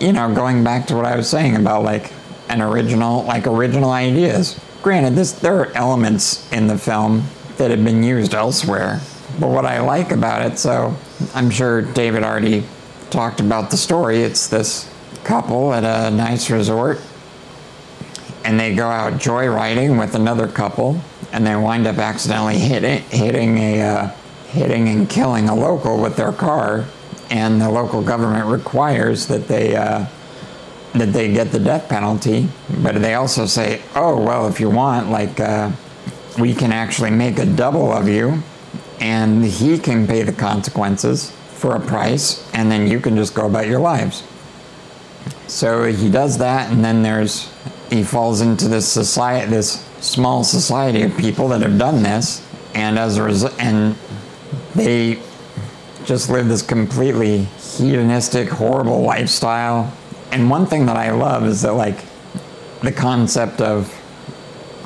you 0.00 0.12
know, 0.12 0.32
going 0.34 0.64
back 0.64 0.86
to 0.86 0.96
what 0.96 1.04
I 1.04 1.16
was 1.16 1.28
saying 1.28 1.56
about, 1.56 1.82
like, 1.82 2.12
an 2.48 2.60
original, 2.60 3.24
like, 3.24 3.46
original 3.46 3.90
ideas. 3.90 4.60
Granted, 4.82 5.14
this, 5.14 5.32
there 5.32 5.56
are 5.60 5.72
elements 5.72 6.50
in 6.52 6.66
the 6.66 6.78
film 6.78 7.24
that 7.56 7.70
have 7.70 7.84
been 7.84 8.02
used 8.02 8.34
elsewhere. 8.34 9.00
But 9.40 9.48
what 9.48 9.66
I 9.66 9.80
like 9.80 10.12
about 10.12 10.50
it, 10.50 10.58
so 10.58 10.96
I'm 11.34 11.50
sure 11.50 11.82
David 11.82 12.22
already 12.22 12.64
talked 13.10 13.40
about 13.40 13.70
the 13.70 13.76
story. 13.76 14.18
It's 14.22 14.48
this 14.48 14.90
couple 15.24 15.72
at 15.72 15.84
a 15.84 16.14
nice 16.14 16.50
resort 16.50 17.00
and 18.46 18.60
they 18.60 18.74
go 18.76 18.88
out 18.88 19.14
joyriding 19.14 19.98
with 19.98 20.14
another 20.14 20.46
couple, 20.46 21.00
and 21.32 21.44
they 21.44 21.56
wind 21.56 21.84
up 21.84 21.98
accidentally 21.98 22.58
hitting 22.58 23.02
hitting 23.10 23.58
a 23.58 23.82
uh, 23.82 24.08
hitting 24.46 24.88
and 24.88 25.10
killing 25.10 25.48
a 25.48 25.54
local 25.54 26.00
with 26.00 26.14
their 26.14 26.30
car, 26.30 26.84
and 27.30 27.60
the 27.60 27.70
local 27.70 28.02
government 28.02 28.46
requires 28.46 29.26
that 29.26 29.48
they 29.48 29.74
uh, 29.76 30.06
that 30.94 31.12
they 31.12 31.32
get 31.32 31.52
the 31.52 31.58
death 31.58 31.88
penalty, 31.88 32.48
but 32.82 32.94
they 33.00 33.14
also 33.14 33.46
say, 33.46 33.82
oh 33.94 34.20
well, 34.20 34.48
if 34.48 34.60
you 34.60 34.70
want, 34.70 35.10
like 35.10 35.38
uh, 35.40 35.70
we 36.38 36.54
can 36.54 36.72
actually 36.72 37.10
make 37.10 37.38
a 37.38 37.46
double 37.46 37.92
of 37.92 38.08
you, 38.08 38.42
and 39.00 39.44
he 39.44 39.78
can 39.78 40.06
pay 40.06 40.22
the 40.22 40.32
consequences 40.32 41.30
for 41.54 41.76
a 41.76 41.80
price, 41.80 42.48
and 42.54 42.70
then 42.70 42.86
you 42.86 43.00
can 43.00 43.16
just 43.16 43.34
go 43.34 43.46
about 43.46 43.66
your 43.66 43.80
lives. 43.80 44.22
So 45.46 45.84
he 45.84 46.10
does 46.10 46.38
that, 46.38 46.70
and 46.70 46.84
then 46.84 47.02
there's 47.02 47.52
he 47.90 48.02
falls 48.02 48.40
into 48.40 48.68
this 48.68 48.86
society, 48.86 49.50
this 49.50 49.84
small 50.00 50.44
society 50.44 51.02
of 51.02 51.16
people 51.16 51.48
that 51.48 51.62
have 51.62 51.78
done 51.78 52.02
this, 52.02 52.46
and 52.74 52.98
as 52.98 53.16
a 53.16 53.22
result, 53.22 53.54
and 53.60 53.96
they 54.74 55.20
just 56.06 56.30
live 56.30 56.48
this 56.48 56.62
completely 56.62 57.44
hedonistic, 57.78 58.48
horrible 58.48 59.02
lifestyle. 59.02 59.92
And 60.32 60.48
one 60.48 60.66
thing 60.66 60.86
that 60.86 60.96
I 60.96 61.10
love 61.10 61.44
is 61.44 61.62
that 61.62 61.72
like 61.72 61.98
the 62.82 62.92
concept 62.92 63.60
of 63.60 63.92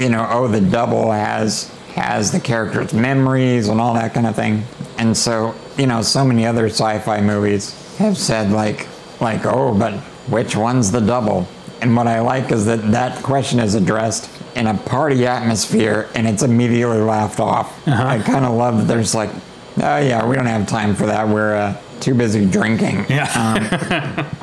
you 0.01 0.09
know, 0.09 0.27
oh, 0.31 0.49
the 0.49 0.61
double 0.61 1.13
has 1.13 1.69
has 1.95 2.33
the 2.33 2.41
character's 2.41 2.95
memories 2.95 3.69
and 3.69 3.81
all 3.81 3.95
that 3.95 4.15
kind 4.15 4.27
of 4.27 4.35
thing. 4.35 4.65
And 4.97 5.17
so, 5.17 5.55
you 5.77 5.87
know, 5.87 6.03
so 6.03 6.25
many 6.25 6.47
other 6.47 6.67
sci-fi 6.67 7.21
movies 7.21 7.97
have 7.99 8.17
said 8.17 8.51
like 8.51 8.89
like, 9.21 9.45
oh, 9.45 9.75
but 9.79 9.95
which 10.31 10.57
one's 10.57 10.91
the 10.91 11.01
double? 11.01 11.47
And 11.83 11.97
what 11.97 12.07
I 12.07 12.21
like 12.21 12.51
is 12.53 12.67
that 12.67 12.91
that 12.93 13.23
question 13.23 13.61
is 13.61 13.75
addressed 13.75 14.31
in 14.55 14.67
a 14.67 14.75
party 14.75 15.27
atmosphere 15.27 16.09
and 16.15 16.27
it's 16.27 16.43
immediately 16.43 16.99
laughed 16.99 17.41
off. 17.41 17.87
Uh-huh. 17.87 18.03
I 18.03 18.19
kind 18.19 18.45
of 18.45 18.55
love 18.55 18.79
that 18.79 18.85
there's 18.85 19.15
like, 19.15 19.31
oh 19.79 19.99
yeah, 19.99 20.27
we 20.27 20.35
don't 20.37 20.47
have 20.47 20.67
time 20.67 20.95
for 20.95 21.07
that. 21.07 21.29
We're 21.29 21.55
uh, 21.55 21.81
too 22.01 22.15
busy 22.15 22.47
drinking. 22.47 23.07
Yeah. 23.09 24.27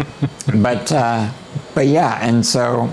But 0.56 0.92
uh, 0.94 1.32
but 1.76 1.88
yeah, 1.88 2.20
and 2.22 2.46
so 2.46 2.90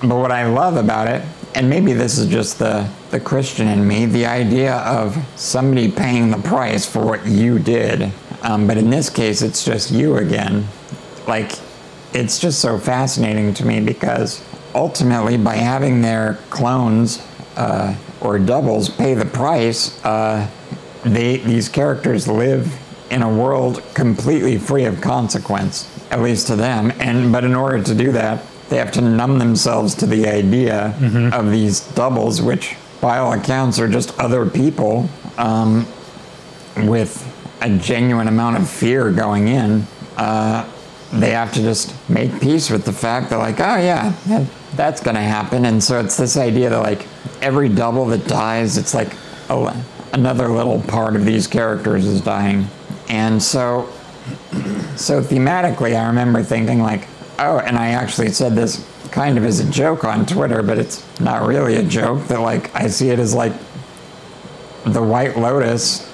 but 0.00 0.16
what 0.16 0.32
I 0.32 0.46
love 0.46 0.76
about 0.76 1.08
it, 1.08 1.22
and 1.54 1.68
maybe 1.68 1.92
this 1.92 2.16
is 2.16 2.26
just 2.26 2.58
the 2.58 2.88
the 3.10 3.20
Christian 3.20 3.68
in 3.68 3.86
me, 3.86 4.06
the 4.06 4.26
idea 4.26 4.76
of 4.76 5.16
somebody 5.36 5.90
paying 5.90 6.30
the 6.30 6.38
price 6.38 6.86
for 6.86 7.04
what 7.04 7.26
you 7.26 7.58
did. 7.58 8.12
Um, 8.42 8.66
but 8.66 8.76
in 8.76 8.90
this 8.90 9.10
case, 9.10 9.42
it's 9.42 9.64
just 9.64 9.90
you 9.90 10.16
again. 10.16 10.66
Like, 11.26 11.58
it's 12.12 12.38
just 12.38 12.60
so 12.60 12.78
fascinating 12.78 13.52
to 13.54 13.64
me 13.64 13.80
because 13.80 14.44
ultimately, 14.74 15.36
by 15.36 15.56
having 15.56 16.02
their 16.02 16.34
clones 16.50 17.26
uh, 17.56 17.96
or 18.20 18.38
doubles 18.38 18.88
pay 18.88 19.14
the 19.14 19.24
price, 19.26 20.02
uh, 20.04 20.48
they 21.04 21.38
these 21.38 21.68
characters 21.68 22.26
live 22.28 22.72
in 23.10 23.22
a 23.22 23.28
world 23.28 23.82
completely 23.94 24.58
free 24.58 24.84
of 24.84 25.00
consequence, 25.00 25.88
at 26.10 26.20
least 26.20 26.46
to 26.48 26.56
them. 26.56 26.92
And 26.98 27.32
but 27.32 27.44
in 27.44 27.54
order 27.54 27.82
to 27.82 27.94
do 27.94 28.12
that, 28.12 28.42
they 28.68 28.76
have 28.76 28.92
to 28.92 29.00
numb 29.00 29.38
themselves 29.38 29.94
to 29.96 30.06
the 30.06 30.26
idea 30.28 30.94
of 31.32 31.50
these 31.50 31.80
doubles, 31.94 32.42
which 32.42 32.76
by 33.00 33.18
all 33.18 33.32
accounts 33.32 33.78
are 33.78 33.88
just 33.88 34.18
other 34.18 34.44
people 34.44 35.08
um, 35.38 35.86
with 36.76 37.24
a 37.62 37.70
genuine 37.78 38.28
amount 38.28 38.56
of 38.58 38.68
fear 38.68 39.10
going 39.10 39.48
in. 39.48 39.86
Uh, 40.16 40.68
they 41.12 41.30
have 41.30 41.52
to 41.54 41.60
just 41.62 41.94
make 42.10 42.40
peace 42.40 42.68
with 42.70 42.84
the 42.84 42.92
fact 42.92 43.30
that, 43.30 43.38
like, 43.38 43.58
oh 43.60 43.76
yeah, 43.76 44.12
that- 44.26 44.46
that's 44.76 45.00
gonna 45.00 45.22
happen. 45.22 45.64
And 45.64 45.82
so 45.82 45.98
it's 45.98 46.16
this 46.18 46.36
idea 46.36 46.68
that, 46.70 46.82
like, 46.82 47.06
every 47.40 47.68
double 47.70 48.04
that 48.06 48.26
dies, 48.26 48.76
it's 48.76 48.92
like 48.94 49.14
a, 49.48 49.54
another 50.12 50.48
little 50.48 50.80
part 50.82 51.16
of 51.16 51.24
these 51.24 51.46
characters 51.46 52.06
is 52.06 52.20
dying. 52.20 52.68
And 53.08 53.42
so, 53.42 53.88
so 54.96 55.22
thematically, 55.22 55.98
I 55.98 56.06
remember 56.08 56.42
thinking, 56.42 56.80
like, 56.80 57.06
oh, 57.38 57.58
and 57.58 57.76
I 57.76 57.90
actually 57.90 58.30
said 58.30 58.54
this 58.54 58.86
kind 59.10 59.38
of 59.38 59.44
as 59.44 59.60
a 59.60 59.70
joke 59.70 60.04
on 60.04 60.26
Twitter, 60.26 60.62
but 60.62 60.78
it's 60.78 61.02
not 61.20 61.46
really 61.46 61.76
a 61.76 61.82
joke. 61.82 62.26
That, 62.28 62.40
like, 62.40 62.74
I 62.74 62.88
see 62.88 63.10
it 63.10 63.18
as 63.18 63.34
like 63.34 63.52
the 64.84 65.02
White 65.02 65.36
Lotus 65.36 66.06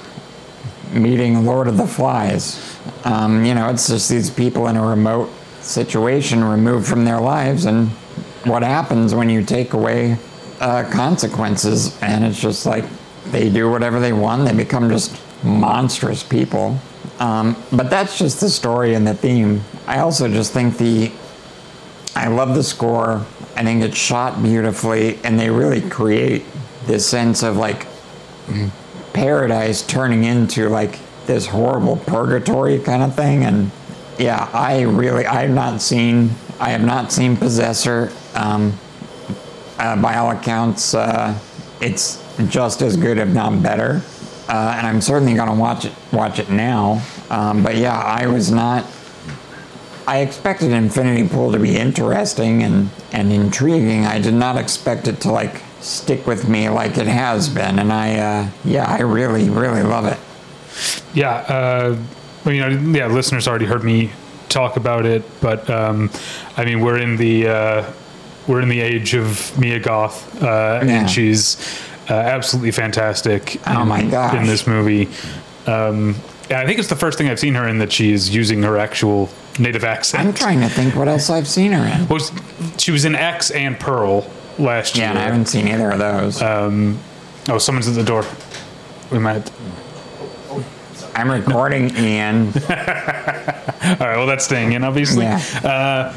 meeting 0.93 1.45
Lord 1.45 1.67
of 1.67 1.77
the 1.77 1.87
Flies. 1.87 2.79
Um, 3.05 3.45
you 3.45 3.55
know, 3.55 3.69
it's 3.71 3.89
just 3.89 4.09
these 4.09 4.31
people 4.31 4.69
in 4.69 4.77
a 4.77 4.87
remote 4.87 5.31
situation 5.61 6.45
removed 6.45 6.87
from 6.87 7.05
their 7.05 7.21
lives, 7.21 7.65
and 7.65 7.89
what 8.45 8.63
happens 8.63 9.15
when 9.15 9.31
you 9.31 9.43
take 9.43 9.73
away 9.73 10.19
uh, 10.61 10.89
consequences, 10.91 12.01
and 12.03 12.25
it's 12.25 12.41
just 12.41 12.67
like 12.67 12.85
they 13.35 13.51
do 13.51 13.69
whatever 13.69 14.01
they 14.01 14.13
want, 14.13 14.47
they 14.47 14.55
become 14.55 14.89
just 14.89 15.21
monstrous 15.43 16.23
people. 16.23 16.79
Um, 17.19 17.57
but 17.73 17.91
that's 17.91 18.17
just 18.19 18.41
the 18.41 18.49
story 18.49 18.95
and 18.95 19.07
the 19.07 19.15
theme. 19.15 19.63
I 19.87 19.99
also 19.99 20.29
just 20.29 20.53
think 20.53 20.79
the 20.79 21.13
I 22.17 22.29
love 22.29 22.55
the 22.55 22.63
score. 22.63 23.27
I 23.57 23.65
think 23.65 23.83
it's 23.83 23.97
shot 23.97 24.43
beautifully, 24.43 25.19
and 25.25 25.39
they 25.39 25.51
really 25.51 25.81
create 25.81 26.45
this 26.87 27.07
sense 27.07 27.43
of 27.43 27.57
like 27.57 27.87
paradise 29.13 29.83
turning 29.83 30.25
into 30.25 30.69
like 30.69 30.99
this 31.27 31.47
horrible 31.47 31.97
purgatory 31.97 32.79
kind 32.79 33.03
of 33.03 33.15
thing. 33.15 33.45
And 33.45 33.71
yeah, 34.19 34.49
I 34.53 34.83
really, 34.83 35.27
I 35.27 35.43
have 35.43 35.51
not 35.55 35.81
seen, 35.81 36.31
I 36.61 36.71
have 36.71 36.85
not 36.85 37.13
seen 37.13 37.37
Possessor. 37.37 38.13
Um, 38.35 38.79
uh, 39.79 40.01
by 40.01 40.17
all 40.17 40.31
accounts, 40.31 40.95
uh, 40.95 41.37
it's 41.81 42.24
just 42.49 42.83
as 42.83 42.97
good, 42.97 43.19
if 43.19 43.29
not 43.29 43.63
better. 43.63 44.03
Uh, 44.49 44.75
and 44.77 44.87
I'm 44.87 45.01
certainly 45.01 45.35
going 45.35 45.49
to 45.49 45.55
watch 45.55 45.85
it, 45.87 45.93
watch 46.13 46.39
it 46.39 46.51
now. 46.51 47.03
Um, 47.31 47.63
but 47.63 47.77
yeah, 47.77 47.99
I 47.99 48.27
was 48.27 48.51
not. 48.51 48.85
I 50.07 50.19
expected 50.19 50.71
Infinity 50.71 51.29
Pool 51.29 51.53
to 51.53 51.59
be 51.59 51.77
interesting 51.79 52.63
and, 52.63 52.91
and 53.13 53.33
intriguing. 53.33 54.05
I 54.05 54.19
did 54.21 54.35
not 54.35 54.57
expect 54.59 55.09
it 55.09 55.21
to 55.23 55.33
like 55.33 55.63
stick 55.81 56.27
with 56.27 56.47
me 56.49 56.69
like 56.69 56.99
it 56.99 57.07
has 57.07 57.49
been, 57.49 57.79
and 57.79 57.91
I 57.91 58.19
uh, 58.19 58.49
yeah, 58.65 58.85
I 58.85 59.01
really 59.01 59.49
really 59.49 59.83
love 59.83 60.05
it. 60.05 60.19
Yeah, 61.15 61.31
uh, 61.31 61.99
you 62.45 62.61
know, 62.61 62.69
yeah, 62.99 63.07
listeners 63.07 63.49
already 63.49 63.65
heard 63.65 63.83
me 63.83 64.11
talk 64.51 64.77
about 64.77 65.07
it, 65.07 65.23
but 65.41 65.69
um, 65.71 66.11
I 66.59 66.67
mean, 66.67 66.81
we're 66.81 66.99
in 66.99 67.17
the 67.17 67.49
uh, 67.49 67.93
we're 68.47 68.61
in 68.61 68.69
the 68.69 68.81
age 68.81 69.15
of 69.15 69.59
Mia 69.59 69.79
Goth, 69.79 70.43
uh, 70.43 70.83
Yeah. 70.85 71.01
and 71.01 71.11
she's 71.11 71.57
uh, 72.09 72.15
absolutely 72.15 72.71
fantastic. 72.71 73.61
Oh 73.67 73.83
in, 73.83 73.89
my 73.89 74.03
gosh. 74.03 74.35
in 74.35 74.47
this 74.47 74.67
movie. 74.67 75.09
Um, 75.67 76.15
yeah, 76.51 76.61
I 76.61 76.67
think 76.67 76.79
it's 76.79 76.89
the 76.89 76.97
first 76.97 77.17
thing 77.17 77.29
I've 77.29 77.41
seen 77.41 77.55
her 77.55 77.67
in 77.67 77.79
that 77.79 77.93
she 77.93 78.13
is 78.13 78.35
using 78.35 78.63
her 78.63 78.77
actual 78.77 79.31
native 79.59 79.85
accent. 79.85 80.27
I'm 80.27 80.35
trying 80.35 80.61
to 80.61 80.69
think 80.69 80.95
what 80.95 81.09
else 81.09 81.31
I've 81.31 81.49
seen 81.49 81.73
her 81.73 81.87
in. 81.87 82.07
Well, 82.09 82.21
she 82.77 82.91
was 82.91 83.05
in 83.05 83.15
X 83.15 83.51
and 83.51 83.79
Pearl 83.79 84.31
last 84.59 84.97
year. 84.97 85.07
Yeah, 85.07 85.19
I 85.19 85.23
haven't 85.23 85.47
seen 85.47 85.69
either 85.69 85.91
of 85.91 85.99
those. 85.99 86.43
oh, 86.43 87.59
someone's 87.59 87.89
at 87.89 87.95
the 87.95 88.05
door. 88.05 88.25
We 89.11 89.19
might. 89.19 89.51
I'm 91.15 91.31
recording, 91.31 91.97
Ian. 91.97 92.49
All 92.49 92.53
right, 94.01 94.17
well, 94.17 94.27
that's 94.27 94.45
staying 94.45 94.73
in, 94.73 94.83
obviously. 94.85 95.25
Yeah. 95.25 96.13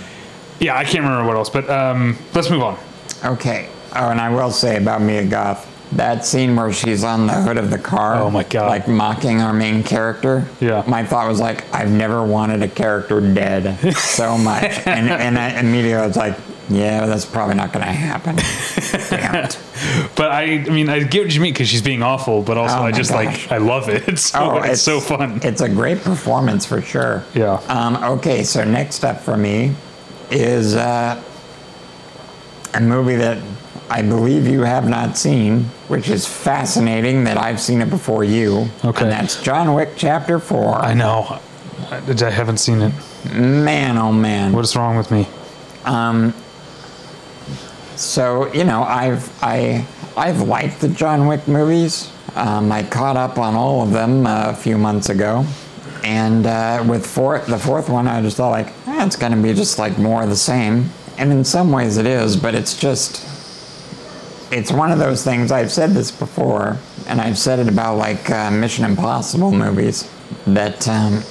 Yeah, 0.60 0.76
I 0.76 0.84
can't 0.84 1.04
remember 1.04 1.28
what 1.28 1.38
else, 1.38 1.50
but 1.50 1.70
um, 1.70 2.18
let's 2.34 2.50
move 2.50 2.64
on. 2.64 2.80
Okay. 3.24 3.70
Oh, 3.96 4.10
and 4.10 4.20
I 4.20 4.30
will 4.30 4.52
say 4.52 4.78
about 4.78 5.02
Mia 5.02 5.26
Goth, 5.26 5.66
that 5.94 6.26
scene 6.26 6.56
where 6.56 6.72
she's 6.74 7.04
on 7.04 7.28
the 7.28 7.34
hood 7.34 7.58
of 7.58 7.70
the 7.70 7.78
car. 7.78 8.16
Oh 8.16 8.30
my 8.30 8.44
God. 8.44 8.68
Like 8.68 8.88
mocking 8.88 9.42
our 9.42 9.54
main 9.54 9.84
character. 9.84 10.46
Yeah. 10.60 10.84
My 10.88 11.04
thought 11.04 11.28
was 11.28 11.40
like, 11.40 11.74
I've 11.74 11.92
never 11.92 12.24
wanted 12.24 12.62
a 12.62 12.68
character 12.68 13.22
dead 13.22 13.94
so 13.96 14.38
much, 14.38 14.86
and 14.86 15.10
and 15.10 15.38
I 15.38 15.60
immediately 15.60 16.06
was 16.08 16.18
like, 16.18 16.38
yeah, 16.70 17.06
that's 17.06 17.26
probably 17.26 17.56
not 17.56 17.72
going 17.72 17.86
to 17.86 17.92
happen. 17.92 18.36
Damn 19.10 19.46
it. 19.46 19.60
But 20.16 20.32
I, 20.32 20.42
I 20.44 20.70
mean, 20.70 20.90
I 20.90 21.04
get 21.04 21.24
what 21.26 21.36
you 21.36 21.40
mean 21.40 21.54
because 21.54 21.70
she's 21.70 21.84
being 21.84 22.02
awful, 22.02 22.42
but 22.42 22.58
also 22.58 22.78
Oh 22.78 22.82
I 22.84 22.92
just 22.92 23.12
gosh. 23.12 23.48
like 23.48 23.52
I 23.52 23.58
love 23.58 23.90
it. 23.90 24.08
It's 24.08 24.24
so, 24.24 24.58
it's, 24.64 24.82
so 24.82 25.00
fun. 25.00 25.40
It's 25.44 25.62
a 25.62 25.70
great 25.70 26.00
performance 26.02 26.66
for 26.66 26.82
sure. 26.82 27.24
Yeah. 27.36 27.62
Um, 27.68 27.96
okay, 28.18 28.44
so 28.44 28.64
next 28.64 29.04
up 29.06 29.22
for 29.22 29.38
me 29.38 29.76
is 30.32 30.76
uh, 30.76 31.22
a 32.74 32.82
movie 32.82 33.16
that 33.18 33.38
I 33.90 34.02
believe 34.02 34.48
you 34.48 34.62
have 34.62 34.88
not 34.90 35.18
seen, 35.18 35.66
which 35.88 36.10
is 36.10 36.28
fascinating 36.28 37.24
that 37.24 37.38
I've 37.38 37.60
seen 37.60 37.82
it 37.82 37.90
before 37.90 38.24
you. 38.24 38.68
Okay. 38.84 39.04
And 39.04 39.12
that's 39.12 39.42
John 39.42 39.74
Wick 39.74 39.92
Chapter 39.96 40.40
4. 40.40 40.76
I 40.76 40.94
know. 40.94 41.40
I, 41.90 42.02
I 42.08 42.30
haven't 42.30 42.58
seen 42.58 42.82
it. 42.82 42.94
Man, 43.34 43.98
oh 43.98 44.12
man. 44.12 44.52
What 44.54 44.66
is 44.66 44.76
wrong 44.76 44.98
with 44.98 45.10
me? 45.12 45.28
Um, 45.86 46.34
So 47.96 48.52
you 48.54 48.64
know, 48.64 48.84
I've 48.84 49.32
I 49.44 49.86
I've 50.16 50.42
liked 50.42 50.82
the 50.82 50.90
John 50.90 51.28
Wick 51.28 51.48
movies. 51.48 52.12
Um, 52.36 52.72
I 52.72 52.84
caught 52.84 53.18
up 53.18 53.38
on 53.40 53.56
all 53.56 53.82
of 53.82 53.92
them 53.92 54.28
uh, 54.28 54.50
a 54.50 54.54
few 54.56 54.78
months 54.78 55.10
ago, 55.10 55.46
and 56.04 56.46
uh, 56.46 56.84
with 56.88 57.06
four, 57.08 57.40
the 57.40 57.58
fourth 57.58 57.90
one, 57.90 58.08
I 58.08 58.22
just 58.22 58.38
thought 58.38 58.52
like, 58.52 58.68
eh, 58.88 59.06
it's 59.06 59.16
gonna 59.16 59.42
be 59.42 59.54
just 59.54 59.80
like 59.80 59.98
more 59.98 60.22
of 60.24 60.30
the 60.30 60.36
same. 60.36 60.90
And 61.18 61.32
in 61.32 61.44
some 61.44 61.72
ways, 61.72 61.98
it 61.98 62.06
is, 62.06 62.36
but 62.38 62.54
it's 62.54 62.78
just 62.78 63.26
it's 64.52 64.72
one 64.72 64.92
of 64.92 65.00
those 65.00 65.24
things. 65.24 65.52
I've 65.52 65.72
said 65.72 65.92
this 65.92 66.12
before, 66.12 66.78
and 67.08 67.20
I've 67.20 67.38
said 67.38 67.60
it 67.60 67.68
about 67.68 67.98
like 67.98 68.30
uh, 68.30 68.52
Mission 68.52 68.86
Impossible 68.86 69.52
movies 69.52 70.10
that. 70.46 70.88
Um, 70.88 71.24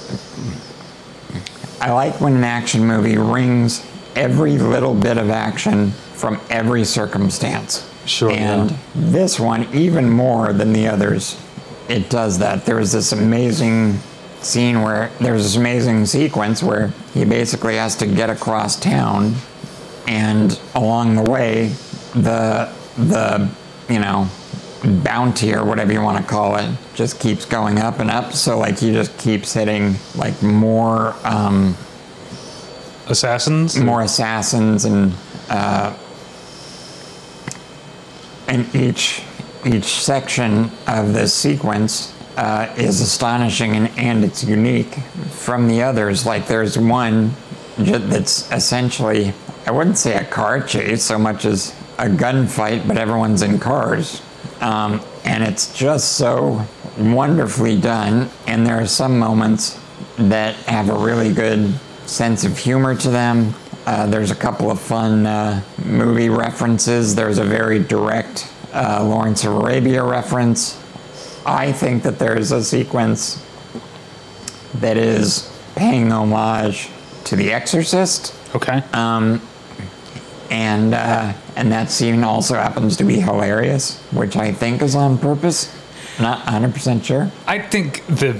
I 1.79 1.91
like 1.91 2.19
when 2.19 2.35
an 2.35 2.43
action 2.43 2.85
movie 2.85 3.17
wrings 3.17 3.85
every 4.15 4.57
little 4.57 4.95
bit 4.95 5.17
of 5.17 5.29
action 5.29 5.91
from 5.91 6.41
every 6.49 6.83
circumstance. 6.83 7.87
Sure, 8.05 8.31
And 8.31 8.71
yeah. 8.71 8.77
this 8.95 9.39
one, 9.39 9.67
even 9.75 10.09
more 10.09 10.53
than 10.53 10.73
the 10.73 10.87
others, 10.87 11.39
it 11.87 12.09
does 12.09 12.39
that. 12.39 12.65
There's 12.65 12.91
this 12.91 13.11
amazing 13.11 13.99
scene 14.41 14.81
where 14.81 15.11
there's 15.19 15.43
this 15.43 15.55
amazing 15.55 16.05
sequence 16.05 16.63
where 16.63 16.87
he 17.13 17.25
basically 17.25 17.75
has 17.75 17.95
to 17.97 18.07
get 18.07 18.29
across 18.29 18.79
town, 18.79 19.35
and 20.07 20.59
along 20.73 21.15
the 21.15 21.29
way, 21.29 21.67
the 22.15 22.73
the 22.97 23.49
you 23.89 23.99
know 23.99 24.27
bounty 25.03 25.53
or 25.53 25.65
whatever 25.65 25.91
you 25.91 26.01
want 26.01 26.17
to 26.17 26.23
call 26.23 26.55
it 26.55 26.69
just 26.93 27.19
keeps 27.19 27.45
going 27.45 27.79
up 27.79 27.99
and 27.99 28.09
up. 28.09 28.33
So 28.33 28.57
like 28.57 28.79
he 28.79 28.91
just 28.91 29.17
keeps 29.17 29.53
hitting 29.53 29.95
like 30.15 30.41
more 30.43 31.15
um, 31.23 31.75
Assassins? 33.07 33.79
more 33.79 34.01
assassins 34.01 34.85
and 34.85 35.13
uh, 35.49 35.95
and 38.47 38.73
each 38.75 39.21
each 39.65 39.85
section 39.85 40.69
of 40.87 41.13
this 41.13 41.33
sequence 41.33 42.13
uh, 42.37 42.73
is 42.77 43.01
astonishing 43.01 43.75
and, 43.75 43.97
and 43.97 44.23
it's 44.23 44.43
unique 44.43 44.93
from 45.31 45.67
the 45.67 45.81
others. 45.81 46.25
Like 46.25 46.47
there's 46.47 46.77
one 46.77 47.31
that's 47.77 48.51
essentially 48.51 49.33
I 49.65 49.71
wouldn't 49.71 49.97
say 49.97 50.15
a 50.15 50.25
car 50.25 50.61
chase 50.61 51.03
so 51.03 51.17
much 51.17 51.45
as 51.45 51.73
a 51.97 52.05
gunfight, 52.07 52.87
but 52.87 52.97
everyone's 52.97 53.41
in 53.41 53.59
cars, 53.59 54.21
um, 54.61 55.01
and 55.25 55.43
it's 55.43 55.77
just 55.77 56.13
so 56.13 56.65
wonderfully 56.97 57.79
done. 57.79 58.29
And 58.47 58.65
there 58.65 58.79
are 58.79 58.87
some 58.87 59.17
moments 59.19 59.79
that 60.17 60.55
have 60.67 60.89
a 60.89 60.97
really 60.97 61.33
good 61.33 61.73
sense 62.05 62.43
of 62.43 62.57
humor 62.57 62.95
to 62.95 63.09
them. 63.09 63.53
Uh, 63.85 64.05
there's 64.07 64.31
a 64.31 64.35
couple 64.35 64.69
of 64.69 64.79
fun 64.81 65.25
uh, 65.25 65.61
movie 65.85 66.29
references. 66.29 67.15
There's 67.15 67.37
a 67.37 67.43
very 67.43 67.79
direct 67.79 68.51
uh, 68.73 69.03
Lawrence 69.03 69.43
of 69.45 69.53
Arabia 69.55 70.03
reference. 70.03 70.77
I 71.45 71.71
think 71.71 72.03
that 72.03 72.19
there's 72.19 72.51
a 72.51 72.63
sequence 72.63 73.43
that 74.75 74.97
is 74.97 75.49
paying 75.75 76.11
homage 76.11 76.89
to 77.25 77.35
The 77.35 77.51
Exorcist, 77.53 78.33
Okay. 78.55 78.83
and 80.51 80.93
uh, 80.93 81.33
and 81.57 81.71
that 81.71 81.89
scene 81.89 82.23
also 82.23 82.53
happens 82.53 82.95
to 82.97 83.03
be 83.03 83.19
hilarious, 83.19 83.97
which 84.11 84.37
I 84.37 84.51
think 84.53 84.81
is 84.81 84.95
on 84.95 85.17
purpose. 85.17 85.73
Not 86.19 86.45
100% 86.45 87.03
sure. 87.03 87.31
I 87.47 87.59
think 87.59 88.05
the 88.07 88.39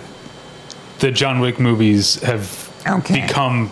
the 0.99 1.11
John 1.11 1.39
Wick 1.39 1.59
movies 1.59 2.15
have 2.23 2.71
Okay. 2.87 3.21
become 3.21 3.69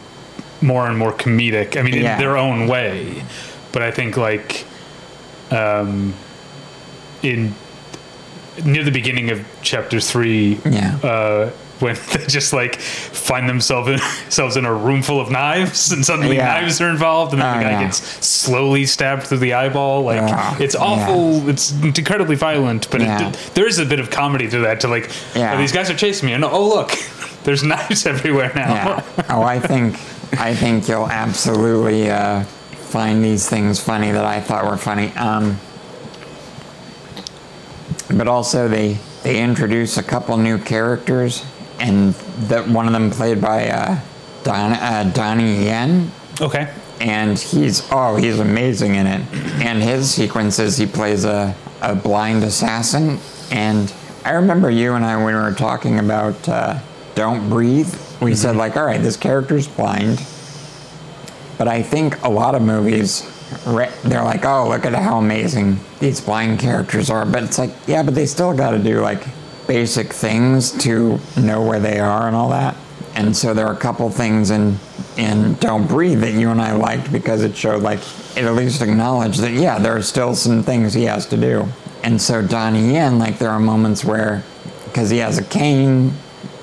more 0.62 0.88
and 0.88 0.98
more 0.98 1.12
comedic. 1.14 1.76
I 1.78 1.82
mean, 1.82 1.96
Yeah. 1.96 2.14
in 2.14 2.20
their 2.20 2.38
own 2.38 2.68
way, 2.68 3.24
but 3.72 3.82
I 3.82 3.90
think 3.92 4.16
like 4.18 4.66
um, 5.52 6.14
in 7.24 7.54
near 8.64 8.84
the 8.84 8.92
beginning 8.92 9.30
of 9.32 9.44
chapter 9.62 10.00
three, 10.00 10.60
Yeah. 10.66 10.96
uh, 11.04 11.50
when 11.80 11.96
they 12.14 12.26
just 12.28 12.54
like 12.54 12.76
find 12.78 13.50
themselves 13.50 13.88
in, 13.90 13.98
themselves 14.24 14.56
in 14.58 14.66
a 14.66 14.74
room 14.74 15.02
full 15.02 15.20
of 15.20 15.30
knives 15.30 15.92
and 15.92 16.06
suddenly 16.06 16.38
Yeah. 16.38 16.62
knives 16.62 16.80
are 16.82 16.90
involved 16.90 17.34
and 17.34 17.42
then 17.42 17.56
Oh, 17.56 17.58
the 17.58 17.64
guy 17.64 17.72
yeah. 17.72 17.84
gets 17.84 18.26
slowly 18.26 18.86
stabbed 18.86 19.24
through 19.24 19.40
the 19.40 19.54
eyeball 19.54 20.04
like 20.04 20.18
Yeah. 20.18 20.56
it's 20.60 20.76
awful 20.76 21.50
it's 21.50 21.72
incredibly 21.84 22.36
violent 22.36 22.90
but 22.92 23.02
Yeah. 23.02 23.30
it, 23.30 23.52
there 23.56 23.68
is 23.68 23.78
a 23.80 23.86
bit 23.86 24.00
of 24.00 24.10
comedy 24.10 24.50
to 24.50 24.60
that 24.60 24.80
to 24.82 24.88
like 24.88 25.10
Yeah. 25.36 25.54
oh, 25.56 25.58
these 25.58 25.72
guys 25.72 25.90
are 25.90 25.96
chasing 25.98 26.28
me 26.28 26.34
and 26.34 26.46
oh 26.46 26.68
look 26.68 26.92
there's 27.44 27.64
knives 27.64 28.06
everywhere 28.06 28.52
now 28.56 28.74
Yeah. 28.74 29.04
Oh, 29.30 29.44
I 29.44 29.60
think 29.60 29.96
I 30.40 30.54
think 30.56 30.88
you'll 30.88 31.10
absolutely 31.10 32.10
uh, 32.10 32.44
find 32.44 33.24
these 33.24 33.48
things 33.50 33.80
funny 33.80 34.12
that 34.12 34.26
I 34.26 34.42
thought 34.42 34.66
were 34.66 34.76
funny. 34.76 35.12
Um, 35.16 35.60
but 38.10 38.28
also 38.28 38.68
they 38.68 38.98
they 39.24 39.42
introduce 39.42 39.98
a 39.98 40.04
couple 40.04 40.36
new 40.38 40.58
characters, 40.58 41.44
and 41.80 42.14
that 42.50 42.68
one 42.68 42.88
of 42.88 42.94
them 42.94 43.12
played 43.12 43.42
by 43.42 43.70
uh, 43.70 44.00
Don, 44.44 44.72
uh, 44.74 45.12
Donnie 45.14 45.66
Yen, 45.66 46.12
okay 46.42 46.74
and 47.00 47.38
he's 47.38 47.88
oh 47.92 48.16
he's 48.16 48.40
amazing 48.40 48.96
in 48.96 49.08
it. 49.08 49.22
And 49.62 49.82
his 49.82 50.12
sequences 50.12 50.78
he 50.78 50.86
plays 50.86 51.26
a 51.26 51.56
a 51.82 51.96
blind 51.96 52.44
assassin, 52.44 53.20
and 53.52 53.94
I 54.24 54.32
remember 54.32 54.70
you 54.70 54.94
and 54.94 55.06
I 55.06 55.16
when 55.18 55.28
we 55.28 55.34
were 55.34 55.54
talking 55.54 56.00
about 56.00 56.48
uh, 56.48 56.80
Don't 57.16 57.50
Breathe. 57.50 57.94
We 58.22 58.34
said 58.34 58.56
like, 58.56 58.78
all 58.78 58.86
right, 58.86 59.02
this 59.02 59.18
character's 59.18 59.68
blind, 59.68 60.26
but 61.58 61.68
I 61.68 61.84
think 61.84 62.22
a 62.24 62.30
lot 62.30 62.56
of 62.56 62.62
movies. 62.62 63.32
They're 63.64 64.24
like, 64.24 64.44
oh, 64.44 64.68
look 64.70 64.86
at 64.86 64.94
how 64.96 65.20
amazing 65.20 65.80
these 66.00 66.20
blind 66.20 66.60
characters 66.60 67.12
are. 67.12 67.26
But 67.26 67.44
it's 67.44 67.60
like, 67.60 67.70
yeah, 67.86 68.02
but 68.02 68.16
they 68.16 68.26
still 68.26 68.56
got 68.56 68.72
to 68.72 68.80
do 68.80 69.02
like 69.02 69.24
basic 69.68 70.14
things 70.14 70.72
to 70.84 71.20
know 71.38 71.62
where 71.62 71.80
they 71.80 72.00
are 72.00 72.28
and 72.28 72.36
all 72.36 72.50
that. 72.50 72.76
And 73.16 73.36
so 73.36 73.54
there 73.54 73.66
are 73.68 73.74
a 73.74 73.78
couple 73.78 74.10
things 74.10 74.52
in 74.52 74.78
in 75.18 75.54
Don't 75.56 75.88
Breathe 75.88 76.20
that 76.22 76.34
you 76.34 76.50
and 76.50 76.62
I 76.62 76.74
liked 76.74 77.12
because 77.12 77.44
it 77.44 77.56
showed 77.56 77.82
like 77.82 78.00
it 78.38 78.44
at 78.44 78.54
least 78.54 78.82
acknowledged 78.82 79.40
that 79.40 79.54
yeah, 79.54 79.80
there 79.80 79.96
are 79.96 80.02
still 80.02 80.36
some 80.36 80.64
things 80.64 80.94
he 80.94 81.06
has 81.06 81.26
to 81.28 81.38
do. 81.38 81.66
And 82.04 82.22
so 82.22 82.46
Donnie 82.46 82.94
Yen, 82.94 83.18
like 83.18 83.40
there 83.40 83.50
are 83.50 83.60
moments 83.60 84.04
where 84.04 84.44
because 84.86 85.10
he 85.10 85.18
has 85.20 85.38
a 85.38 85.44
cane, 85.44 86.14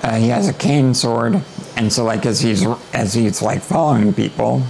uh, 0.03 0.15
he 0.17 0.29
has 0.29 0.47
a 0.47 0.53
cane 0.53 0.93
sword, 0.93 1.41
and 1.75 1.91
so 1.91 2.03
like 2.03 2.25
as 2.25 2.39
he's 2.39 2.65
as 2.93 3.13
he's 3.13 3.41
like 3.41 3.61
following 3.61 4.13
people, 4.13 4.63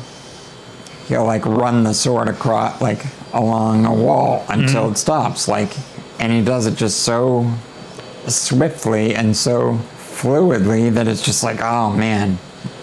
he'll 1.08 1.26
like 1.26 1.46
run 1.46 1.84
the 1.84 1.94
sword 1.94 2.30
across 2.30 2.82
like 2.82 3.06
along 3.34 3.86
a 3.86 3.94
wall 3.94 4.46
until 4.48 4.92
it 4.92 4.98
stops 4.98 5.48
like 5.48 5.76
and 6.20 6.32
he 6.32 6.44
does 6.44 6.68
it 6.68 6.76
just 6.76 7.02
so 7.02 7.52
swiftly 8.28 9.16
and 9.16 9.36
so 9.36 9.76
fluidly 9.96 10.94
that 10.94 11.08
it's 11.08 11.22
just 11.24 11.44
like 11.44 11.60
oh 11.62 11.92
man 11.92 12.38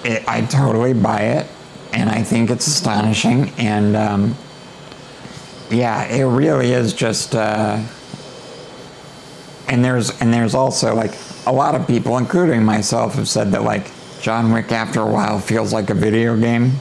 it, 0.05 0.23
i 0.29 0.41
totally 0.43 0.93
buy 0.93 1.21
it 1.21 1.47
and 1.93 2.11
i 2.11 2.23
think 2.23 2.51
it's 2.51 2.67
astonishing 2.67 3.51
and 3.59 3.97
um, 3.97 4.37
yeah 5.71 6.05
it 6.07 6.25
really 6.25 6.73
is 6.73 6.93
just 6.93 7.35
uh, 7.35 7.83
and 9.69 9.85
there's 9.85 10.11
and 10.21 10.33
there's 10.33 10.55
also 10.55 10.95
like 10.95 11.13
a 11.47 11.53
lot 11.53 11.75
of 11.75 11.87
people 11.87 12.19
including 12.19 12.63
myself 12.65 13.15
have 13.15 13.29
said 13.29 13.51
that 13.53 13.63
like 13.63 13.91
john 14.21 14.53
wick 14.53 14.71
after 14.73 15.01
a 15.01 15.07
while 15.07 15.39
feels 15.39 15.73
like 15.73 15.89
a 15.91 15.95
video 15.95 16.37
game. 16.37 16.73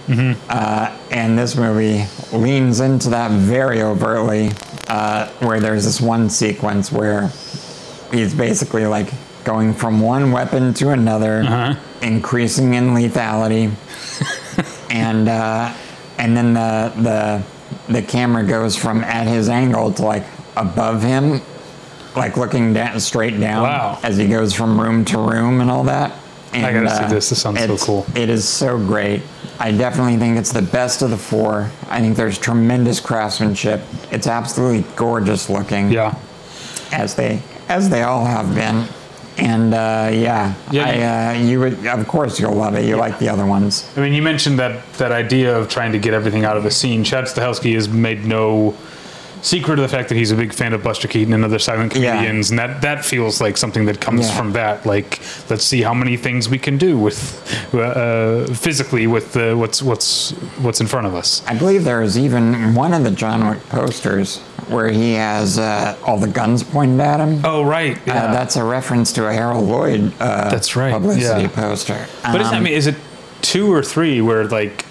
Uh, 0.49 0.97
and 1.11 1.37
this 1.39 1.55
movie 1.55 2.03
leans 2.33 2.81
into 2.81 3.09
that 3.11 3.31
very 3.31 3.81
overtly 3.81 4.51
uh, 4.89 5.27
where 5.39 5.59
there's 5.61 5.85
this 5.85 6.01
one 6.01 6.29
sequence 6.29 6.91
where 6.91 7.31
he's 8.11 8.33
basically 8.33 8.85
like 8.85 9.11
going 9.43 9.73
from 9.73 9.99
one 10.01 10.31
weapon 10.31 10.73
to 10.75 10.89
another 10.89 11.77
increasing 12.01 12.73
in 12.73 12.89
lethality 12.89 13.71
and 14.89 15.27
uh, 15.29 15.73
and 16.17 16.35
then 16.35 16.53
the 16.53 16.91
the 17.01 17.43
the 17.93 18.01
camera 18.01 18.43
goes 18.43 18.75
from 18.75 19.03
at 19.03 19.27
his 19.27 19.49
angle 19.49 19.91
to 19.93 20.03
like 20.03 20.23
above 20.55 21.01
him, 21.01 21.41
like 22.15 22.35
looking 22.37 22.73
down 22.73 22.99
straight 22.99 23.39
down 23.39 23.63
Wow. 23.63 23.99
as 24.03 24.17
he 24.17 24.27
goes 24.27 24.53
from 24.53 24.79
room 24.79 25.05
to 25.05 25.17
room 25.17 25.61
and 25.61 25.71
all 25.71 25.83
that. 25.85 26.11
And, 26.53 26.65
uh, 26.65 26.67
I 26.67 26.73
gotta 26.73 26.89
see 27.07 27.13
this. 27.13 27.29
This 27.29 27.41
sounds 27.41 27.59
so 27.59 27.77
cool. 27.77 28.05
It 28.15 28.29
is 28.29 28.47
so 28.47 28.77
great. 28.77 29.21
I 29.59 29.71
definitely 29.71 30.17
think 30.17 30.37
it's 30.37 30.51
the 30.51 30.61
best 30.63 31.01
of 31.01 31.11
the 31.11 31.17
four. 31.17 31.69
I 31.89 31.99
think 32.01 32.15
there's 32.17 32.37
tremendous 32.37 32.99
craftsmanship. 32.99 33.81
It's 34.11 34.25
absolutely 34.27 34.83
gorgeous 34.95 35.49
looking 35.49 35.91
Yeah. 35.91 36.15
as 36.91 37.13
they 37.15 37.41
as 37.69 37.89
they 37.89 38.01
all 38.03 38.25
have 38.25 38.53
been. 38.53 38.85
And 39.37 39.73
uh, 39.73 40.09
yeah, 40.11 40.53
Yeah, 40.69 41.31
I, 41.31 41.37
uh, 41.37 41.39
you 41.39 41.59
would 41.61 41.85
of 41.87 42.05
course 42.09 42.39
you'll 42.41 42.55
love 42.55 42.75
it. 42.75 42.83
You 42.83 42.97
like 42.97 43.19
the 43.19 43.29
other 43.29 43.45
ones. 43.45 43.89
I 43.95 44.01
mean, 44.01 44.11
you 44.11 44.21
mentioned 44.21 44.59
that 44.59 44.91
that 44.93 45.13
idea 45.13 45.57
of 45.57 45.69
trying 45.69 45.93
to 45.93 45.99
get 45.99 46.13
everything 46.13 46.43
out 46.43 46.57
of 46.57 46.65
a 46.65 46.71
scene. 46.71 47.05
Chad 47.05 47.23
Stahelski 47.25 47.73
has 47.75 47.87
made 47.87 48.25
no 48.25 48.75
secret 49.41 49.79
of 49.79 49.83
the 49.83 49.87
fact 49.87 50.09
that 50.09 50.15
he's 50.15 50.31
a 50.31 50.35
big 50.35 50.51
fan 50.51 50.73
of 50.73 50.83
Buster 50.83 51.07
Keaton 51.07 51.31
and 51.33 51.45
other 51.45 51.59
silent 51.59 51.95
Yeah. 51.95 52.11
comedians, 52.17 52.49
and 52.49 52.59
that 52.59 52.81
that 52.81 53.05
feels 53.05 53.39
like 53.39 53.55
something 53.55 53.85
that 53.85 54.01
comes 54.01 54.27
Yeah. 54.27 54.35
from 54.35 54.51
that. 54.51 54.85
Like, 54.85 55.21
let's 55.49 55.63
see 55.63 55.81
how 55.83 55.93
many 55.93 56.17
things 56.17 56.49
we 56.49 56.57
can 56.59 56.77
do 56.77 56.97
with 56.97 57.39
uh, 57.73 58.43
physically 58.53 59.07
with 59.07 59.31
the, 59.31 59.55
what's 59.55 59.81
what's 59.81 60.31
what's 60.59 60.81
in 60.81 60.87
front 60.87 61.07
of 61.07 61.15
us. 61.15 61.41
I 61.47 61.53
believe 61.55 61.85
there 61.85 62.01
is 62.01 62.17
even 62.17 62.75
one 62.75 62.93
of 62.93 63.05
the 63.05 63.11
John 63.11 63.47
Wick 63.47 63.65
posters 63.69 64.41
where 64.69 64.89
he 64.89 65.13
has 65.13 65.57
uh, 65.59 65.97
all 66.05 66.17
the 66.17 66.27
guns 66.27 66.63
pointed 66.63 66.99
at 67.01 67.19
him. 67.19 67.41
Oh, 67.43 67.63
right. 67.63 67.97
Yeah. 68.05 68.25
Uh, 68.25 68.33
that's 68.33 68.55
a 68.55 68.63
reference 68.63 69.11
to 69.13 69.27
a 69.27 69.33
Harold 69.33 69.67
Lloyd 69.67 70.13
uh, 70.19 70.49
That's 70.49 70.75
right, 70.75 70.91
publicity 70.93 71.41
yeah. 71.43 71.47
poster. 71.49 72.07
but 72.23 72.41
is, 72.41 72.47
I 72.47 72.57
Um, 72.57 72.63
mean, 72.63 72.73
is 72.73 72.87
it 72.87 72.95
two 73.41 73.73
or 73.73 73.81
three 73.83 74.21
where 74.21 74.45
like 74.45 74.85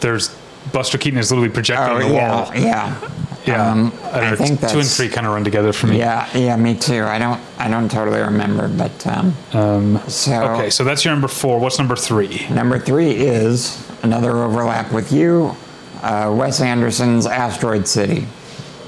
there's 0.00 0.34
Buster 0.72 0.98
Keaton 0.98 1.18
is 1.18 1.30
literally 1.30 1.50
projecting 1.52 1.92
oh 1.92 1.96
on 1.96 2.08
the 2.08 2.14
yeah, 2.14 2.44
wall? 2.44 2.54
yeah, 2.54 3.10
Yeah, 3.46 3.70
Um, 3.70 3.92
I, 4.04 4.32
I 4.32 4.36
think 4.36 4.60
two 4.60 4.78
and 4.80 4.88
three 4.88 5.08
kind 5.08 5.26
of 5.26 5.32
run 5.32 5.44
together 5.44 5.72
for 5.72 5.86
me. 5.86 5.98
yeah, 5.98 6.28
yeah. 6.36 6.56
Me 6.56 6.74
too. 6.74 7.04
I 7.04 7.18
don't, 7.18 7.40
I 7.58 7.68
don't 7.68 7.90
totally 7.90 8.20
remember, 8.20 8.68
but 8.68 9.06
um, 9.06 9.98
so 10.08 10.32
Okay, 10.54 10.70
so 10.70 10.82
that's 10.84 11.04
your 11.04 11.12
number 11.14 11.28
four. 11.28 11.58
What's 11.60 11.78
number 11.78 11.96
three? 11.96 12.46
Number 12.50 12.78
three 12.78 13.10
is 13.12 13.86
another 14.02 14.36
overlap 14.38 14.92
with 14.92 15.12
you, 15.12 15.54
uh, 16.02 16.34
Wes 16.36 16.60
Anderson's 16.60 17.26
Asteroid 17.26 17.86
City. 17.86 18.26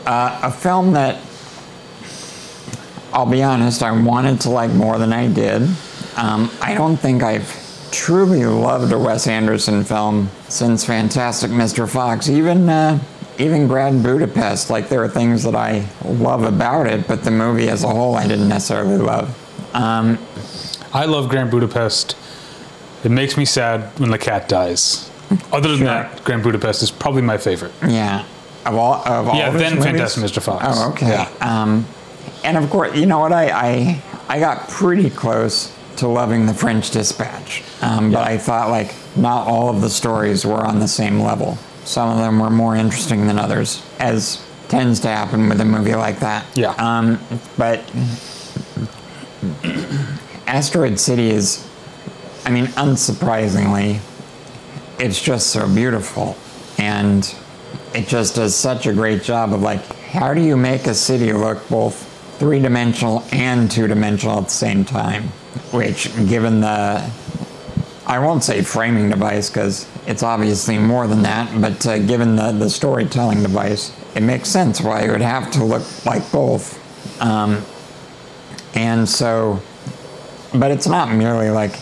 Uh, 0.08 0.40
a 0.44 0.50
film 0.50 0.92
that, 0.92 1.20
I'll 3.12 3.26
be 3.26 3.42
honest, 3.42 3.82
I 3.82 3.90
wanted 3.92 4.40
to 4.42 4.50
like 4.50 4.70
more 4.70 4.96
than 4.98 5.12
I 5.12 5.28
did. 5.28 5.62
Um, 6.16 6.50
I 6.62 6.74
don't 6.74 6.96
think 6.96 7.22
I've 7.22 7.46
truly 7.90 8.44
loved 8.46 8.90
a 8.92 8.98
Wes 8.98 9.26
Anderson 9.26 9.84
film 9.84 10.30
since 10.48 10.84
Fantastic 10.84 11.50
Mr. 11.50 11.86
Fox. 11.86 12.28
Even 12.28 12.68
uh, 12.70 12.98
even 13.38 13.68
Grand 13.68 14.02
Budapest, 14.02 14.70
like 14.70 14.88
there 14.88 15.02
are 15.04 15.08
things 15.08 15.42
that 15.44 15.54
I 15.54 15.86
love 16.04 16.42
about 16.42 16.86
it, 16.86 17.06
but 17.06 17.22
the 17.22 17.30
movie 17.30 17.68
as 17.68 17.84
a 17.84 17.88
whole 17.88 18.14
I 18.14 18.26
didn't 18.26 18.48
necessarily 18.48 18.96
love. 18.96 19.28
Um, 19.74 20.18
I 20.94 21.04
love 21.04 21.28
Grand 21.28 21.50
Budapest. 21.50 22.16
It 23.04 23.10
makes 23.10 23.36
me 23.36 23.44
sad 23.44 23.96
when 24.00 24.10
the 24.10 24.18
cat 24.18 24.48
dies. 24.48 25.10
Other 25.52 25.68
than 25.68 25.78
Sure. 25.78 25.86
that, 25.86 26.24
Grand 26.24 26.42
Budapest 26.42 26.82
is 26.82 26.90
probably 26.90 27.20
my 27.22 27.36
favorite. 27.36 27.72
Yeah. 27.86 28.24
Of 28.68 28.74
all 28.76 28.94
of 29.06 29.28
all 29.28 29.36
Yeah, 29.36 29.48
of 29.48 29.54
then 29.54 29.72
movies? 29.76 29.84
Fantastic 29.84 30.24
Mr. 30.24 30.42
Fox. 30.42 30.64
Oh, 30.68 30.90
okay. 30.90 31.08
Yeah. 31.08 31.28
Um, 31.40 31.86
and 32.44 32.56
of 32.56 32.68
course, 32.70 32.94
you 32.96 33.06
know 33.06 33.18
what? 33.18 33.32
I, 33.32 33.50
I 33.50 34.02
I 34.28 34.38
got 34.40 34.68
pretty 34.68 35.10
close 35.10 35.74
to 35.96 36.06
loving 36.06 36.46
The 36.46 36.54
French 36.54 36.90
Dispatch, 36.90 37.62
um, 37.82 38.12
but 38.12 38.26
I 38.26 38.38
thought 38.38 38.70
like 38.70 38.94
not 39.16 39.46
all 39.48 39.68
of 39.70 39.80
the 39.80 39.90
stories 39.90 40.44
were 40.46 40.64
on 40.64 40.78
the 40.80 40.86
same 40.88 41.20
level. 41.20 41.56
Some 41.84 42.10
of 42.10 42.18
them 42.18 42.38
were 42.38 42.50
more 42.50 42.76
interesting 42.76 43.26
than 43.26 43.38
others, 43.38 43.82
as 43.98 44.44
tends 44.68 45.00
to 45.00 45.08
happen 45.08 45.48
with 45.48 45.60
a 45.60 45.64
movie 45.64 45.94
like 45.94 46.20
that. 46.20 46.44
Yeah. 46.54 46.74
Um, 46.76 47.18
but 47.56 47.80
Asteroid 50.46 50.98
City 50.98 51.30
is, 51.30 51.66
I 52.44 52.50
mean, 52.50 52.66
unsurprisingly, 52.66 54.00
it's 54.98 55.20
just 55.22 55.48
so 55.48 55.66
beautiful 55.72 56.36
and 56.78 57.34
it 57.98 58.06
just 58.06 58.36
does 58.36 58.54
such 58.54 58.86
a 58.86 58.92
great 58.92 59.22
job 59.22 59.52
of 59.52 59.60
like 59.62 59.84
how 60.12 60.32
do 60.32 60.40
you 60.40 60.56
make 60.56 60.86
a 60.86 60.94
city 60.94 61.32
look 61.32 61.68
both 61.68 62.04
three-dimensional 62.38 63.24
and 63.32 63.70
two-dimensional 63.70 64.38
at 64.38 64.44
the 64.44 64.50
same 64.50 64.84
time? 64.84 65.24
Which 65.72 66.14
given 66.28 66.60
the 66.60 67.10
i 68.06 68.18
won't 68.18 68.42
say 68.42 68.62
framing 68.62 69.10
device 69.10 69.50
because 69.50 69.86
it's 70.06 70.22
obviously 70.22 70.78
more 70.78 71.06
than 71.06 71.22
that 71.22 71.60
but 71.60 71.86
uh, 71.86 71.98
given 71.98 72.36
the, 72.36 72.52
the 72.52 72.70
storytelling 72.70 73.42
device 73.42 73.92
it 74.14 74.22
makes 74.22 74.48
sense 74.48 74.80
why 74.80 75.02
it 75.02 75.10
would 75.10 75.20
have 75.20 75.50
to 75.52 75.64
look 75.64 75.84
like 76.06 76.30
both. 76.32 76.78
Um, 77.20 77.62
and 78.74 79.08
so 79.08 79.60
but 80.54 80.70
it's 80.70 80.86
not 80.86 81.12
merely 81.12 81.50
like 81.50 81.72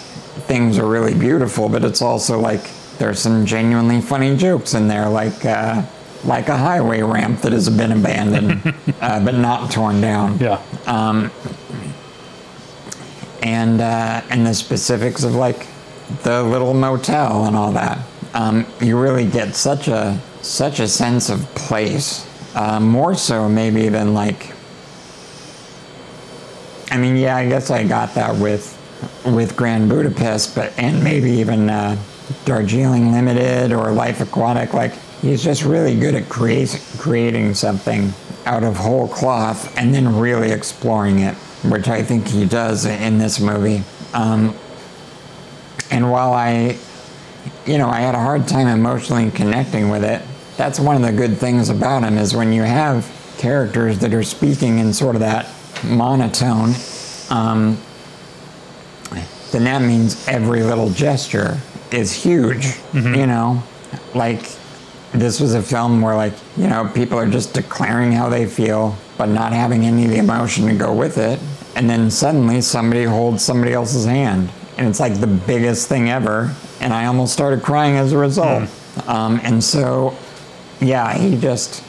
things 0.48 0.78
are 0.78 0.86
really 0.86 1.14
beautiful, 1.14 1.68
but 1.68 1.84
it's 1.84 2.02
also 2.02 2.40
like 2.40 2.70
there's 2.98 3.20
some 3.20 3.46
genuinely 3.46 4.00
funny 4.00 4.36
jokes 4.36 4.74
in 4.74 4.88
there, 4.88 5.08
like 5.08 5.44
uh, 5.44 5.82
like 6.24 6.48
a 6.48 6.56
highway 6.56 7.02
ramp 7.02 7.40
that 7.42 7.52
has 7.52 7.68
been 7.68 7.92
abandoned 7.92 8.74
uh, 9.00 9.24
but 9.24 9.34
not 9.34 9.70
torn 9.70 10.00
down, 10.00 10.38
Yeah. 10.38 10.60
Um, 10.86 11.30
and 13.42 13.80
uh, 13.80 14.22
and 14.30 14.46
the 14.46 14.54
specifics 14.54 15.22
of 15.22 15.34
like 15.34 15.66
the 16.22 16.42
little 16.42 16.74
motel 16.74 17.44
and 17.46 17.56
all 17.56 17.72
that. 17.72 17.98
Um, 18.34 18.66
you 18.80 18.98
really 18.98 19.26
get 19.26 19.54
such 19.54 19.88
a 19.88 20.20
such 20.42 20.80
a 20.80 20.88
sense 20.88 21.28
of 21.30 21.42
place, 21.54 22.26
uh, 22.54 22.80
more 22.80 23.14
so 23.14 23.48
maybe 23.48 23.88
than 23.88 24.14
like. 24.14 24.52
I 26.90 26.98
mean, 26.98 27.16
yeah, 27.16 27.36
I 27.36 27.48
guess 27.48 27.70
I 27.70 27.84
got 27.84 28.14
that 28.14 28.36
with 28.36 28.72
with 29.24 29.56
Grand 29.56 29.88
Budapest, 29.88 30.54
but 30.54 30.72
and 30.78 31.02
maybe 31.02 31.30
even 31.32 31.68
uh, 31.70 31.96
Darjeeling 32.44 33.12
Limited 33.12 33.72
or 33.72 33.90
Life 33.92 34.20
Aquatic. 34.20 34.72
Like 34.72 34.94
he's 35.26 35.42
just 35.42 35.64
really 35.64 35.98
good 35.98 36.14
at 36.14 36.28
create, 36.28 36.80
creating 36.98 37.54
something 37.54 38.12
out 38.44 38.62
of 38.62 38.76
whole 38.76 39.08
cloth 39.08 39.76
and 39.76 39.92
then 39.92 40.16
really 40.16 40.52
exploring 40.52 41.18
it, 41.18 41.34
which 41.64 41.88
I 41.88 42.02
think 42.02 42.28
he 42.28 42.46
does 42.46 42.86
in 42.86 43.18
this 43.18 43.40
movie. 43.40 43.82
Um, 44.14 44.54
and 45.90 46.10
while 46.10 46.32
I, 46.32 46.78
you 47.66 47.78
know, 47.78 47.88
I 47.88 48.00
had 48.00 48.14
a 48.14 48.20
hard 48.20 48.46
time 48.46 48.68
emotionally 48.68 49.30
connecting 49.30 49.90
with 49.90 50.04
it, 50.04 50.22
that's 50.56 50.78
one 50.78 50.96
of 50.96 51.02
the 51.02 51.12
good 51.12 51.36
things 51.38 51.68
about 51.68 52.02
him 52.02 52.16
is 52.18 52.34
when 52.34 52.52
you 52.52 52.62
have 52.62 53.12
characters 53.38 53.98
that 53.98 54.14
are 54.14 54.22
speaking 54.22 54.78
in 54.78 54.92
sort 54.92 55.16
of 55.16 55.20
that 55.20 55.50
monotone, 55.84 56.72
um, 57.30 57.78
then 59.52 59.64
that 59.64 59.82
means 59.82 60.26
every 60.28 60.62
little 60.62 60.90
gesture 60.90 61.58
is 61.90 62.12
huge, 62.12 62.78
you 62.94 63.26
know? 63.26 63.62
Like, 64.14 64.50
this 65.20 65.40
was 65.40 65.54
a 65.54 65.62
film 65.62 66.00
where, 66.00 66.16
like, 66.16 66.34
you 66.56 66.68
know, 66.68 66.90
people 66.94 67.18
are 67.18 67.28
just 67.28 67.54
declaring 67.54 68.12
how 68.12 68.28
they 68.28 68.46
feel, 68.46 68.96
but 69.18 69.26
not 69.26 69.52
having 69.52 69.84
any 69.84 70.04
of 70.04 70.10
the 70.10 70.18
emotion 70.18 70.66
to 70.66 70.74
go 70.74 70.94
with 70.94 71.18
it. 71.18 71.40
And 71.74 71.88
then 71.88 72.10
suddenly 72.10 72.60
somebody 72.60 73.04
holds 73.04 73.44
somebody 73.44 73.72
else's 73.72 74.06
hand. 74.06 74.50
And 74.78 74.88
it's 74.88 75.00
like 75.00 75.20
the 75.20 75.26
biggest 75.26 75.88
thing 75.88 76.10
ever. 76.10 76.54
And 76.80 76.92
I 76.92 77.06
almost 77.06 77.32
started 77.32 77.62
crying 77.62 77.96
as 77.96 78.12
a 78.12 78.18
result. 78.18 78.70
Um, 79.06 79.40
and 79.42 79.62
so, 79.62 80.16
yeah, 80.80 81.16
he 81.16 81.38
just, 81.38 81.82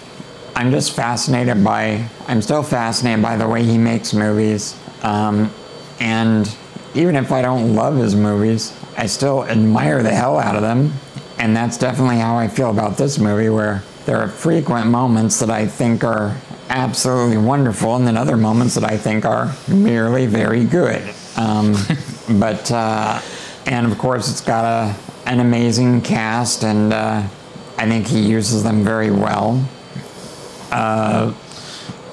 I'm 0.55 0.71
just 0.71 0.95
fascinated 0.95 1.63
by, 1.63 2.07
I'm 2.27 2.41
still 2.41 2.63
fascinated 2.63 3.21
by 3.21 3.37
the 3.37 3.47
way 3.47 3.63
he 3.63 3.77
makes 3.77 4.13
movies. 4.13 4.77
Um, 5.03 5.51
and 5.99 6.53
even 6.95 7.15
if 7.15 7.31
I 7.31 7.41
don't 7.41 7.75
love 7.75 7.95
his 7.97 8.15
movies, 8.15 8.77
I 8.97 9.05
still 9.05 9.45
admire 9.45 10.01
the 10.01 10.09
hell 10.09 10.37
out 10.37 10.55
of 10.55 10.61
them. 10.61 10.93
And 11.39 11.55
that's 11.55 11.77
definitely 11.77 12.17
how 12.17 12.37
I 12.37 12.47
feel 12.47 12.71
about 12.71 12.97
this 12.97 13.19
movie, 13.19 13.49
where 13.49 13.83
there 14.05 14.17
are 14.17 14.27
frequent 14.27 14.87
moments 14.87 15.39
that 15.39 15.49
I 15.49 15.67
think 15.67 16.03
are 16.03 16.35
absolutely 16.69 17.37
wonderful, 17.37 17.95
and 17.95 18.07
then 18.07 18.17
other 18.17 18.37
moments 18.37 18.75
that 18.75 18.83
I 18.83 18.97
think 18.97 19.25
are 19.25 19.55
merely 19.67 20.25
very 20.25 20.65
good. 20.65 21.13
Um, 21.35 21.75
but, 22.39 22.71
uh, 22.71 23.21
and 23.65 23.91
of 23.91 23.97
course, 23.97 24.31
it's 24.31 24.41
got 24.41 24.65
a, 24.65 24.95
an 25.29 25.39
amazing 25.39 26.01
cast, 26.01 26.63
and 26.63 26.93
uh, 26.93 27.23
I 27.77 27.87
think 27.87 28.07
he 28.07 28.19
uses 28.19 28.63
them 28.63 28.83
very 28.83 29.11
well. 29.11 29.63
Uh, 30.71 31.33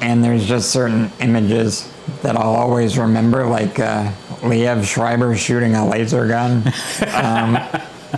and 0.01 0.22
there's 0.22 0.47
just 0.47 0.70
certain 0.70 1.11
images 1.20 1.91
that 2.22 2.37
I'll 2.37 2.55
always 2.55 2.99
remember, 2.99 3.47
like 3.47 3.79
uh, 3.81 4.12
Liev 4.43 4.85
Schreiber 4.85 5.35
shooting 5.37 5.75
a 5.75 5.89
laser 5.89 6.27
gun, 6.29 6.66
um, 7.14 7.59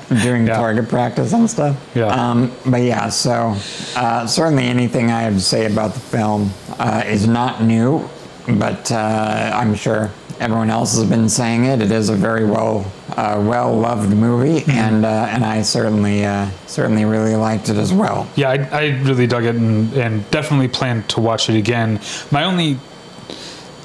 doing 0.22 0.47
Yeah. 0.47 0.57
target 0.57 0.88
practice 0.88 1.32
and 1.32 1.49
stuff. 1.49 1.76
Yeah. 1.94 2.07
Um, 2.07 2.53
but 2.66 2.82
yeah, 2.82 3.09
so 3.09 3.55
uh, 3.97 4.26
certainly 4.26 4.64
anything 4.64 5.11
I 5.11 5.22
have 5.22 5.34
to 5.34 5.40
say 5.40 5.66
about 5.66 5.94
the 5.94 6.01
film 6.01 6.51
uh, 6.78 7.03
is 7.07 7.26
not 7.26 7.62
new, 7.62 8.09
but 8.49 8.90
uh, 8.92 9.51
I'm 9.55 9.74
sure 9.74 10.11
everyone 10.38 10.68
else 10.70 10.94
has 10.97 11.09
been 11.09 11.28
saying 11.30 11.64
it. 11.64 11.80
It 11.80 11.90
is 11.90 12.09
a 12.11 12.14
very 12.14 12.44
well 12.44 12.84
a 13.16 13.40
well-loved 13.40 14.11
movie, 14.11 14.62
and 14.70 15.07
uh, 15.07 15.28
and 15.30 15.42
I 15.44 15.62
certainly 15.62 16.26
uh, 16.26 16.51
certainly 16.66 17.07
really 17.07 17.34
liked 17.36 17.70
it 17.70 17.76
as 17.78 17.90
well. 17.92 18.28
Yeah, 18.36 18.51
I, 18.51 18.57
I 18.78 18.86
really 19.03 19.26
dug 19.26 19.44
it 19.44 19.55
and, 19.57 19.90
and 19.94 20.30
definitely 20.30 20.68
plan 20.68 21.03
to 21.05 21.20
watch 21.20 21.49
it 21.49 21.57
again. 21.57 21.99
My 22.30 22.44
only, 22.44 22.78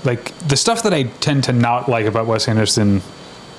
like, 0.03 0.37
the 0.49 0.57
stuff 0.57 0.83
that 0.83 0.93
I 0.93 1.03
tend 1.03 1.45
to 1.45 1.53
not 1.53 1.87
like 1.87 2.05
about 2.05 2.25
Wes 2.27 2.49
Anderson 2.49 3.01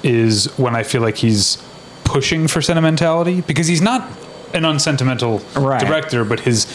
is 0.02 0.46
when 0.58 0.76
I 0.76 0.82
feel 0.82 1.00
like 1.00 1.16
he's 1.16 1.56
pushing 2.04 2.48
for 2.48 2.60
sentimentality 2.62 3.40
because 3.42 3.66
he's 3.66 3.82
not 3.82 4.08
an 4.54 4.64
unsentimental 4.64 5.38
Right. 5.56 5.80
director, 5.80 6.24
but 6.24 6.40
his 6.40 6.66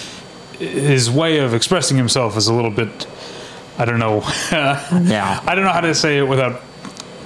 his 0.59 1.09
way 1.11 1.37
of 1.37 1.53
expressing 1.53 1.97
himself 1.97 2.35
is 2.35 2.47
a 2.47 2.53
little 2.53 2.71
bit, 2.71 3.05
I 3.77 3.85
don't 3.85 3.99
know, 3.99 4.23
Yeah. 4.51 5.39
I 5.45 5.53
don't 5.53 5.63
know 5.65 5.71
how 5.71 5.81
to 5.81 5.93
say 5.93 6.17
it 6.17 6.27
without 6.27 6.61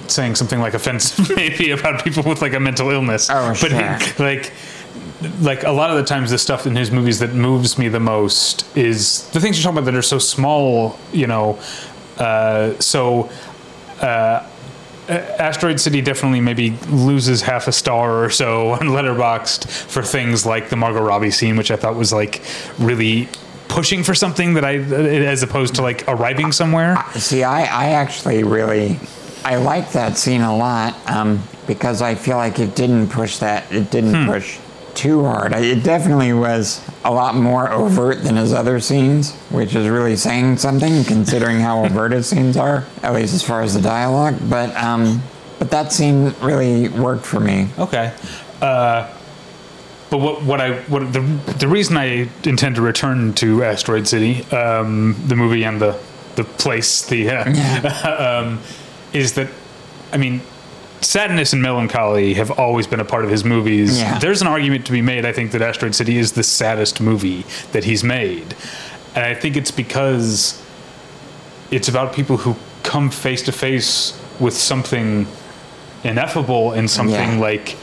saying 0.08 0.34
something 0.34 0.60
like 0.60 0.74
offensive 0.74 1.30
maybe 1.36 1.70
about 1.70 2.04
people 2.04 2.22
with 2.24 2.42
like 2.42 2.52
a 2.52 2.60
mental 2.60 2.90
illness. 2.90 3.30
Oh, 3.30 3.54
but 3.60 3.70
sure. 3.70 4.24
like 4.26 4.52
like 5.40 5.62
a 5.62 5.70
lot 5.70 5.88
of 5.90 5.96
the 5.96 6.02
times 6.04 6.30
the 6.30 6.36
stuff 6.38 6.66
in 6.66 6.74
his 6.76 6.90
movies 6.90 7.20
that 7.20 7.32
moves 7.32 7.78
me 7.78 7.88
the 7.88 8.00
most 8.00 8.66
is 8.76 9.26
the 9.30 9.40
things 9.40 9.56
you're 9.56 9.62
talking 9.62 9.78
about 9.78 9.86
that 9.90 9.96
are 9.96 10.02
so 10.02 10.18
small, 10.18 10.98
you 11.12 11.26
know. 11.28 11.58
Uh, 12.18 12.74
so 12.80 13.30
uh, 14.02 14.46
Asteroid 15.38 15.80
City 15.80 16.00
definitely 16.00 16.40
maybe 16.40 16.70
loses 16.88 17.42
half 17.42 17.68
a 17.68 17.72
star 17.72 18.24
or 18.24 18.30
so 18.30 18.70
on 18.72 18.80
Letterboxd 18.80 19.66
for 19.66 20.02
things 20.02 20.46
like 20.46 20.68
the 20.68 20.76
Margot 20.76 21.02
Robbie 21.02 21.30
scene, 21.30 21.56
which 21.56 21.70
I 21.70 21.76
thought 21.76 21.94
was 21.94 22.12
like 22.12 22.42
really 22.78 23.28
pushing 23.68 24.02
for 24.02 24.14
something 24.14 24.54
that 24.54 24.64
I, 24.64 24.76
as 24.76 25.42
opposed 25.42 25.76
to 25.76 25.82
like 25.82 26.04
arriving 26.08 26.52
somewhere. 26.52 26.96
See, 27.14 27.42
I, 27.42 27.62
I 27.62 27.90
actually 27.90 28.44
really, 28.44 29.00
I 29.44 29.56
like 29.56 29.92
that 29.92 30.18
scene 30.18 30.42
a 30.42 30.54
lot 30.54 30.94
um, 31.08 31.42
because 31.66 32.02
I 32.02 32.14
feel 32.14 32.36
like 32.36 32.58
it 32.58 32.74
didn't 32.74 33.08
push 33.08 33.38
that, 33.38 33.72
it 33.72 33.90
didn't 33.90 34.26
push 34.26 34.58
too 34.94 35.24
hard. 35.24 35.52
It 35.52 35.82
definitely 35.82 36.32
was 36.32 36.86
a 37.04 37.12
lot 37.12 37.34
more 37.34 37.70
overt 37.70 38.22
than 38.22 38.36
his 38.36 38.52
other 38.52 38.80
scenes, 38.80 39.34
which 39.50 39.74
is 39.74 39.88
really 39.88 40.16
saying 40.16 40.58
something 40.58 41.04
considering 41.04 41.60
how 41.60 41.84
overt 41.84 42.12
his 42.12 42.28
scenes 42.28 42.56
are, 42.56 42.86
at 43.02 43.14
least 43.14 43.34
as 43.34 43.42
far 43.42 43.62
as 43.62 43.74
the 43.74 43.80
dialogue. 43.80 44.36
But 44.48 44.74
um, 44.76 45.22
but 45.58 45.70
that 45.70 45.92
scene 45.92 46.34
really 46.40 46.88
worked 46.88 47.24
for 47.24 47.40
me. 47.40 47.68
Okay. 47.78 48.12
Uh, 48.60 49.12
but 50.10 50.18
what, 50.18 50.42
what 50.42 50.60
I 50.60 50.80
what 50.82 51.12
the 51.12 51.20
the 51.58 51.68
reason 51.68 51.96
I 51.96 52.28
intend 52.44 52.76
to 52.76 52.82
return 52.82 53.32
to 53.34 53.64
Asteroid 53.64 54.06
City, 54.06 54.44
um, 54.50 55.16
the 55.26 55.36
movie 55.36 55.64
and 55.64 55.80
the 55.80 55.98
the 56.34 56.44
place, 56.44 57.06
the 57.06 57.30
uh, 57.30 58.42
um, 58.42 58.60
is 59.12 59.34
that 59.34 59.48
I 60.12 60.18
mean, 60.18 60.42
sadness 61.02 61.52
and 61.52 61.60
melancholy 61.62 62.34
have 62.34 62.50
always 62.52 62.86
been 62.86 63.00
a 63.00 63.04
part 63.04 63.24
of 63.24 63.30
his 63.30 63.44
movies. 63.44 63.98
Yeah. 64.00 64.18
There's 64.18 64.40
an 64.40 64.46
argument 64.48 64.86
to 64.86 64.92
be 64.92 65.02
made. 65.02 65.24
I 65.26 65.32
think 65.32 65.50
that 65.52 65.62
Asteroid 65.62 65.94
City 65.94 66.16
is 66.16 66.32
the 66.32 66.42
saddest 66.42 67.00
movie 67.00 67.44
that 67.72 67.84
he's 67.84 68.02
made, 68.04 68.54
and 69.14 69.24
I 69.24 69.34
think 69.34 69.56
it's 69.56 69.70
because 69.70 70.62
it's 71.70 71.88
about 71.88 72.12
people 72.14 72.36
who 72.36 72.56
come 72.82 73.10
face 73.10 73.42
to 73.42 73.52
face 73.52 74.18
with 74.40 74.54
something 74.56 75.26
ineffable 76.04 76.72
and 76.72 76.90
something 76.90 77.14
Yeah. 77.34 77.38
like 77.38 77.76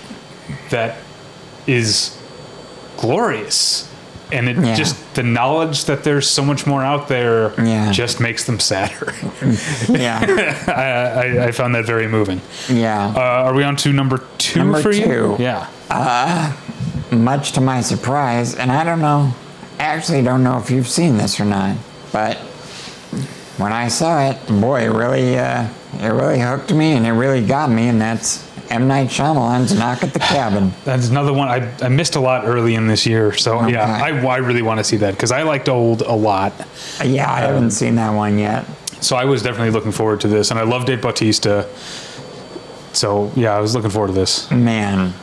that 0.70 0.98
is 1.68 2.18
glorious 2.98 3.89
and 4.32 4.48
it 4.50 4.58
Yeah. 4.58 4.76
just 4.76 4.96
the 5.16 5.24
knowledge 5.24 5.86
that 5.86 6.04
there's 6.04 6.30
so 6.30 6.44
much 6.46 6.68
more 6.68 6.84
out 6.84 7.08
there 7.08 7.54
Yeah. 7.62 7.92
just 7.92 8.20
makes 8.20 8.44
them 8.46 8.60
sadder 8.60 9.14
Yeah, 9.90 10.20
I, 10.68 11.42
I, 11.44 11.48
I 11.48 11.52
found 11.52 11.74
that 11.76 11.86
very 11.86 12.08
moving 12.08 12.42
yeah. 12.70 13.14
uh, 13.16 13.20
are 13.50 13.54
we 13.54 13.64
on 13.64 13.76
to 13.78 13.92
number 13.94 14.24
two 14.38 14.60
Number 14.60 14.82
for 14.82 14.92
you 14.92 15.06
two. 15.06 15.36
yeah 15.40 15.68
much 17.12 17.54
to 17.54 17.62
my 17.62 17.82
surprise, 17.82 18.54
and 18.54 18.72
I 18.72 18.84
don't 18.84 19.02
know, 19.02 19.34
actually 19.80 20.22
don't 20.22 20.44
know 20.44 20.60
if 20.60 20.70
you've 20.70 20.88
seen 20.88 21.18
this 21.18 21.40
or 21.40 21.46
not, 21.46 21.76
but 22.14 22.38
when 23.58 23.74
I 23.74 23.88
saw 23.88 24.30
it, 24.30 24.38
boy, 24.48 24.84
it 24.84 24.92
really, 24.94 25.38
uh, 25.38 25.68
it 26.00 26.08
really 26.08 26.40
hooked 26.40 26.72
me 26.74 26.92
and 26.94 27.08
it 27.08 27.12
really 27.14 27.44
got 27.44 27.72
me, 27.72 27.88
and 27.88 28.00
that's 28.00 28.48
M. 28.70 28.88
Night 28.88 29.08
Shyamalan's 29.10 29.78
Knock 29.78 30.04
at 30.04 30.14
the 30.14 30.20
Cabin. 30.20 30.72
that's 30.86 31.10
another 31.10 31.34
one 31.34 31.48
I, 31.48 31.72
I 31.84 31.90
missed 31.90 32.16
a 32.16 32.20
lot 32.20 32.46
early 32.46 32.76
in 32.76 32.88
this 32.88 33.06
year 33.06 33.34
so 33.34 33.68
yeah 33.68 34.02
I, 34.04 34.10
I 34.26 34.38
really 34.38 34.62
want 34.62 34.80
to 34.80 34.84
see 34.84 34.98
that 34.98 35.14
because 35.16 35.32
I 35.32 35.44
liked 35.44 35.68
old 35.70 36.02
a 36.02 36.14
lot 36.14 36.54
Yeah, 37.04 37.32
I 37.32 37.40
haven't 37.42 37.64
um, 37.66 37.70
seen 37.72 37.96
that 37.96 38.12
one 38.12 38.38
yet. 38.38 38.66
so 39.02 39.16
I 39.16 39.26
was 39.26 39.42
definitely 39.42 39.72
looking 39.72 39.92
forward 39.92 40.22
to 40.22 40.28
this 40.28 40.52
and 40.52 40.60
I 40.60 40.64
love 40.64 40.86
Dave 40.86 41.02
Bautista 41.02 41.68
so 42.94 43.32
yeah 43.36 43.56
I 43.56 43.60
was 43.60 43.74
looking 43.76 43.92
forward 43.92 44.08
to 44.08 44.14
this 44.14 44.50
Man, 44.52 45.14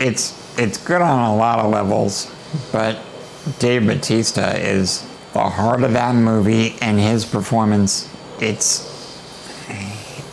it's 0.00 0.34
it's 0.58 0.78
good 0.78 1.00
on 1.02 1.30
a 1.30 1.36
lot 1.36 1.60
of 1.60 1.70
levels, 1.70 2.32
but 2.72 2.98
Dave 3.60 3.86
Batista 3.86 4.50
is 4.56 5.06
the 5.32 5.40
heart 5.40 5.84
of 5.84 5.92
that 5.92 6.14
movie, 6.16 6.74
and 6.80 6.98
his 6.98 7.24
performance. 7.24 8.08
It's 8.40 8.87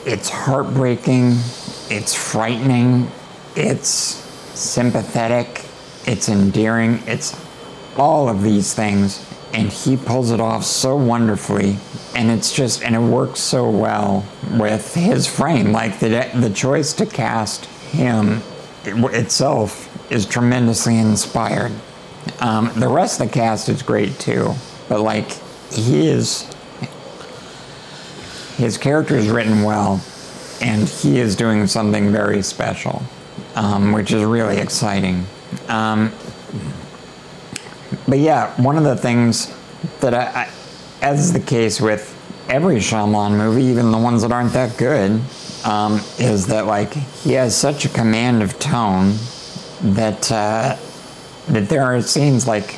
it's 0.06 0.30
heartbreaking, 0.30 1.32
it's 1.90 2.14
frightening, 2.14 3.10
it's 3.56 3.90
sympathetic, 4.58 5.66
it's 6.06 6.30
endearing, 6.30 7.02
it's 7.08 7.40
all 7.98 8.30
of 8.30 8.44
these 8.44 8.74
things, 8.74 9.26
and 9.54 9.70
he 9.70 9.98
pulls 9.98 10.32
it 10.32 10.40
off 10.40 10.64
so 10.64 10.96
wonderfully, 10.96 11.78
and 12.16 12.30
it's 12.30 12.52
just 12.52 12.84
and 12.84 12.96
it 12.96 13.00
works 13.00 13.40
so 13.40 13.70
well 13.70 14.26
with 14.52 14.94
his 14.94 15.28
frame. 15.28 15.72
Like 15.72 16.00
the 16.00 16.30
the 16.36 16.52
choice 16.52 16.94
to 16.94 17.06
cast 17.06 17.66
him 17.66 18.42
itself 18.86 20.12
is 20.12 20.26
tremendously 20.26 20.98
inspired. 20.98 21.72
Um, 22.40 22.72
the 22.76 22.88
rest 22.88 23.22
of 23.22 23.28
the 23.28 23.34
cast 23.34 23.70
is 23.70 23.82
great 23.82 24.20
too, 24.20 24.54
but 24.90 25.02
like 25.02 25.32
he 25.72 26.08
is 26.08 26.52
his 28.58 28.78
character 28.78 29.16
is 29.16 29.30
written 29.30 29.64
well, 29.64 30.02
and 30.62 30.88
he 30.88 31.20
is 31.20 31.36
doing 31.36 31.68
something 31.68 32.12
very 32.12 32.42
special, 32.42 33.04
um, 33.56 33.92
which 33.92 34.12
is 34.12 34.24
really 34.24 34.58
exciting. 34.58 35.26
Um, 35.68 36.12
but 38.08 38.20
yeah, 38.20 38.60
one 38.62 38.78
of 38.78 38.84
the 38.84 38.96
things 38.96 39.54
that 40.00 40.14
I, 40.14 40.26
I, 40.26 40.50
as 41.02 41.34
the 41.34 41.40
case 41.40 41.82
with 41.82 42.12
every 42.50 42.78
Shyamalan 42.78 43.38
movie, 43.38 43.64
even 43.64 43.92
the 43.92 43.98
ones 43.98 44.22
that 44.22 44.32
aren't 44.32 44.54
that 44.54 44.78
good, 44.78 45.22
um, 45.66 46.02
is 46.20 46.48
that 46.48 46.66
like 46.66 46.94
he 46.94 47.34
has 47.34 47.56
such 47.56 47.86
a 47.86 47.90
command 47.90 48.44
of 48.44 48.58
tone 48.60 49.16
that 49.82 50.32
uh, 50.32 50.78
that 51.48 51.70
there 51.70 51.84
are 51.84 52.02
scenes 52.02 52.48
like, 52.48 52.78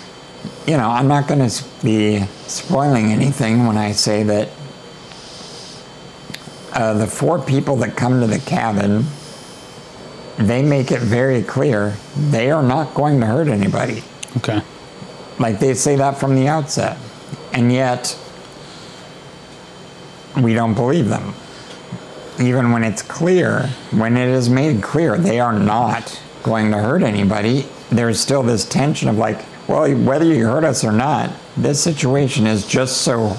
you 0.65 0.77
know, 0.77 0.89
I'm 0.89 1.07
not 1.07 1.27
going 1.27 1.47
to 1.47 1.63
be 1.83 2.23
spoiling 2.47 3.11
anything 3.11 3.67
when 3.67 3.77
I 3.77 3.91
say 3.91 4.23
that 4.23 4.49
uh, 6.73 6.93
the 6.93 7.07
four 7.07 7.39
people 7.39 7.75
that 7.77 7.95
come 7.95 8.19
to 8.21 8.27
the 8.27 8.39
cabin, 8.39 9.05
they 10.37 10.61
make 10.61 10.91
it 10.91 10.99
very 10.99 11.41
clear 11.43 11.95
they 12.15 12.51
are 12.51 12.63
not 12.63 12.93
going 12.93 13.19
to 13.19 13.25
hurt 13.25 13.47
anybody. 13.47 14.03
okay 14.37 14.61
Like 15.39 15.59
they 15.59 15.73
say 15.73 15.95
that 15.95 16.17
from 16.17 16.35
the 16.35 16.47
outset. 16.47 16.97
And 17.53 17.71
yet, 17.71 18.17
we 20.41 20.53
don't 20.53 20.73
believe 20.73 21.07
them. 21.07 21.33
Even 22.39 22.71
when 22.71 22.83
it's 22.83 23.01
clear, 23.01 23.67
when 23.91 24.15
it 24.15 24.29
is 24.29 24.49
made 24.49 24.83
clear 24.83 25.17
they 25.17 25.39
are 25.39 25.57
not 25.57 26.21
going 26.43 26.71
to 26.71 26.77
hurt 26.77 27.01
anybody, 27.01 27.65
there's 27.89 28.19
still 28.19 28.43
this 28.43 28.63
tension 28.65 29.09
of 29.09 29.17
like, 29.17 29.43
well, 29.67 29.91
whether 30.03 30.25
you 30.25 30.45
hurt 30.45 30.63
us 30.63 30.83
or 30.83 30.91
not, 30.91 31.31
this 31.55 31.81
situation 31.81 32.45
is 32.45 32.67
just 32.67 33.01
so 33.01 33.35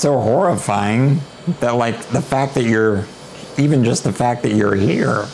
so 0.00 0.18
horrifying 0.18 1.20
that 1.60 1.72
like 1.72 1.98
the 2.08 2.22
fact 2.22 2.54
that 2.54 2.64
you're 2.64 3.04
even 3.58 3.84
just 3.84 4.04
the 4.04 4.12
fact 4.12 4.42
that 4.42 4.52
you're 4.52 4.74
here 4.74 5.26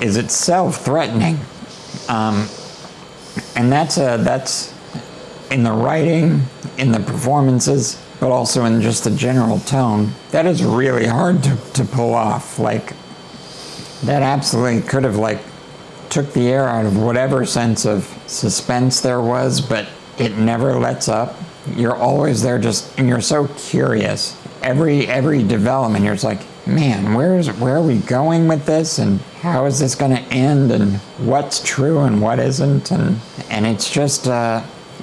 is 0.00 0.16
itself 0.16 0.84
threatening. 0.84 1.38
Um, 2.08 2.48
and 3.54 3.70
that's 3.70 3.96
a 3.96 4.18
that's 4.18 4.74
in 5.50 5.62
the 5.62 5.72
writing 5.72 6.42
in 6.76 6.92
the 6.92 7.00
performances 7.00 8.02
but 8.20 8.30
also 8.30 8.64
in 8.64 8.80
just 8.80 9.04
the 9.04 9.10
general 9.10 9.60
tone 9.60 10.12
that 10.32 10.44
is 10.44 10.64
really 10.64 11.06
hard 11.06 11.42
to, 11.44 11.56
to 11.74 11.84
pull 11.84 12.14
off. 12.14 12.58
Like 12.58 12.94
that 14.02 14.22
absolutely 14.22 14.82
could 14.82 15.04
have 15.04 15.16
like 15.16 15.38
took 16.10 16.32
the 16.32 16.48
air 16.48 16.68
out 16.68 16.86
of 16.86 16.96
whatever 16.96 17.44
sense 17.44 17.84
of 17.84 18.04
suspense 18.26 19.00
there 19.00 19.20
was 19.20 19.60
but 19.60 19.86
it 20.18 20.36
never 20.36 20.74
lets 20.74 21.08
up 21.08 21.36
you're 21.76 21.96
always 21.96 22.42
there 22.42 22.58
just 22.58 22.98
and 22.98 23.08
you're 23.08 23.20
so 23.20 23.48
curious. 23.48 24.36
Every 24.62 25.06
every 25.06 25.42
development 25.42 26.04
you're 26.04 26.14
just 26.14 26.24
like 26.24 26.42
man 26.66 27.14
where's 27.14 27.50
where 27.52 27.76
are 27.76 27.82
we 27.82 27.98
going 27.98 28.48
with 28.48 28.66
this? 28.66 28.98
And 28.98 29.20
how 29.40 29.66
is 29.66 29.78
this 29.78 29.94
going 29.94 30.16
to 30.16 30.22
end? 30.32 30.70
And 30.72 30.96
what's 31.18 31.62
true 31.62 32.00
and 32.00 32.20
what 32.20 32.38
isn't? 32.38 32.90
And 32.90 33.20
and 33.50 33.66
it's 33.66 33.90
just 33.90 34.26
uh 34.26 34.62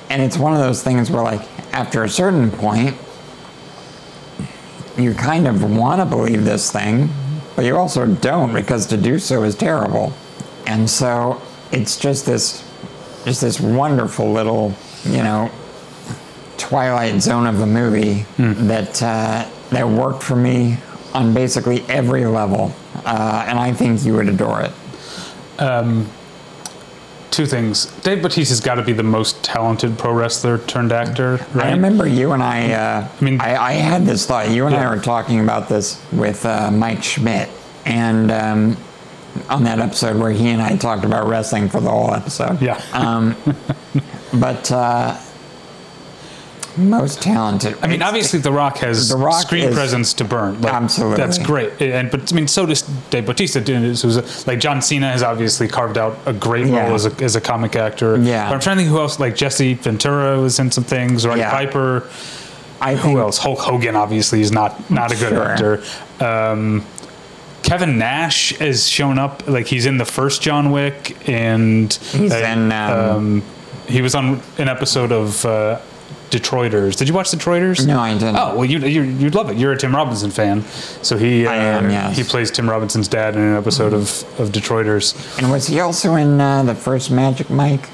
and 0.09 0.21
it's 0.21 0.37
one 0.37 0.53
of 0.53 0.59
those 0.59 0.83
things 0.83 1.09
where 1.09 1.23
like 1.23 1.41
after 1.73 2.03
a 2.03 2.09
certain 2.09 2.51
point 2.51 2.95
you 4.97 5.13
kind 5.13 5.47
of 5.47 5.63
want 5.75 5.99
to 5.99 6.05
believe 6.05 6.45
this 6.45 6.71
thing, 6.71 7.09
but 7.55 7.65
you 7.65 7.77
also 7.77 8.05
don't 8.05 8.53
because 8.53 8.85
to 8.87 8.97
do 8.97 9.19
so 9.19 9.43
is 9.43 9.55
terrible. 9.55 10.13
And 10.65 10.89
so 10.89 11.41
it's 11.71 11.97
just 11.97 12.25
this, 12.25 12.63
just 13.25 13.41
this 13.41 13.59
wonderful 13.59 14.31
little, 14.31 14.73
you 15.03 15.23
know, 15.23 15.51
twilight 16.69 17.21
zone 17.21 17.45
of 17.47 17.59
a 17.61 17.65
movie 17.67 18.25
that 18.37 19.01
uh, 19.03 19.47
that 19.69 19.87
worked 19.87 20.23
for 20.23 20.35
me 20.35 20.77
on 21.13 21.33
basically 21.33 21.81
every 21.87 22.25
level, 22.25 22.73
uh, 23.05 23.45
and 23.47 23.59
I 23.59 23.71
think 23.73 24.03
you 24.03 24.13
would 24.15 24.29
adore 24.29 24.61
it. 24.61 24.71
Two 27.31 27.45
things. 27.45 27.87
Dave 28.01 28.21
Bautista's 28.23 28.61
got 28.61 28.75
to 28.75 28.81
be 28.81 28.93
the 28.93 29.03
most 29.03 29.43
talented 29.43 29.97
pro 29.97 30.13
wrestler 30.13 30.57
turned 30.59 30.93
actor, 30.93 31.45
right? 31.53 31.67
I 31.67 31.71
remember 31.71 32.07
you 32.07 32.31
and 32.31 32.41
I. 32.41 32.71
Uh, 32.71 33.09
I 33.19 33.23
mean- 33.23 33.41
I, 33.41 33.55
I 33.57 33.71
had 33.73 34.05
this 34.05 34.25
thought. 34.25 34.49
You 34.51 34.67
and 34.67 34.73
Yeah. 34.73 34.89
I 34.89 34.95
were 34.95 35.01
talking 35.01 35.41
about 35.41 35.67
this 35.67 36.01
with 36.13 36.45
uh, 36.45 36.71
Mike 36.71 37.03
Schmidt, 37.03 37.49
and 37.85 38.31
um, 38.31 38.77
on 39.49 39.65
that 39.65 39.79
episode 39.79 40.15
where 40.17 40.31
he 40.31 40.47
and 40.47 40.61
I 40.61 40.77
talked 40.77 41.03
about 41.03 41.27
wrestling 41.27 41.67
for 41.67 41.81
the 41.81 41.89
whole 41.89 42.13
episode. 42.13 42.61
Yeah. 42.61 42.81
Um, 42.93 43.35
but 44.39 44.71
uh, 44.71 45.19
most 46.77 47.21
talented. 47.21 47.77
I 47.81 47.87
mean, 47.87 48.01
obviously, 48.01 48.39
The 48.39 48.51
Rock 48.51 48.77
has 48.79 49.09
The 49.09 49.17
Rock 49.17 49.41
screen 49.41 49.65
is- 49.65 49.75
presence 49.75 50.13
to 50.15 50.23
burn. 50.23 50.61
Like, 50.61 50.73
Absolutely. 50.73 51.17
that's 51.17 51.37
great. 51.37 51.81
And 51.81 52.09
but 52.11 52.31
I 52.31 52.35
mean, 52.35 52.47
so 52.47 52.65
does 52.65 52.81
Dave 53.09 53.25
Bautista. 53.25 53.59
Was, 53.59 54.45
like 54.47 54.59
John 54.59 54.81
Cena 54.81 55.11
has 55.11 55.23
obviously 55.23 55.67
carved 55.67 55.97
out 55.97 56.17
a 56.25 56.33
great 56.33 56.67
Yeah. 56.67 56.85
role 56.85 56.95
as 56.95 57.05
a, 57.05 57.23
as 57.23 57.35
a 57.35 57.41
comic 57.41 57.75
actor. 57.75 58.17
Yeah. 58.17 58.47
but 58.49 58.55
I'm 58.55 58.59
trying 58.59 58.77
to 58.77 58.83
think 58.83 58.91
who 58.93 58.99
else. 58.99 59.19
Like 59.19 59.35
Jesse 59.35 59.73
Ventura 59.75 60.39
was 60.41 60.59
in 60.59 60.71
some 60.71 60.83
things. 60.83 61.25
Roddy 61.25 61.41
Yeah. 61.41 61.51
Piper. 61.51 62.09
I 62.81 62.95
Who 62.95 63.19
else? 63.19 63.37
Hulk 63.37 63.59
Hogan 63.59 63.95
obviously 63.95 64.41
is 64.41 64.51
not 64.51 64.89
not 64.91 65.11
a 65.11 65.15
good 65.15 65.29
Sure. 65.29 65.43
actor. 65.79 65.83
Um, 66.19 66.83
Kevin 67.63 67.97
Nash 67.97 68.55
has 68.59 68.87
shown 68.87 69.17
up. 69.17 69.47
Like 69.47 69.65
he's 69.67 69.85
in 69.85 69.97
the 69.97 70.05
first 70.05 70.41
John 70.41 70.71
Wick, 70.71 71.17
and 71.27 71.91
He's 71.93 72.31
uh, 72.31 72.35
in, 72.35 72.71
um, 72.71 72.91
um, 73.09 73.43
he 73.87 74.01
was 74.01 74.13
on 74.13 74.41
an 74.59 74.67
episode 74.67 75.11
of 75.11 75.43
uh, 75.45 75.79
Detroiters. 76.29 76.97
Did 76.97 77.07
you 77.07 77.13
watch 77.13 77.31
Detroiters? 77.31 77.85
No, 77.85 77.99
I 77.99 78.13
didn't. 78.13 78.35
Oh 78.35 78.55
well, 78.55 78.65
you, 78.65 78.79
you 78.79 79.03
you'd 79.03 79.35
love 79.35 79.49
it. 79.49 79.57
You're 79.57 79.73
a 79.73 79.77
Tim 79.77 79.95
Robinson 79.95 80.31
fan, 80.31 80.63
so 81.01 81.17
he 81.17 81.45
uh, 81.45 81.51
I 81.51 81.55
am, 81.55 81.89
yes. 81.89 82.17
he 82.17 82.23
plays 82.23 82.51
Tim 82.51 82.69
Robinson's 82.69 83.07
dad 83.07 83.35
in 83.35 83.41
an 83.41 83.55
episode 83.55 83.93
of 83.93 84.23
of 84.39 84.49
Detroiters. 84.49 85.37
And 85.37 85.51
was 85.51 85.67
he 85.67 85.79
also 85.79 86.15
in 86.15 86.41
uh, 86.41 86.63
the 86.63 86.75
first 86.75 87.11
Magic 87.11 87.49
Mike? 87.49 87.89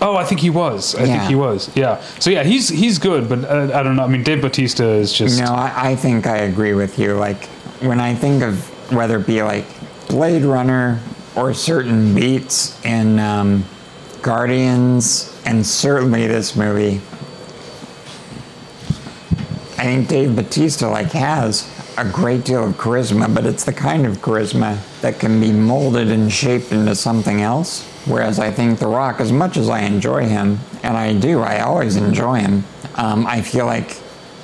Oh, 0.00 0.16
I 0.16 0.24
think 0.24 0.40
he 0.40 0.50
was. 0.50 0.94
I 0.94 1.06
think 1.06 1.22
he 1.24 1.34
was. 1.34 1.74
Yeah. 1.76 2.00
So 2.20 2.30
yeah, 2.30 2.44
he's 2.44 2.68
he's 2.68 2.98
good, 2.98 3.28
but 3.28 3.44
uh, 3.44 3.76
I 3.78 3.82
don't 3.82 3.96
know. 3.96 4.04
I 4.04 4.06
mean, 4.06 4.22
Dave 4.22 4.42
Bautista 4.42 4.84
is 4.84 5.12
just. 5.12 5.40
No, 5.40 5.52
I, 5.52 5.90
I 5.90 5.96
think 5.96 6.26
I 6.26 6.38
agree 6.38 6.74
with 6.74 6.98
you. 6.98 7.14
Like 7.14 7.46
when 7.80 8.00
I 8.00 8.14
think 8.14 8.42
of 8.42 8.92
whether 8.92 9.18
it 9.18 9.26
be 9.26 9.42
like 9.42 9.66
Blade 10.08 10.44
Runner 10.44 11.00
or 11.36 11.52
certain 11.52 12.14
beats 12.14 12.82
in 12.84 13.18
um, 13.18 13.64
Guardians, 14.22 15.36
and 15.44 15.66
certainly 15.66 16.26
this 16.26 16.54
movie, 16.54 17.00
I 19.78 19.84
think 19.84 20.08
Dave 20.08 20.34
Batista 20.34 20.90
like 20.90 21.12
has 21.12 21.70
a 21.96 22.04
great 22.04 22.44
deal 22.44 22.64
of 22.64 22.74
charisma, 22.74 23.32
but 23.32 23.46
it's 23.46 23.64
the 23.64 23.72
kind 23.72 24.06
of 24.06 24.16
charisma 24.18 24.76
that 25.02 25.20
can 25.20 25.40
be 25.40 25.52
molded 25.52 26.10
and 26.10 26.32
shaped 26.32 26.72
into 26.72 26.96
something 26.96 27.42
else. 27.42 27.84
Whereas 28.04 28.40
I 28.40 28.50
think 28.50 28.80
The 28.80 28.88
Rock, 28.88 29.20
as 29.20 29.30
much 29.30 29.56
as 29.56 29.68
I 29.68 29.82
enjoy 29.82 30.24
him, 30.26 30.58
and 30.82 30.96
I 30.96 31.12
do, 31.12 31.40
I 31.40 31.60
always 31.60 31.94
enjoy 31.94 32.40
him, 32.40 32.64
um, 32.96 33.24
I 33.24 33.40
feel 33.40 33.66
like 33.66 33.96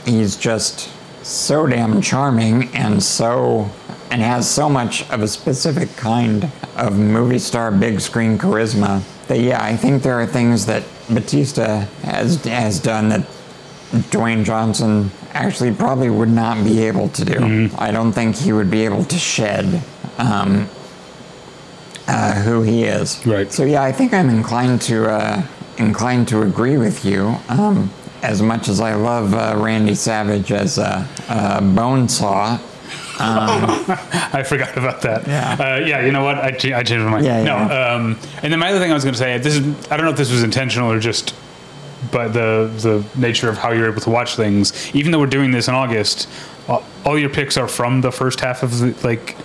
he's 0.05 0.37
just 0.37 0.91
so 1.25 1.67
damn 1.67 2.01
charming 2.01 2.69
and 2.75 3.03
so 3.03 3.71
and 4.11 4.21
has 4.23 4.49
so 4.49 4.69
much 4.69 5.09
of 5.11 5.23
a 5.23 5.29
specific 5.29 5.89
kind 5.97 6.51
of 6.77 6.99
movie 6.99 7.39
star 7.39 7.73
big 7.73 7.99
screen 7.99 8.37
charisma 8.37 9.03
that 9.27 9.41
yeah 9.41 9.63
i 9.65 9.75
think 9.75 10.03
there 10.03 10.21
are 10.21 10.27
things 10.27 10.67
that 10.67 10.83
batista 11.09 11.87
has 12.03 12.45
has 12.45 12.79
done 12.79 13.09
that 13.09 13.23
dwayne 14.11 14.45
johnson 14.45 15.11
actually 15.35 15.73
probably 15.75 16.09
would 16.11 16.29
not 16.29 16.63
be 16.65 16.85
able 16.87 17.09
to 17.11 17.25
do 17.25 17.69
i 17.79 17.91
don't 17.91 18.13
think 18.13 18.37
he 18.37 18.53
would 18.53 18.71
be 18.71 18.85
able 18.85 19.05
to 19.05 19.19
shed 19.19 19.83
um, 20.19 20.69
uh, 22.07 22.35
who 22.43 22.63
he 22.63 22.85
is 22.85 23.25
Right. 23.27 23.51
so 23.53 23.65
yeah 23.65 23.83
i 23.83 23.93
think 23.93 24.13
i'm 24.15 24.29
inclined 24.31 24.81
to 24.83 25.07
uh, 25.11 25.43
inclined 25.79 26.29
to 26.29 26.43
agree 26.43 26.77
with 26.79 27.05
you 27.05 27.35
um, 27.49 27.91
as 28.23 28.41
much 28.41 28.69
as 28.69 28.81
I 28.81 28.95
love 28.95 29.35
uh, 29.35 29.55
Randy 29.59 29.95
Savage 29.95 30.51
as 30.51 30.79
a, 30.79 31.07
a 31.29 31.61
bone 31.61 32.09
saw, 32.09 32.59
I 33.19 34.43
forgot 34.49 34.75
about 34.79 35.03
that. 35.03 35.27
Yeah. 35.27 35.57
Uh, 35.61 35.77
yeah. 35.85 36.01
You 36.07 36.11
know 36.11 36.25
what? 36.25 36.39
I, 36.39 36.47
I 36.47 36.83
changed 36.83 37.05
my 37.05 37.11
mind. 37.11 37.27
Yeah, 37.27 37.43
no. 37.43 37.57
Um, 37.59 38.19
and 38.43 38.51
then 38.51 38.59
my 38.59 38.71
other 38.71 38.79
thing 38.79 38.91
I 38.91 38.95
was 38.95 39.05
going 39.05 39.13
to 39.13 39.19
say, 39.19 39.37
this 39.37 39.57
is 39.57 39.91
I 39.91 39.99
don't 39.99 40.07
know 40.07 40.11
if 40.13 40.17
this 40.17 40.33
was 40.33 40.43
intentional 40.43 40.91
or 40.91 40.99
just, 41.01 41.35
but 42.11 42.33
the 42.33 42.71
the 42.81 43.05
nature 43.19 43.49
of 43.49 43.59
how 43.59 43.73
you're 43.73 43.91
able 43.91 44.01
to 44.03 44.11
watch 44.11 44.37
things. 44.37 44.95
Even 44.95 45.13
though 45.13 45.19
we're 45.21 45.27
doing 45.27 45.51
this 45.51 45.69
in 45.69 45.75
August, 45.75 46.29
all, 46.69 47.19
your 47.19 47.29
picks 47.31 47.57
are 47.57 47.69
from 47.69 48.01
the 48.01 48.11
first 48.13 48.41
half 48.41 48.63
of 48.63 48.79
the 48.79 48.95
like. 49.07 49.37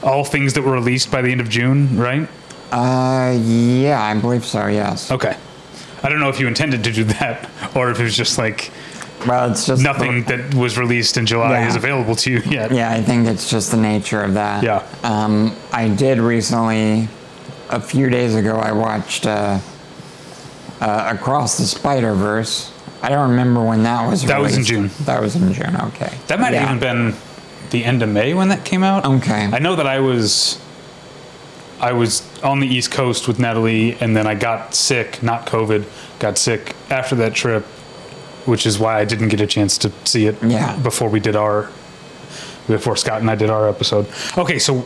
All 0.00 0.24
things 0.24 0.52
that 0.52 0.62
were 0.62 0.70
released 0.74 1.10
by 1.10 1.22
the 1.22 1.30
end 1.32 1.40
of 1.40 1.48
June, 1.48 1.96
right? 1.98 2.28
uh, 2.70 3.36
yeah, 3.42 4.00
I 4.00 4.14
believe 4.20 4.44
so. 4.44 4.68
Yes. 4.68 5.10
Okay. 5.10 5.36
I 6.04 6.08
don't 6.08 6.20
know 6.20 6.28
if 6.28 6.38
you 6.38 6.46
intended 6.46 6.84
to 6.84 6.92
do 6.92 7.02
that 7.04 7.50
or 7.74 7.90
if 7.90 7.98
it 7.98 8.04
was 8.04 8.16
just 8.16 8.38
like 8.38 8.70
Well, 9.26 9.50
it's 9.50 9.66
just 9.66 9.82
nothing 9.82 10.22
that 10.24 10.54
was 10.54 10.78
released 10.78 11.16
in 11.16 11.26
July 11.26 11.50
Yeah. 11.58 11.68
is 11.68 11.74
available 11.74 12.14
to 12.14 12.30
you 12.30 12.38
yet. 12.46 12.70
Yeah, 12.70 12.92
I 12.92 13.02
think 13.02 13.26
it's 13.26 13.50
just 13.50 13.72
the 13.72 13.76
nature 13.76 14.22
of 14.22 14.34
that. 14.34 14.62
Yeah. 14.62 14.86
Um, 15.02 15.56
I 15.72 15.88
did 15.88 16.18
recently, 16.18 17.08
a 17.70 17.80
few 17.80 18.08
days 18.08 18.36
ago, 18.36 18.54
I 18.56 18.70
watched 18.70 19.26
uh, 19.26 19.58
uh, 20.80 21.14
Across 21.16 21.58
the 21.58 21.64
Spider 21.64 22.14
Verse. 22.14 22.72
I 23.02 23.10
don't 23.10 23.30
remember 23.30 23.64
when 23.64 23.84
that 23.84 24.08
was. 24.08 24.24
That 24.24 24.40
was 24.40 24.56
in. 24.56 24.64
June. 24.64 24.90
That 25.04 25.20
was 25.20 25.36
in 25.36 25.52
June. 25.52 25.76
Okay. 25.76 26.12
That 26.26 26.40
might 26.40 26.54
have 26.54 26.68
even 26.76 26.80
been 26.80 27.14
the 27.70 27.84
end 27.84 28.02
of 28.02 28.08
May 28.08 28.34
when 28.34 28.48
that 28.48 28.64
came 28.64 28.82
out. 28.82 29.04
Okay. 29.04 29.48
I 29.52 29.58
know 29.60 29.76
that 29.76 29.86
I 29.86 30.00
was 30.00 30.60
I 31.80 31.92
was 31.92 32.22
on 32.42 32.58
the 32.60 32.66
East 32.66 32.90
Coast 32.90 33.28
with 33.28 33.38
Natalie 33.38 33.94
and 34.00 34.16
then 34.16 34.26
I 34.26 34.34
got 34.34 34.74
sick, 34.74 35.22
not 35.22 35.46
COVID, 35.46 35.84
got 36.18 36.36
sick 36.38 36.74
after 36.90 37.14
that 37.16 37.34
trip, 37.34 37.64
which 38.46 38.66
is 38.66 38.78
why 38.80 38.98
I 38.98 39.04
didn't 39.04 39.28
get 39.28 39.40
a 39.40 39.46
chance 39.46 39.78
to 39.78 39.92
see 40.04 40.26
it 40.26 40.36
Yeah. 40.42 40.76
before 40.78 41.08
we 41.08 41.20
did 41.20 41.36
our 41.36 41.70
before 42.66 42.96
Scott 42.96 43.20
and 43.20 43.30
I 43.30 43.34
did 43.36 43.48
our 43.48 43.68
episode. 43.68 44.08
Okay, 44.36 44.58
so 44.58 44.84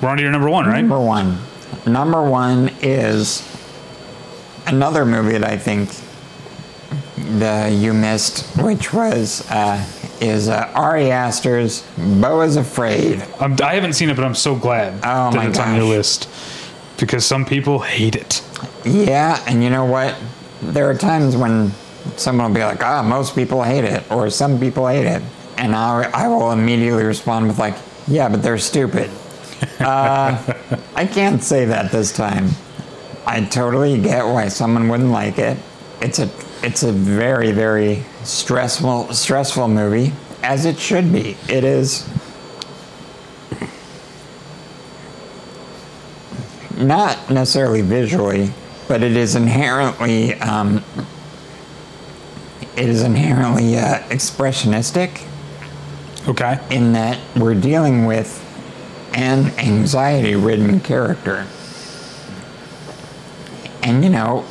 we're 0.00 0.08
on 0.08 0.16
to 0.16 0.22
your 0.22 0.30
number 0.32 0.48
one, 0.48 0.66
right? 0.66 0.80
Number 0.80 1.00
one. 1.00 1.38
Number 1.86 2.22
one 2.22 2.70
is 2.82 3.42
another 4.66 5.04
movie 5.04 5.38
that 5.38 5.44
I 5.48 5.56
think 5.56 5.90
the 7.38 7.70
you 7.72 7.92
missed, 7.94 8.44
which 8.62 8.92
was 8.92 9.48
uh, 9.50 9.84
is 10.20 10.48
uh, 10.48 10.70
Ari 10.74 11.10
Aster's 11.10 11.82
"Beau 11.96 12.40
is 12.42 12.56
Afraid." 12.56 13.24
I'm, 13.40 13.56
I 13.62 13.74
haven't 13.74 13.94
seen 13.94 14.10
it, 14.10 14.16
but 14.16 14.24
I'm 14.24 14.34
so 14.34 14.54
glad 14.54 14.94
Oh 15.04 15.30
that 15.30 15.34
my 15.34 15.48
it's 15.48 15.58
on 15.58 15.74
your 15.76 15.84
list 15.84 16.28
because 16.98 17.24
some 17.24 17.44
people 17.44 17.80
hate 17.80 18.16
it. 18.16 18.42
Yeah, 18.84 19.42
and 19.46 19.62
you 19.62 19.70
know 19.70 19.84
what? 19.84 20.14
There 20.60 20.88
are 20.88 20.94
times 20.94 21.36
when 21.36 21.72
someone 22.16 22.48
will 22.48 22.54
be 22.54 22.64
like, 22.64 22.82
"Ah, 22.82 23.02
most 23.02 23.34
people 23.34 23.62
hate 23.62 23.84
it," 23.84 24.10
or 24.10 24.30
"Some 24.30 24.58
people 24.58 24.86
hate 24.86 25.06
it," 25.06 25.22
and 25.56 25.74
I 25.74 26.10
I 26.12 26.28
will 26.28 26.52
immediately 26.52 27.04
respond 27.04 27.46
with 27.46 27.58
like, 27.58 27.74
"Yeah, 28.06 28.28
but 28.28 28.42
they're 28.42 28.58
stupid." 28.58 29.10
uh, 29.80 30.36
I 30.94 31.06
can't 31.06 31.42
say 31.42 31.66
that 31.66 31.92
this 31.92 32.12
time. 32.12 32.50
I 33.26 33.44
totally 33.44 34.00
get 34.00 34.24
why 34.24 34.48
someone 34.48 34.88
wouldn't 34.88 35.10
like 35.10 35.38
it. 35.38 35.58
It's 36.00 36.18
a 36.18 36.28
it's 36.62 36.82
a 36.82 36.92
very 36.92 37.52
very 37.52 38.04
stressful 38.24 39.12
stressful 39.12 39.68
movie, 39.68 40.12
as 40.42 40.64
it 40.64 40.78
should 40.78 41.12
be. 41.12 41.36
It 41.48 41.64
is 41.64 42.08
not 46.76 47.30
necessarily 47.30 47.82
visually, 47.82 48.50
but 48.88 49.02
it 49.02 49.16
is 49.16 49.34
inherently 49.36 50.34
um, 50.34 50.82
it 52.76 52.88
is 52.88 53.02
inherently 53.02 53.76
uh, 53.76 53.98
expressionistic 54.08 55.26
Okay. 56.28 56.58
in 56.70 56.92
that 56.92 57.18
we're 57.36 57.54
dealing 57.54 58.06
with 58.06 58.38
an 59.14 59.50
anxiety-ridden 59.58 60.80
character, 60.80 61.46
and 63.82 64.04
you 64.04 64.10
know, 64.10 64.44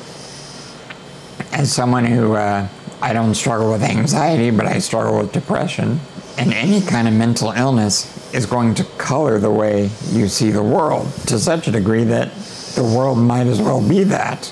as 1.52 1.72
someone 1.72 2.06
who 2.06 2.34
uh, 2.34 2.68
I 3.02 3.14
don't 3.14 3.34
struggle 3.34 3.72
with 3.72 3.82
anxiety, 3.82 4.52
but 4.52 4.68
I 4.68 4.80
struggle 4.80 5.18
with 5.18 5.32
depression, 5.32 6.00
and 6.38 6.54
any 6.54 6.82
kind 6.82 7.08
of 7.08 7.14
mental 7.14 7.52
illness 7.52 8.34
is 8.34 8.46
going 8.46 8.76
to 8.76 8.84
color 8.98 9.40
the 9.40 9.52
way 9.52 9.90
you 10.12 10.28
see 10.28 10.52
the 10.52 10.64
world 10.64 11.12
to 11.28 11.40
such 11.40 11.68
a 11.68 11.72
degree 11.72 12.04
that 12.06 12.34
the 12.76 12.84
world 12.84 13.18
might 13.18 13.48
as 13.48 13.60
well 13.60 13.88
be 13.88 14.04
that. 14.04 14.46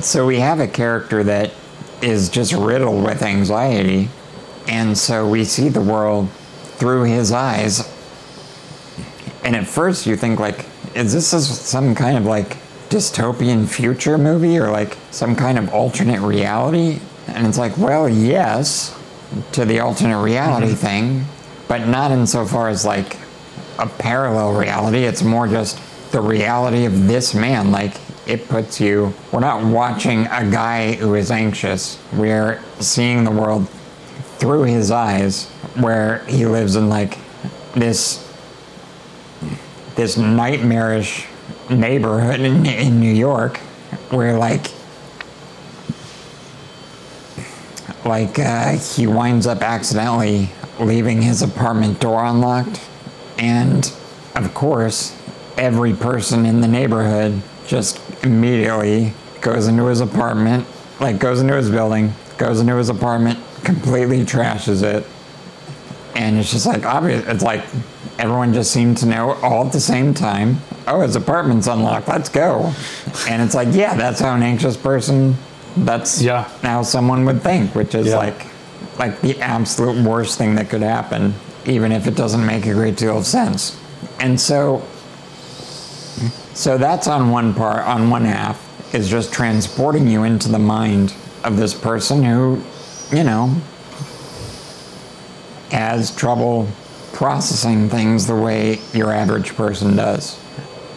So 0.00 0.26
we 0.26 0.40
have 0.40 0.60
a 0.60 0.66
character 0.66 1.22
that 1.24 1.52
is 2.00 2.28
just 2.28 2.52
riddled 2.52 3.04
with 3.04 3.22
anxiety, 3.22 4.08
and 4.66 4.96
so 4.96 5.28
we 5.28 5.44
see 5.44 5.68
the 5.68 5.82
world 5.82 6.30
through 6.78 7.04
his 7.04 7.32
eyes. 7.32 7.86
And 9.44 9.54
at 9.54 9.66
first 9.66 10.06
you 10.06 10.16
think 10.16 10.40
like, 10.40 10.64
is 10.94 11.12
this 11.12 11.28
some 11.28 11.94
kind 11.94 12.16
of 12.16 12.24
like 12.24 12.56
dystopian 12.90 13.66
future 13.66 14.18
movie 14.18 14.58
or 14.58 14.70
like 14.70 14.98
some 15.10 15.34
kind 15.34 15.58
of 15.58 15.72
alternate 15.72 16.20
reality? 16.20 17.00
And 17.28 17.46
it's 17.46 17.58
like, 17.58 17.78
well, 17.78 18.08
yes, 18.08 18.98
to 19.52 19.64
the 19.64 19.80
alternate 19.80 20.22
reality 20.22 20.68
mm-hmm. 20.68 20.76
thing, 20.76 21.24
but 21.68 21.86
not 21.86 22.10
insofar 22.10 22.68
as 22.68 22.84
like 22.84 23.16
a 23.78 23.86
parallel 23.86 24.52
reality. 24.52 25.04
It's 25.04 25.22
more 25.22 25.46
just 25.46 25.78
the 26.12 26.20
reality 26.20 26.84
of 26.84 27.06
this 27.06 27.34
man. 27.34 27.70
Like, 27.70 27.94
it 28.26 28.48
puts 28.48 28.80
you, 28.80 29.14
we're 29.32 29.40
not 29.40 29.64
watching 29.64 30.26
a 30.26 30.48
guy 30.50 30.92
who 30.92 31.14
is 31.14 31.30
anxious. 31.30 31.98
We're 32.12 32.62
seeing 32.78 33.24
the 33.24 33.30
world 33.30 33.68
through 34.38 34.64
his 34.64 34.90
eyes, 34.90 35.48
where 35.78 36.24
he 36.26 36.46
lives 36.46 36.76
in 36.76 36.88
like 36.88 37.18
this 37.74 38.26
this 39.96 40.16
nightmarish 40.16 41.26
neighborhood 41.70 42.40
in, 42.40 42.66
in 42.66 43.00
New 43.00 43.12
York, 43.12 43.58
where 44.10 44.36
like 44.38 44.70
like 48.04 48.38
uh, 48.38 48.72
he 48.72 49.06
winds 49.06 49.46
up 49.46 49.62
accidentally 49.62 50.50
leaving 50.78 51.22
his 51.22 51.42
apartment 51.42 52.00
door 52.00 52.24
unlocked, 52.24 52.80
and 53.38 53.92
of 54.34 54.52
course, 54.54 55.16
every 55.56 55.92
person 55.92 56.46
in 56.46 56.60
the 56.60 56.68
neighborhood 56.68 57.42
just 57.66 58.00
immediately 58.24 59.12
goes 59.40 59.68
into 59.68 59.86
his 59.86 60.00
apartment, 60.00 60.66
like 61.00 61.18
goes 61.18 61.40
into 61.40 61.54
his 61.54 61.70
building, 61.70 62.12
goes 62.38 62.60
into 62.60 62.76
his 62.76 62.88
apartment, 62.88 63.38
completely 63.64 64.20
trashes 64.24 64.82
it. 64.82 65.06
And 66.14 66.38
it's 66.38 66.50
just 66.50 66.66
like 66.66 66.84
obvious. 66.84 67.24
It's 67.26 67.42
like 67.42 67.64
everyone 68.18 68.52
just 68.52 68.70
seemed 68.70 68.98
to 68.98 69.06
know 69.06 69.32
all 69.34 69.66
at 69.66 69.72
the 69.72 69.80
same 69.80 70.12
time. 70.14 70.58
Oh, 70.86 71.00
his 71.00 71.16
apartment's 71.16 71.66
unlocked. 71.66 72.08
Let's 72.08 72.28
go. 72.28 72.72
And 73.28 73.42
it's 73.42 73.54
like, 73.54 73.68
yeah, 73.72 73.94
that's 73.94 74.20
how 74.20 74.34
an 74.34 74.42
anxious 74.42 74.76
person. 74.76 75.36
That's 75.76 76.20
yeah. 76.20 76.44
how 76.62 76.82
someone 76.82 77.24
would 77.26 77.42
think, 77.42 77.74
which 77.74 77.94
is 77.94 78.08
yeah. 78.08 78.16
like, 78.16 78.46
like 78.98 79.20
the 79.20 79.40
absolute 79.40 80.04
worst 80.04 80.36
thing 80.38 80.56
that 80.56 80.68
could 80.68 80.82
happen, 80.82 81.34
even 81.66 81.92
if 81.92 82.06
it 82.06 82.16
doesn't 82.16 82.44
make 82.44 82.66
a 82.66 82.72
great 82.72 82.96
deal 82.96 83.18
of 83.18 83.26
sense. 83.26 83.80
And 84.18 84.40
so, 84.40 84.84
so 86.54 86.76
that's 86.76 87.06
on 87.06 87.30
one 87.30 87.54
part. 87.54 87.86
On 87.86 88.10
one 88.10 88.24
half 88.24 88.94
is 88.94 89.08
just 89.08 89.32
transporting 89.32 90.08
you 90.08 90.24
into 90.24 90.48
the 90.50 90.58
mind 90.58 91.14
of 91.44 91.56
this 91.56 91.72
person 91.72 92.22
who 92.24 92.62
you 93.12 93.24
know, 93.24 93.48
has 95.70 96.14
trouble 96.14 96.68
processing 97.12 97.88
things 97.88 98.26
the 98.26 98.34
way 98.34 98.78
your 98.92 99.12
average 99.12 99.54
person 99.56 99.96
does. 99.96 100.38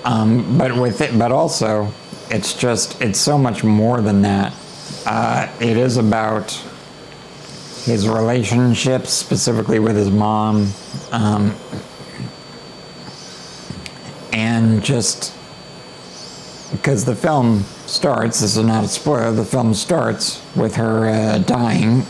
Um, 0.05 0.57
but 0.57 0.75
with 0.75 1.01
it, 1.01 1.17
but 1.17 1.31
also, 1.31 1.91
it's 2.29 2.53
just 2.53 3.01
it's 3.01 3.19
so 3.19 3.37
much 3.37 3.63
more 3.63 4.01
than 4.01 4.21
that. 4.23 4.53
Uh, 5.05 5.47
it 5.61 5.77
is 5.77 5.97
about 5.97 6.51
his 7.85 8.07
relationships, 8.07 9.11
specifically 9.11 9.79
with 9.79 9.95
his 9.95 10.09
mom, 10.09 10.71
um, 11.11 11.55
and 14.31 14.83
just 14.83 15.33
because 16.71 17.05
the 17.05 17.15
film 17.15 17.61
starts, 17.85 18.41
this 18.41 18.57
is 18.57 18.63
not 18.63 18.83
a 18.83 18.87
spoiler, 18.87 19.31
the 19.31 19.45
film 19.45 19.73
starts 19.73 20.41
with 20.55 20.75
her 20.75 21.07
uh, 21.07 21.37
dying, 21.39 22.03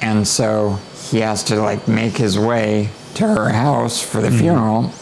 and 0.00 0.26
so 0.26 0.78
he 1.10 1.20
has 1.20 1.42
to 1.44 1.60
like 1.60 1.86
make 1.88 2.16
his 2.16 2.38
way 2.38 2.88
to 3.14 3.26
her 3.26 3.48
house 3.48 4.00
for 4.00 4.20
the 4.20 4.28
mm. 4.28 4.38
funeral. 4.38 4.92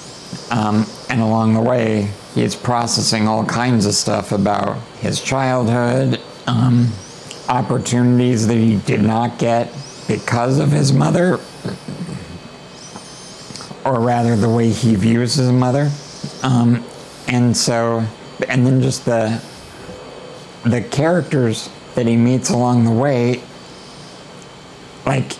Um, 0.50 0.86
and 1.08 1.20
along 1.20 1.54
the 1.54 1.60
way, 1.60 2.10
he's 2.34 2.56
processing 2.56 3.28
all 3.28 3.44
kinds 3.44 3.86
of 3.86 3.94
stuff 3.94 4.32
about 4.32 4.76
his 5.00 5.22
childhood, 5.22 6.20
um, 6.46 6.88
opportunities 7.48 8.46
that 8.48 8.56
he 8.56 8.76
did 8.76 9.02
not 9.02 9.38
get 9.38 9.72
because 10.08 10.58
of 10.58 10.70
his 10.70 10.92
mother, 10.92 11.38
or 13.84 14.00
rather, 14.00 14.36
the 14.36 14.48
way 14.48 14.70
he 14.70 14.94
views 14.94 15.34
his 15.34 15.52
mother. 15.52 15.90
Um, 16.42 16.84
and 17.28 17.56
so, 17.56 18.04
and 18.48 18.66
then 18.66 18.82
just 18.82 19.04
the 19.04 19.42
the 20.64 20.80
characters 20.80 21.68
that 21.94 22.06
he 22.06 22.16
meets 22.16 22.50
along 22.50 22.84
the 22.84 22.90
way, 22.90 23.42
like 25.06 25.32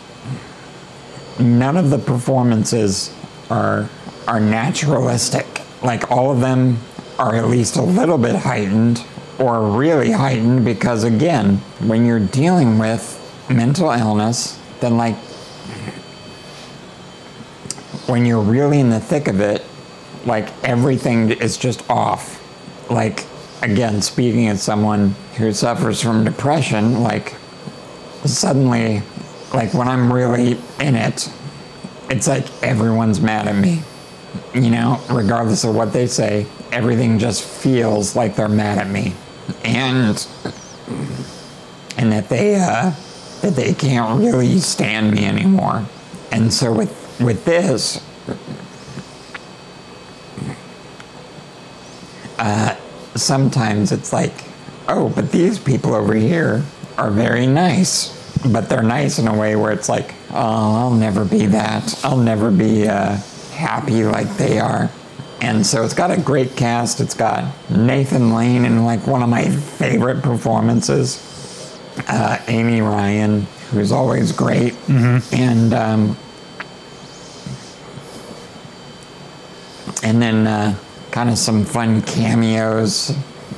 none 1.38 1.76
of 1.76 1.90
the 1.90 1.98
performances 1.98 3.14
are 3.50 3.88
are 4.28 4.40
naturalistic. 4.40 5.46
Like 5.84 6.10
all 6.10 6.32
of 6.32 6.40
them 6.40 6.78
are 7.18 7.36
at 7.36 7.46
least 7.48 7.76
a 7.76 7.82
little 7.82 8.18
bit 8.18 8.34
heightened 8.34 9.04
or 9.38 9.70
really 9.78 10.10
heightened 10.10 10.64
because 10.64 11.04
again, 11.04 11.58
when 11.80 12.06
you're 12.06 12.20
dealing 12.20 12.78
with 12.78 13.20
mental 13.50 13.90
illness, 13.90 14.58
then 14.80 14.96
like 14.96 15.16
when 18.08 18.24
you're 18.24 18.40
really 18.40 18.80
in 18.80 18.88
the 18.88 19.00
thick 19.00 19.28
of 19.28 19.40
it, 19.40 19.62
like 20.24 20.48
everything 20.64 21.30
is 21.30 21.58
just 21.58 21.88
off. 21.90 22.40
Like 22.90 23.26
again, 23.62 24.00
speaking 24.00 24.48
as 24.48 24.62
someone 24.62 25.14
who 25.36 25.52
suffers 25.52 26.00
from 26.00 26.24
depression, 26.24 27.02
like 27.02 27.34
suddenly, 28.24 29.02
like 29.52 29.74
when 29.74 29.88
I'm 29.88 30.12
really 30.12 30.58
in 30.80 30.94
it, 30.94 31.30
it's 32.08 32.26
like 32.26 32.46
everyone's 32.62 33.20
mad 33.20 33.48
at 33.48 33.56
me. 33.56 33.82
You 34.54 34.70
know, 34.70 35.00
regardless 35.10 35.64
of 35.64 35.74
what 35.74 35.92
they 35.92 36.06
say, 36.06 36.46
everything 36.72 37.18
just 37.18 37.44
feels 37.44 38.16
like 38.16 38.36
they're 38.36 38.48
mad 38.48 38.78
at 38.78 38.88
me. 38.88 39.14
And 39.64 40.26
and 41.96 42.12
that 42.12 42.28
they 42.28 42.56
uh 42.56 42.92
that 43.42 43.54
they 43.54 43.74
can't 43.74 44.20
really 44.20 44.58
stand 44.58 45.12
me 45.12 45.24
anymore. 45.24 45.86
And 46.32 46.52
so 46.52 46.72
with 46.72 47.20
with 47.20 47.44
this 47.44 48.02
uh 52.38 52.76
sometimes 53.14 53.92
it's 53.92 54.12
like, 54.12 54.32
oh, 54.88 55.08
but 55.08 55.30
these 55.30 55.58
people 55.58 55.94
over 55.94 56.14
here 56.14 56.64
are 56.98 57.10
very 57.10 57.46
nice. 57.46 58.12
But 58.46 58.68
they're 58.68 58.82
nice 58.82 59.18
in 59.18 59.26
a 59.26 59.38
way 59.38 59.56
where 59.56 59.72
it's 59.72 59.88
like, 59.88 60.14
oh, 60.30 60.74
I'll 60.76 60.90
never 60.90 61.24
be 61.24 61.46
that. 61.46 62.04
I'll 62.04 62.16
never 62.16 62.50
be 62.50 62.86
uh, 62.86 63.18
happy 63.54 64.04
like 64.04 64.28
they 64.36 64.58
are. 64.58 64.90
And 65.40 65.66
so 65.66 65.84
it's 65.84 65.94
got 65.94 66.10
a 66.10 66.20
great 66.20 66.56
cast. 66.56 67.00
It's 67.00 67.14
got 67.14 67.44
Nathan 67.70 68.34
Lane 68.34 68.64
in 68.64 68.84
like 68.84 69.06
one 69.06 69.22
of 69.22 69.28
my 69.28 69.48
favorite 69.48 70.22
performances. 70.22 71.20
Uh, 72.08 72.38
Amy 72.48 72.80
Ryan, 72.80 73.42
who's 73.70 73.92
always 73.92 74.32
great. 74.32 74.72
Mm-hmm. 74.72 75.34
And 75.34 75.74
um, 75.74 76.16
and 80.02 80.20
then 80.20 80.46
uh, 80.46 80.76
kind 81.10 81.30
of 81.30 81.38
some 81.38 81.64
fun 81.64 82.02
cameos, 82.02 83.16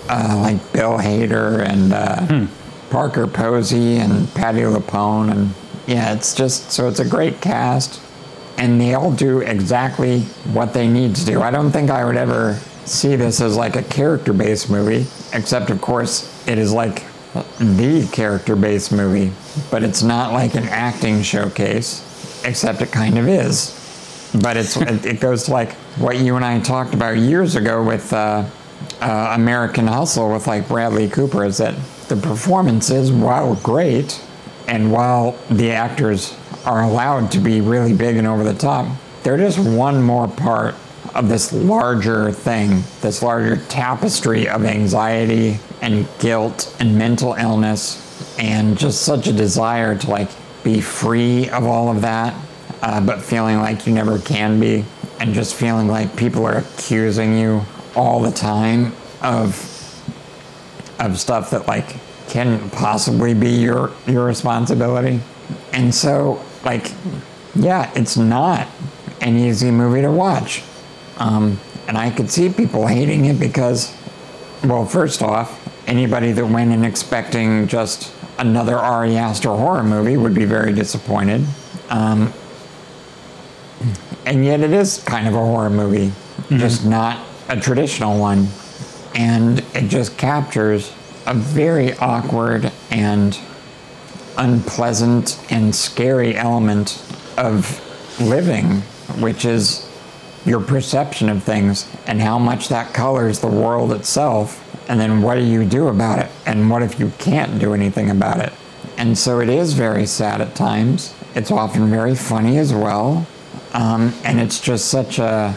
uh, 0.09 0.39
like 0.41 0.73
Bill 0.73 0.99
Hader 0.99 1.67
and 1.67 1.93
uh, 1.93 2.21
hmm. 2.27 2.91
Parker 2.91 3.27
Posey 3.27 3.97
and 3.97 4.33
Patty 4.35 4.61
LuPone, 4.61 5.31
and 5.31 5.55
yeah, 5.87 6.15
it's 6.15 6.35
just 6.35 6.71
so 6.71 6.89
it's 6.89 7.01
a 7.01 7.09
great 7.09 7.41
cast, 7.41 8.01
and 8.59 8.81
they 8.81 8.95
all 8.95 9.13
do 9.13 9.41
exactly 9.41 10.21
what 10.53 10.73
they 10.73 10.89
need 10.89 11.15
to 11.17 11.25
do. 11.25 11.43
I 11.43 11.51
don't 11.51 11.71
think 11.71 11.91
I 11.91 12.05
would 12.05 12.17
ever 12.17 12.55
see 12.85 13.17
this 13.17 13.41
as 13.41 13.57
like 13.57 13.77
a 13.77 13.83
character-based 13.83 14.71
movie, 14.71 15.07
except 15.33 15.71
of 15.71 15.81
course 15.81 16.47
it 16.49 16.59
is 16.59 16.73
like 16.73 17.05
the 17.59 18.09
character-based 18.13 18.93
movie, 18.93 19.33
but 19.71 19.83
it's 19.83 20.03
not 20.03 20.33
like 20.33 20.55
an 20.55 20.65
acting 20.69 21.23
showcase, 21.23 22.43
except 22.45 22.81
it 22.81 22.91
kind 22.93 23.19
of 23.19 23.29
is 23.29 23.77
but 24.43 24.57
it's 24.57 24.77
it 25.05 25.21
goes 25.21 25.45
to 25.45 25.53
like 25.53 25.73
what 25.99 26.19
you 26.19 26.37
and 26.37 26.45
I 26.45 26.61
talked 26.61 26.95
about 26.95 27.17
years 27.17 27.57
ago 27.57 27.83
with 27.83 28.13
uh, 28.13 28.45
uh, 29.01 29.33
American 29.35 29.87
Hustle 29.87 30.33
with 30.33 30.47
like 30.47 30.69
Bradley 30.69 31.09
Cooper 31.09 31.45
is 31.45 31.59
that 31.59 31.75
the 32.09 32.17
performances, 32.17 33.11
while 33.11 33.57
great, 33.57 34.23
and 34.69 34.93
while 34.93 35.33
the 35.51 35.71
actors 35.73 36.37
are 36.67 36.83
allowed 36.83 37.31
to 37.33 37.39
be 37.39 37.61
really 37.61 37.95
big 37.95 38.17
and 38.17 38.27
over 38.27 38.45
the 38.45 38.55
top, 38.55 38.87
they're 39.23 39.39
just 39.39 39.59
one 39.59 40.03
more 40.03 40.29
part 40.29 40.75
of 41.14 41.29
this 41.29 41.53
larger 41.53 42.31
thing, 42.31 42.83
this 43.01 43.23
larger 43.23 43.57
tapestry 43.69 44.49
of 44.49 44.64
anxiety 44.64 45.59
and 45.81 46.07
guilt 46.19 46.77
and 46.79 46.99
mental 46.99 47.35
illness 47.35 48.03
and 48.39 48.77
just 48.77 49.03
such 49.03 49.27
a 49.27 49.33
desire 49.33 49.97
to 49.97 50.11
like 50.11 50.29
be 50.62 50.81
free 50.81 51.49
of 51.51 51.64
all 51.64 51.89
of 51.89 52.03
that 52.03 52.35
uh, 52.83 53.01
but 53.01 53.23
feeling 53.23 53.57
like 53.59 53.87
you 53.87 53.93
never 53.93 54.19
can 54.19 54.61
be, 54.61 54.85
and 55.21 55.35
just 55.35 55.55
feeling 55.55 55.89
like 55.89 56.14
people 56.17 56.47
are 56.47 56.59
accusing 56.59 57.39
you 57.39 57.62
all 57.95 58.21
the 58.21 58.31
time 58.31 58.93
of 59.23 59.73
of 60.99 61.19
stuff 61.19 61.51
that 61.51 61.67
like 61.67 61.97
can 62.29 62.71
possibly 62.71 63.35
be 63.35 63.51
your 63.51 63.93
your 64.07 64.25
responsibility. 64.25 65.21
And 65.73 65.95
so 65.95 66.45
like 66.67 66.93
yeah, 67.59 67.91
it's 67.95 68.17
not 68.17 68.69
an 69.21 69.37
easy 69.37 69.71
movie 69.71 70.03
to 70.03 70.11
watch. 70.11 70.62
Um, 71.19 71.59
and 71.89 71.97
I 71.97 72.11
could 72.11 72.31
see 72.31 72.49
people 72.51 72.87
hating 72.87 73.25
it 73.27 73.41
because, 73.41 73.97
well, 74.64 74.85
first 74.85 75.23
off, 75.23 75.62
anybody 75.89 76.33
that 76.33 76.47
went 76.47 76.73
in 76.73 76.85
expecting 76.85 77.67
just 77.67 78.12
another 78.39 78.77
Ari 78.77 79.17
Aster 79.17 79.51
horror 79.51 79.83
movie 79.83 80.17
would 80.17 80.35
be 80.35 80.45
very 80.45 80.73
disappointed. 80.73 81.47
Um, 81.89 82.33
and 84.27 84.45
yet 84.45 84.61
it 84.61 84.73
is 84.73 85.03
kind 85.05 85.29
of 85.29 85.35
a 85.35 85.39
horror 85.39 85.71
movie, 85.71 86.12
just 86.51 86.85
not 86.85 87.25
a 87.49 87.59
traditional 87.59 88.19
one. 88.19 88.49
And 89.14 89.61
it 89.75 89.89
just 89.89 90.19
captures 90.19 90.93
a 91.27 91.33
very 91.33 91.95
awkward 91.95 92.71
and 92.91 93.39
unpleasant 94.39 95.39
and 95.51 95.74
scary 95.74 96.37
element 96.37 97.03
of 97.37 97.80
living, 98.20 98.80
which 99.20 99.45
is 99.45 99.89
your 100.45 100.61
perception 100.61 101.28
of 101.28 101.43
things 101.43 101.89
and 102.07 102.20
how 102.20 102.39
much 102.39 102.68
that 102.68 102.95
colors 102.95 103.41
the 103.41 103.47
world 103.47 103.93
itself. 103.93 104.62
And 104.89 105.01
then 105.01 105.20
what 105.20 105.34
do 105.34 105.43
you 105.43 105.64
do 105.64 105.89
about 105.89 106.20
it? 106.20 106.30
And 106.47 106.70
what 106.70 106.82
if 106.82 107.01
you 107.01 107.12
can't 107.18 107.59
do 107.59 107.74
anything 107.74 108.11
about 108.11 108.39
it? 108.39 108.53
And 108.97 109.18
so 109.18 109.41
it 109.41 109.49
is 109.49 109.72
very 109.74 110.07
sad 110.07 110.41
at 110.41 110.55
times. 110.55 111.12
It's 111.34 111.51
often 111.51 111.91
very 111.91 112.14
funny 112.14 112.59
as 112.59 112.72
well. 112.72 113.26
Um, 113.72 114.14
and 114.24 114.41
it's 114.41 114.61
just 114.61 114.87
such 114.89 115.18
a. 115.18 115.55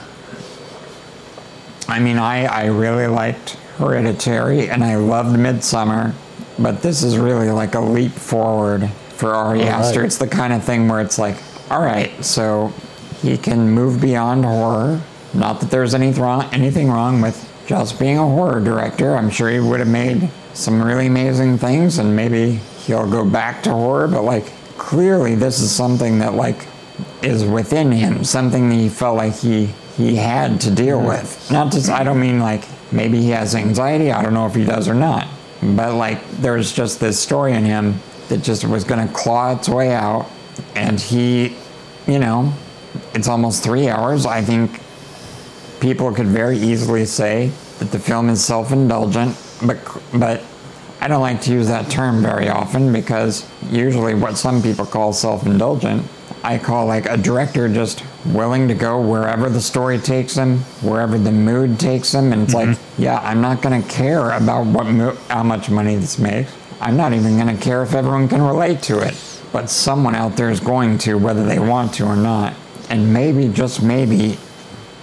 I 1.88 1.99
mean, 1.99 2.17
I, 2.17 2.45
I 2.45 2.65
really 2.65 3.07
liked 3.07 3.51
Hereditary 3.77 4.69
and 4.69 4.84
I 4.84 4.95
loved 4.95 5.36
Midsommar, 5.38 6.13
but 6.62 6.82
this 6.82 7.03
is 7.03 7.18
really 7.18 7.49
like 7.49 7.76
a 7.76 7.80
leap 7.80 8.12
forward 8.12 8.89
for 9.12 9.34
Ari 9.34 9.64
Aster. 9.64 10.03
It's 10.03 10.18
the 10.18 10.28
kind 10.28 10.53
of 10.53 10.64
thing 10.64 10.88
where 10.88 11.01
it's 11.01 11.20
like, 11.20 11.38
all 11.70 11.82
right, 11.82 12.24
so 12.24 12.74
he 13.22 13.38
can 13.38 13.70
move 13.70 14.01
beyond 14.01 14.45
horror. 14.45 15.01
Not 15.34 15.60
that 15.60 15.70
there's 15.70 15.93
anything 15.93 16.24
wrong, 16.24 16.49
anything 16.53 16.89
wrong 16.89 17.22
with 17.22 17.47
just 17.68 17.99
being 17.99 18.18
a 18.18 18.28
horror 18.28 18.60
director. 18.60 19.16
I'm 19.16 19.30
sure 19.30 19.49
he 19.49 19.60
would 19.60 19.80
have 19.80 19.89
made 19.89 20.30
some 20.53 20.82
really 20.82 21.07
amazing 21.07 21.57
things, 21.57 21.99
and 21.99 22.16
maybe 22.16 22.60
he'll 22.86 23.10
go 23.10 23.24
back 23.24 23.62
to 23.64 23.72
horror. 23.72 24.07
But 24.07 24.24
like, 24.24 24.45
clearly, 24.78 25.36
this 25.36 25.60
is 25.60 25.72
something 25.72 26.20
that 26.20 26.34
like 26.34 26.68
is 27.22 27.45
within 27.45 27.91
him, 27.91 28.24
something 28.24 28.70
that 28.70 28.76
he 28.76 28.89
felt 28.89 29.18
like 29.18 29.36
he 29.36 29.68
he 29.97 30.16
had 30.16 30.62
to 30.62 30.72
deal 30.72 30.97
mm-hmm. 30.97 31.07
with. 31.07 31.51
Not 31.51 31.72
just 31.72 31.89
I 31.89 32.03
don't 32.03 32.20
mean 32.20 32.39
like 32.39 32.64
maybe 32.91 33.22
he 33.22 33.30
has 33.30 33.53
anxiety. 33.53 34.12
I 34.12 34.24
don't 34.24 34.34
know 34.34 34.47
if 34.47 34.55
he 34.55 34.66
does 34.66 34.88
or 34.88 34.95
not. 34.95 35.28
But 35.62 35.95
like, 35.95 36.26
there's 36.32 36.72
just 36.72 36.99
this 36.99 37.20
story 37.20 37.53
in 37.53 37.66
him 37.66 37.99
that 38.30 38.43
just 38.43 38.66
was 38.66 38.84
going 38.84 39.05
to 39.05 39.14
claw 39.14 39.55
its 39.55 39.68
way 39.68 39.93
out, 39.93 40.30
and 40.76 40.99
he, 40.99 41.55
you 42.07 42.20
know, 42.20 42.53
it's 43.14 43.28
almost 43.28 43.64
three 43.64 43.89
hours. 43.89 44.26
I 44.26 44.41
think 44.41 44.80
people 45.82 46.14
could 46.14 46.28
very 46.28 46.57
easily 46.57 47.05
say 47.05 47.51
that 47.80 47.91
the 47.91 47.99
film 47.99 48.30
is 48.30 48.43
self-indulgent, 48.43 49.36
but 49.66 49.78
but 50.14 50.43
I 51.01 51.07
don't 51.07 51.22
like 51.22 51.41
to 51.41 51.51
use 51.51 51.68
that 51.68 51.89
term 51.89 52.22
very 52.22 52.49
often 52.49 52.91
because 52.91 53.49
usually 53.70 54.16
what 54.16 54.38
some 54.38 54.62
people 54.62 54.86
call 54.86 55.14
self-indulgent, 55.14 56.05
I 56.43 56.57
call 56.57 56.86
like 56.86 57.05
a 57.05 57.16
director 57.18 57.70
just 57.70 58.03
willing 58.26 58.68
to 58.68 58.74
go 58.76 58.99
wherever 58.99 59.49
the 59.49 59.62
story 59.62 59.97
takes 59.97 60.36
him, 60.36 60.60
wherever 60.82 61.18
the 61.18 61.32
mood 61.32 61.80
takes 61.80 62.14
him, 62.14 62.34
and 62.34 62.43
it's 62.43 62.53
like, 62.53 62.70
mm-hmm. 62.70 62.78
Yeah, 63.00 63.20
I'm 63.22 63.39
not 63.39 63.62
going 63.62 63.82
to 63.82 63.88
care 63.88 64.32
about 64.32 64.66
what 64.66 64.86
mo- 64.88 65.18
how 65.30 65.43
much 65.43 65.70
money 65.70 65.95
this 65.95 66.20
makes. 66.20 66.52
I'm 66.82 66.97
not 66.97 67.14
even 67.14 67.38
going 67.38 67.56
to 67.56 67.62
care 67.62 67.82
if 67.82 67.93
everyone 67.93 68.28
can 68.28 68.41
relate 68.41 68.82
to 68.84 69.00
it, 69.00 69.16
but 69.54 69.70
someone 69.70 70.16
out 70.16 70.36
there 70.36 70.50
is 70.50 70.60
going 70.60 70.97
to, 71.00 71.16
whether 71.18 71.45
they 71.45 71.60
want 71.60 71.93
to 71.95 72.06
or 72.06 72.16
not. 72.16 72.54
And 72.89 73.14
maybe, 73.14 73.47
just 73.47 73.82
maybe, 73.82 74.38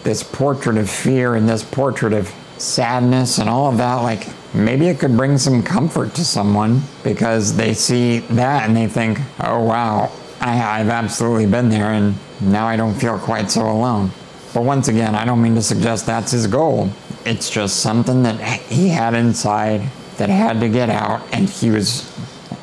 this 0.03 0.23
portrait 0.23 0.77
of 0.77 0.91
fear 0.91 1.35
and 1.35 1.49
this 1.49 1.65
portrait 1.65 2.13
of 2.13 2.33
sadness 2.59 3.39
and 3.39 3.49
all 3.49 3.71
of 3.71 3.79
that, 3.79 3.97
like 3.97 4.29
maybe 4.55 4.89
it 4.89 4.99
could 4.99 5.17
bring 5.17 5.39
some 5.39 5.63
comfort 5.63 6.15
to 6.15 6.25
someone 6.25 6.83
because 7.03 7.57
they 7.57 7.75
see 7.75 8.19
that 8.19 8.69
and 8.69 8.77
they 8.77 8.87
think, 8.87 9.19
oh 9.41 9.63
wow, 9.65 10.13
I, 10.41 10.81
I've 10.81 10.89
absolutely 10.89 11.47
been 11.47 11.71
there 11.71 11.93
and 11.93 12.15
now 12.41 12.67
I 12.67 12.77
don't 12.77 12.95
feel 12.95 13.19
quite 13.19 13.51
so 13.51 13.69
alone. 13.69 14.11
But 14.55 14.63
once 14.63 14.89
again, 14.89 15.15
I 15.15 15.25
don't 15.25 15.43
mean 15.43 15.55
to 15.57 15.63
suggest 15.63 16.07
that's 16.07 16.31
his 16.31 16.47
goal. 16.47 16.91
It's 17.27 17.51
just 17.51 17.81
something 17.81 18.23
that 18.23 18.41
he 18.63 18.89
had 18.89 19.15
inside 19.15 19.83
that 20.17 20.29
had 20.29 20.61
to 20.61 20.69
get 20.69 20.89
out 20.89 21.23
and 21.33 21.49
he 21.49 21.71
was 21.71 22.11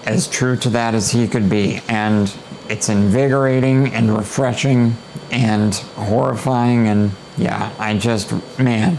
as 0.05 0.27
true 0.27 0.55
to 0.57 0.69
that 0.69 0.95
as 0.95 1.11
he 1.11 1.27
could 1.27 1.49
be. 1.49 1.81
And 1.87 2.33
it's 2.69 2.89
invigorating 2.89 3.93
and 3.93 4.15
refreshing 4.15 4.95
and 5.31 5.75
horrifying. 5.75 6.87
And 6.87 7.11
yeah, 7.37 7.73
I 7.77 7.97
just, 7.97 8.31
man, 8.57 8.97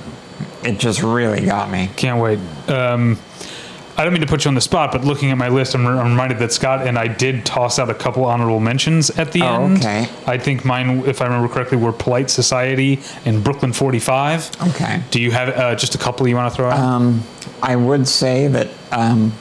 it 0.62 0.78
just 0.78 1.02
really 1.02 1.44
got 1.44 1.70
me. 1.70 1.90
Can't 1.96 2.20
wait. 2.20 2.38
Um, 2.68 3.18
I 3.96 4.02
don't 4.02 4.12
mean 4.12 4.22
to 4.22 4.26
put 4.26 4.44
you 4.44 4.48
on 4.48 4.54
the 4.56 4.60
spot, 4.60 4.90
but 4.90 5.04
looking 5.04 5.30
at 5.30 5.38
my 5.38 5.48
list, 5.48 5.74
I'm, 5.74 5.86
I'm 5.86 6.10
reminded 6.10 6.38
that 6.40 6.52
Scott 6.52 6.86
and 6.86 6.98
I 6.98 7.06
did 7.06 7.46
toss 7.46 7.78
out 7.78 7.88
a 7.90 7.94
couple 7.94 8.24
honorable 8.24 8.58
mentions 8.58 9.08
at 9.10 9.30
the 9.32 9.42
Oh, 9.42 9.64
end. 9.66 9.78
okay. 9.78 10.08
I 10.26 10.36
think 10.36 10.64
mine, 10.64 11.04
if 11.06 11.20
I 11.22 11.26
remember 11.26 11.46
correctly, 11.52 11.76
were 11.78 11.92
Polite 11.92 12.28
Society 12.28 13.00
and 13.24 13.44
Brooklyn 13.44 13.72
45. 13.72 14.50
Okay. 14.70 15.00
Do 15.12 15.20
you 15.20 15.30
have 15.30 15.48
uh, 15.50 15.74
just 15.76 15.94
a 15.94 15.98
couple 15.98 16.26
you 16.26 16.34
want 16.34 16.52
to 16.52 16.56
throw 16.56 16.70
out? 16.70 16.78
Um, 16.78 17.22
I 17.62 17.76
would 17.76 18.08
say 18.08 18.48
that 18.48 18.68
um, 18.90 19.32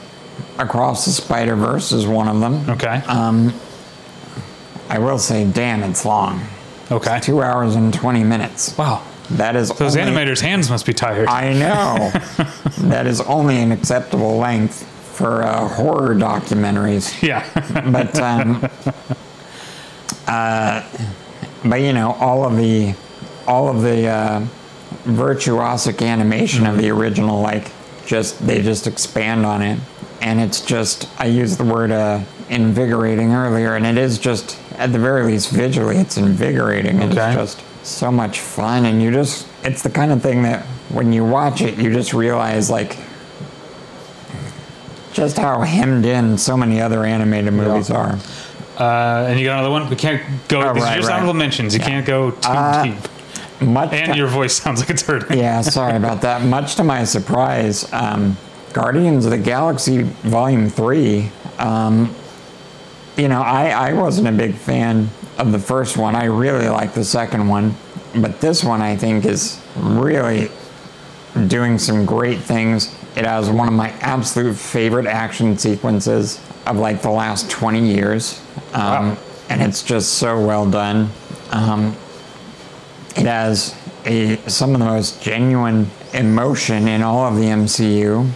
Across 0.58 1.06
the 1.06 1.10
Spider 1.10 1.56
Verse 1.56 1.90
is 1.90 2.06
one 2.06 2.28
of 2.28 2.38
them. 2.40 2.70
okay. 2.70 3.02
Um, 3.08 3.52
I 4.88 4.98
will 5.00 5.18
say, 5.18 5.50
damn, 5.50 5.82
it's 5.82 6.04
long. 6.04 6.42
okay. 6.92 7.18
Two 7.20 7.42
hours 7.42 7.74
and 7.74 7.92
20 7.92 8.22
minutes. 8.22 8.76
Wow. 8.78 9.02
That 9.30 9.56
is 9.56 9.70
Those 9.70 9.96
only- 9.96 10.12
animators' 10.12 10.40
hands 10.40 10.68
must 10.70 10.84
be 10.86 10.92
tired. 10.92 11.28
I 11.28 11.52
know. 11.54 12.10
that 12.88 13.06
is 13.06 13.20
only 13.22 13.56
an 13.62 13.72
acceptable 13.72 14.36
length 14.36 14.86
for 15.16 15.42
uh, 15.42 15.68
horror 15.68 16.14
documentaries. 16.14 17.22
yeah. 17.22 17.44
But 17.90 18.18
um, 18.20 18.68
uh, 20.26 20.82
but 21.64 21.76
you 21.80 21.92
know, 21.92 22.12
all 22.20 22.44
of 22.44 22.56
the 22.56 22.94
all 23.46 23.68
of 23.68 23.82
the 23.82 24.06
uh, 24.08 24.46
virtuosic 25.04 26.04
animation 26.06 26.66
of 26.66 26.78
the 26.78 26.90
original, 26.90 27.40
like 27.40 27.70
just 28.06 28.44
they 28.46 28.62
just 28.62 28.86
expand 28.86 29.46
on 29.46 29.62
it, 29.62 29.78
and 30.20 30.40
it's 30.40 30.60
just 30.60 31.08
I 31.18 31.26
use 31.26 31.56
the 31.56 31.64
word 31.64 31.90
uh, 31.90 32.20
invigorating 32.50 33.32
earlier, 33.32 33.74
and 33.76 33.86
it 33.86 33.96
is 33.98 34.18
just 34.18 34.58
at 34.78 34.92
the 34.92 34.98
very 34.98 35.24
least 35.24 35.50
visually, 35.50 35.96
it's 35.96 36.16
invigorating. 36.16 37.02
Okay. 37.02 37.06
It's 37.40 37.54
just 37.56 37.86
so 37.86 38.10
much 38.10 38.40
fun, 38.40 38.84
and 38.86 39.02
you 39.02 39.10
just 39.10 39.46
it's 39.62 39.82
the 39.82 39.90
kind 39.90 40.12
of 40.12 40.22
thing 40.22 40.42
that 40.42 40.64
when 40.90 41.12
you 41.12 41.24
watch 41.24 41.60
it, 41.60 41.78
you 41.78 41.92
just 41.92 42.12
realize 42.14 42.70
like 42.70 42.96
just 45.12 45.36
how 45.38 45.60
hemmed 45.60 46.04
in 46.04 46.36
so 46.36 46.56
many 46.56 46.80
other 46.80 47.04
animated 47.04 47.52
movies 47.52 47.90
are. 47.90 48.18
Uh, 48.78 49.26
and 49.28 49.38
you 49.38 49.44
got 49.46 49.54
another 49.60 49.70
one? 49.70 49.88
We 49.88 49.94
can't 49.96 50.22
go. 50.48 50.60
Oh, 50.62 50.74
these 50.74 50.82
right, 50.82 50.94
are 50.94 50.96
just 50.96 51.08
right. 51.08 51.14
honorable 51.16 51.34
mentions. 51.34 51.74
You 51.74 51.80
can't 51.80 52.04
go 52.04 52.32
too 52.32 52.38
Uh, 52.48 52.84
deep. 52.84 52.96
Much 53.60 53.92
And 53.92 54.12
to- 54.12 54.18
your 54.18 54.26
voice 54.26 54.54
sounds 54.62 54.80
like 54.80 54.90
it's 54.90 55.02
hurting. 55.02 55.38
yeah, 55.38 55.60
sorry 55.60 55.96
about 55.96 56.22
that. 56.22 56.42
Much 56.42 56.74
to 56.76 56.84
my 56.84 57.04
surprise, 57.04 57.90
um, 57.92 58.36
Guardians 58.72 59.24
of 59.24 59.30
the 59.30 59.38
Galaxy 59.38 60.02
Volume 60.24 60.68
Three. 60.68 61.30
Um, 61.58 62.12
you 63.16 63.28
know, 63.28 63.42
I, 63.42 63.68
I 63.68 63.92
wasn't 63.92 64.28
a 64.28 64.32
big 64.32 64.54
fan 64.54 65.08
of 65.38 65.52
the 65.52 65.58
first 65.58 65.96
one. 65.96 66.14
I 66.14 66.24
really 66.24 66.68
like 66.68 66.94
the 66.94 67.04
second 67.04 67.48
one, 67.48 67.74
but 68.14 68.40
this 68.40 68.64
one 68.64 68.80
I 68.82 68.96
think 68.96 69.24
is 69.24 69.60
really 69.76 70.50
doing 71.48 71.78
some 71.78 72.04
great 72.04 72.38
things. 72.38 72.94
It 73.16 73.24
has 73.24 73.50
one 73.50 73.68
of 73.68 73.74
my 73.74 73.90
absolute 74.00 74.54
favorite 74.54 75.06
action 75.06 75.56
sequences 75.58 76.40
of 76.66 76.76
like 76.76 77.02
the 77.02 77.10
last 77.10 77.50
20 77.50 77.86
years. 77.86 78.40
Um, 78.72 79.10
Wow. 79.10 79.18
And 79.50 79.60
it's 79.60 79.82
just 79.82 80.14
so 80.14 80.44
well 80.44 80.68
done. 80.68 81.10
Um, 81.50 81.94
it 83.14 83.26
has 83.26 83.76
a, 84.06 84.36
some 84.48 84.72
of 84.72 84.80
the 84.80 84.86
most 84.86 85.22
genuine 85.22 85.90
emotion 86.14 86.88
in 86.88 87.02
all 87.02 87.26
of 87.26 87.36
the 87.36 87.44
MCU. 87.44 88.28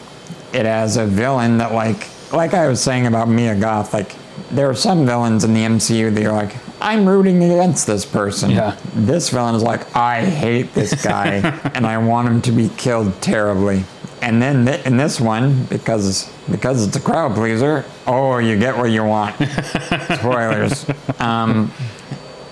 It 0.52 0.66
has 0.66 0.96
a 0.98 1.06
villain 1.06 1.58
that, 1.58 1.72
like, 1.72 2.08
like 2.32 2.52
I 2.52 2.68
was 2.68 2.80
saying 2.80 3.06
about 3.06 3.28
Mia 3.28 3.54
Goth, 3.54 3.94
like, 3.94 4.12
there 4.50 4.68
are 4.68 4.74
some 4.74 5.04
villains 5.04 5.44
in 5.44 5.54
the 5.54 5.60
MCU 5.60 6.12
that 6.14 6.22
you're 6.22 6.32
like, 6.32 6.56
I'm 6.80 7.08
rooting 7.08 7.42
against 7.42 7.86
this 7.86 8.04
person. 8.04 8.50
Yeah. 8.50 8.76
This 8.94 9.30
villain 9.30 9.54
is 9.54 9.62
like, 9.62 9.94
I 9.96 10.24
hate 10.24 10.74
this 10.74 11.02
guy 11.02 11.36
and 11.74 11.86
I 11.86 11.98
want 11.98 12.28
him 12.28 12.42
to 12.42 12.52
be 12.52 12.70
killed 12.76 13.20
terribly. 13.20 13.84
And 14.22 14.42
then 14.42 14.66
th- 14.66 14.84
in 14.84 14.96
this 14.96 15.20
one, 15.20 15.64
because 15.66 16.30
because 16.50 16.86
it's 16.86 16.96
a 16.96 17.00
crowd 17.00 17.34
pleaser, 17.34 17.84
oh, 18.06 18.38
you 18.38 18.58
get 18.58 18.76
what 18.76 18.90
you 18.90 19.04
want. 19.04 19.36
Spoilers. 20.18 20.86
Um, 21.20 21.72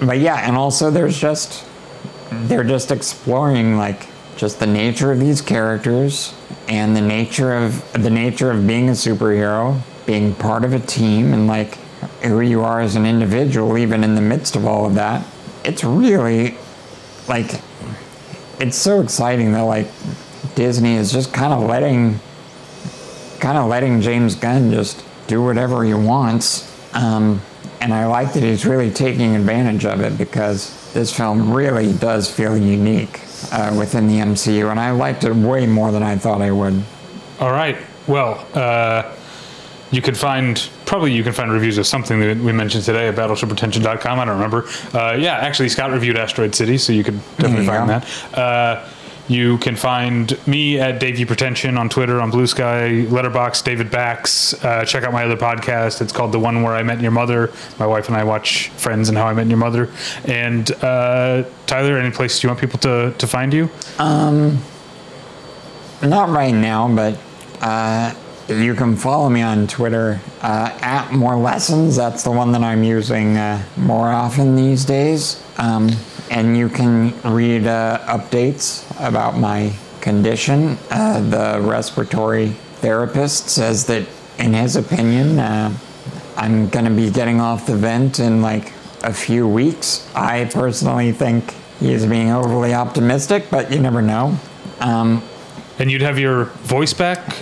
but 0.00 0.18
yeah, 0.18 0.46
and 0.46 0.56
also 0.56 0.90
there's 0.90 1.18
just 1.18 1.64
they're 2.30 2.64
just 2.64 2.90
exploring 2.90 3.76
like 3.76 4.06
just 4.36 4.60
the 4.60 4.66
nature 4.66 5.10
of 5.10 5.18
these 5.18 5.40
characters 5.40 6.34
and 6.68 6.94
the 6.94 7.00
nature 7.00 7.54
of 7.54 7.90
the 7.94 8.10
nature 8.10 8.50
of 8.50 8.66
being 8.66 8.88
a 8.88 8.92
superhero, 8.92 9.80
being 10.04 10.34
part 10.34 10.64
of 10.64 10.72
a 10.72 10.80
team, 10.80 11.32
and 11.32 11.46
like 11.46 11.78
who 12.22 12.40
you 12.40 12.62
are 12.62 12.80
as 12.80 12.96
an 12.96 13.06
individual, 13.06 13.76
even 13.78 14.04
in 14.04 14.14
the 14.14 14.20
midst 14.20 14.56
of 14.56 14.66
all 14.66 14.86
of 14.86 14.94
that. 14.94 15.24
it's 15.64 15.82
really 15.82 16.56
like 17.28 17.60
it's 18.60 18.76
so 18.76 19.00
exciting 19.00 19.52
that 19.52 19.62
like 19.62 19.88
Disney 20.54 20.94
is 20.94 21.12
just 21.12 21.32
kind 21.32 21.52
of 21.52 21.68
letting 21.68 22.20
kind 23.40 23.58
of 23.58 23.68
letting 23.68 24.00
James 24.00 24.34
Gunn 24.34 24.70
just 24.70 25.04
do 25.26 25.42
whatever 25.42 25.84
he 25.84 25.94
wants. 25.94 26.72
Um, 26.94 27.42
and 27.80 27.92
I 27.92 28.06
like 28.06 28.32
that 28.32 28.42
he's 28.42 28.64
really 28.64 28.90
taking 28.90 29.36
advantage 29.36 29.84
of 29.84 30.00
it 30.00 30.16
because 30.16 30.92
this 30.94 31.14
film 31.14 31.52
really 31.52 31.92
does 31.92 32.30
feel 32.30 32.56
unique 32.56 33.20
uh, 33.52 33.74
within 33.78 34.08
the 34.08 34.14
MCU, 34.14 34.70
and 34.70 34.80
I 34.80 34.92
liked 34.92 35.24
it 35.24 35.34
way 35.34 35.66
more 35.66 35.92
than 35.92 36.02
I 36.02 36.16
thought 36.16 36.40
I 36.40 36.50
would. 36.50 36.82
All 37.38 37.52
right. 37.52 37.76
Well, 38.06 38.46
uh, 38.54 39.14
you 39.90 40.02
can 40.02 40.14
find 40.14 40.68
probably 40.84 41.12
you 41.12 41.22
can 41.22 41.32
find 41.32 41.50
reviews 41.50 41.78
of 41.78 41.86
something 41.86 42.20
that 42.20 42.38
we 42.38 42.52
mentioned 42.52 42.84
today 42.84 43.08
at 43.08 43.14
battleshippretension.com. 43.14 44.18
I 44.18 44.24
don't 44.24 44.34
remember. 44.34 44.66
Uh, 44.92 45.16
yeah, 45.18 45.36
actually, 45.36 45.68
Scott 45.68 45.92
reviewed 45.92 46.16
Asteroid 46.16 46.54
City, 46.54 46.78
so 46.78 46.92
you 46.92 47.04
could 47.04 47.20
definitely 47.36 47.64
you 47.64 47.70
find 47.70 47.88
that. 47.90 48.38
Uh, 48.38 48.88
you 49.28 49.58
can 49.58 49.74
find 49.74 50.38
me 50.46 50.78
at 50.78 51.00
Davey 51.00 51.24
Pretension 51.24 51.76
on 51.76 51.88
Twitter, 51.88 52.20
on 52.20 52.30
Blue 52.30 52.46
Sky, 52.46 53.06
Letterboxd, 53.08 53.64
David 53.64 53.90
Bax. 53.90 54.54
Uh, 54.64 54.84
check 54.84 55.02
out 55.02 55.12
my 55.12 55.24
other 55.24 55.36
podcast. 55.36 56.00
It's 56.00 56.12
called 56.12 56.30
The 56.30 56.38
One 56.38 56.62
Where 56.62 56.74
I 56.74 56.84
Met 56.84 57.00
Your 57.00 57.10
Mother. 57.10 57.52
My 57.78 57.86
wife 57.86 58.06
and 58.06 58.16
I 58.16 58.22
watch 58.22 58.68
Friends 58.70 59.08
and 59.08 59.18
How 59.18 59.26
I 59.26 59.34
Met 59.34 59.48
Your 59.48 59.56
Mother. 59.56 59.90
And 60.26 60.70
uh, 60.82 61.42
Tyler, 61.66 61.98
any 61.98 62.12
places 62.12 62.44
you 62.44 62.48
want 62.48 62.60
people 62.60 62.78
to, 62.80 63.14
to 63.18 63.26
find 63.26 63.52
you? 63.52 63.68
Not 66.02 66.28
right 66.28 66.54
now, 66.54 66.94
but 66.94 67.18
uh, 67.60 68.14
you 68.48 68.74
can 68.74 68.96
follow 68.96 69.28
me 69.28 69.42
on 69.42 69.66
Twitter 69.66 70.20
uh, 70.42 70.76
at 70.80 71.12
More 71.12 71.36
Lessons. 71.36 71.96
That's 71.96 72.22
the 72.22 72.30
one 72.30 72.52
that 72.52 72.62
I'm 72.62 72.84
using 72.84 73.36
uh, 73.36 73.62
more 73.76 74.08
often 74.08 74.54
these 74.56 74.84
days. 74.84 75.42
Um, 75.58 75.90
and 76.30 76.56
you 76.56 76.68
can 76.68 77.12
read 77.22 77.66
uh, 77.66 77.98
updates 78.06 78.84
about 79.06 79.36
my 79.38 79.74
condition. 80.00 80.78
Uh, 80.90 81.20
the 81.20 81.60
respiratory 81.60 82.48
therapist 82.80 83.48
says 83.48 83.86
that, 83.86 84.06
in 84.38 84.52
his 84.52 84.76
opinion, 84.76 85.38
uh, 85.38 85.76
I'm 86.36 86.68
going 86.68 86.84
to 86.84 86.90
be 86.90 87.10
getting 87.10 87.40
off 87.40 87.66
the 87.66 87.76
vent 87.76 88.20
in 88.20 88.42
like 88.42 88.72
a 89.02 89.12
few 89.12 89.48
weeks. 89.48 90.08
I 90.14 90.44
personally 90.44 91.12
think 91.12 91.54
he 91.80 91.92
is 91.92 92.06
being 92.06 92.30
overly 92.30 92.74
optimistic, 92.74 93.46
but 93.50 93.72
you 93.72 93.80
never 93.80 94.02
know. 94.02 94.36
Um, 94.80 95.22
And 95.78 95.90
you'd 95.90 96.02
have 96.02 96.18
your 96.18 96.46
voice 96.64 96.92
back? 96.92 97.36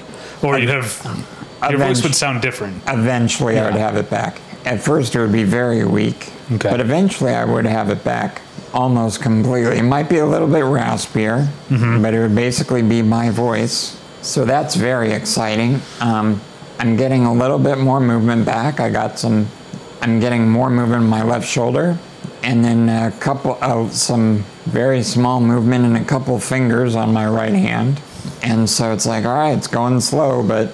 Or 0.44 0.58
you'd 0.58 0.68
have. 0.68 1.00
Your 1.70 1.78
voice 1.78 1.98
Avenge- 1.98 2.02
would 2.02 2.14
sound 2.14 2.42
different. 2.42 2.82
eventually 2.86 3.58
I 3.58 3.64
would 3.64 3.74
have 3.80 3.96
it 3.96 4.10
back. 4.10 4.40
At 4.66 4.80
first, 4.82 5.14
it 5.14 5.20
would 5.20 5.32
be 5.32 5.44
very 5.44 5.84
weak, 5.84 6.30
Okay. 6.52 6.70
but 6.70 6.80
eventually 6.80 7.32
I 7.34 7.44
would 7.44 7.64
have 7.66 7.88
it 7.90 8.04
back 8.04 8.42
almost 8.72 9.22
completely. 9.22 9.78
It 9.78 9.82
might 9.84 10.08
be 10.08 10.18
a 10.18 10.26
little 10.26 10.48
bit 10.48 10.64
raspier, 10.64 11.46
but 12.02 12.12
it 12.14 12.20
would 12.20 12.34
basically 12.34 12.82
be 12.82 13.00
my 13.02 13.30
voice. 13.30 13.96
So 14.22 14.44
that's 14.44 14.74
very 14.74 15.12
exciting. 15.12 15.80
Um, 16.00 16.40
I'm 16.78 16.96
getting 16.96 17.24
a 17.24 17.32
little 17.32 17.58
bit 17.58 17.78
more 17.78 18.00
movement 18.00 18.44
back. 18.44 18.80
I 18.80 18.90
got 18.90 19.18
some. 19.18 19.46
I'm 20.02 20.18
getting 20.20 20.48
more 20.48 20.68
movement 20.70 21.04
in 21.04 21.08
my 21.08 21.22
left 21.22 21.46
shoulder, 21.48 21.96
and 22.42 22.62
then 22.64 22.88
a 22.90 23.10
couple, 23.20 23.56
uh, 23.62 23.88
some 23.90 24.44
very 24.66 25.02
small 25.02 25.40
movement 25.40 25.84
in 25.86 25.96
a 25.96 26.04
couple 26.04 26.38
fingers 26.38 26.94
on 26.94 27.12
my 27.12 27.26
right 27.26 27.54
hand. 27.54 28.00
And 28.44 28.68
so 28.68 28.92
it's 28.92 29.06
like, 29.06 29.24
all 29.24 29.34
right, 29.34 29.56
it's 29.56 29.66
going 29.66 30.00
slow, 30.00 30.46
but 30.46 30.72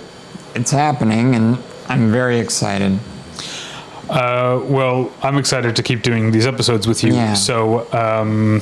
it's 0.54 0.72
happening, 0.72 1.34
and 1.36 1.56
I'm 1.88 2.10
very 2.10 2.38
excited. 2.40 2.98
Uh, 4.08 4.60
well, 4.64 5.12
I'm 5.22 5.38
excited 5.38 5.76
to 5.76 5.82
keep 5.82 6.02
doing 6.02 6.32
these 6.32 6.46
episodes 6.46 6.88
with 6.88 7.04
you. 7.04 7.14
Yeah. 7.14 7.34
So, 7.34 7.86
um, 7.92 8.60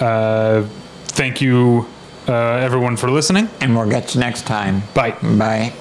uh, 0.00 0.64
thank 1.06 1.40
you, 1.40 1.86
uh, 2.28 2.32
everyone, 2.32 2.96
for 2.98 3.10
listening. 3.10 3.48
And 3.62 3.74
we'll 3.74 3.88
get 3.88 4.14
you 4.14 4.20
next 4.20 4.46
time. 4.46 4.82
Bye. 4.94 5.12
Bye. 5.22 5.72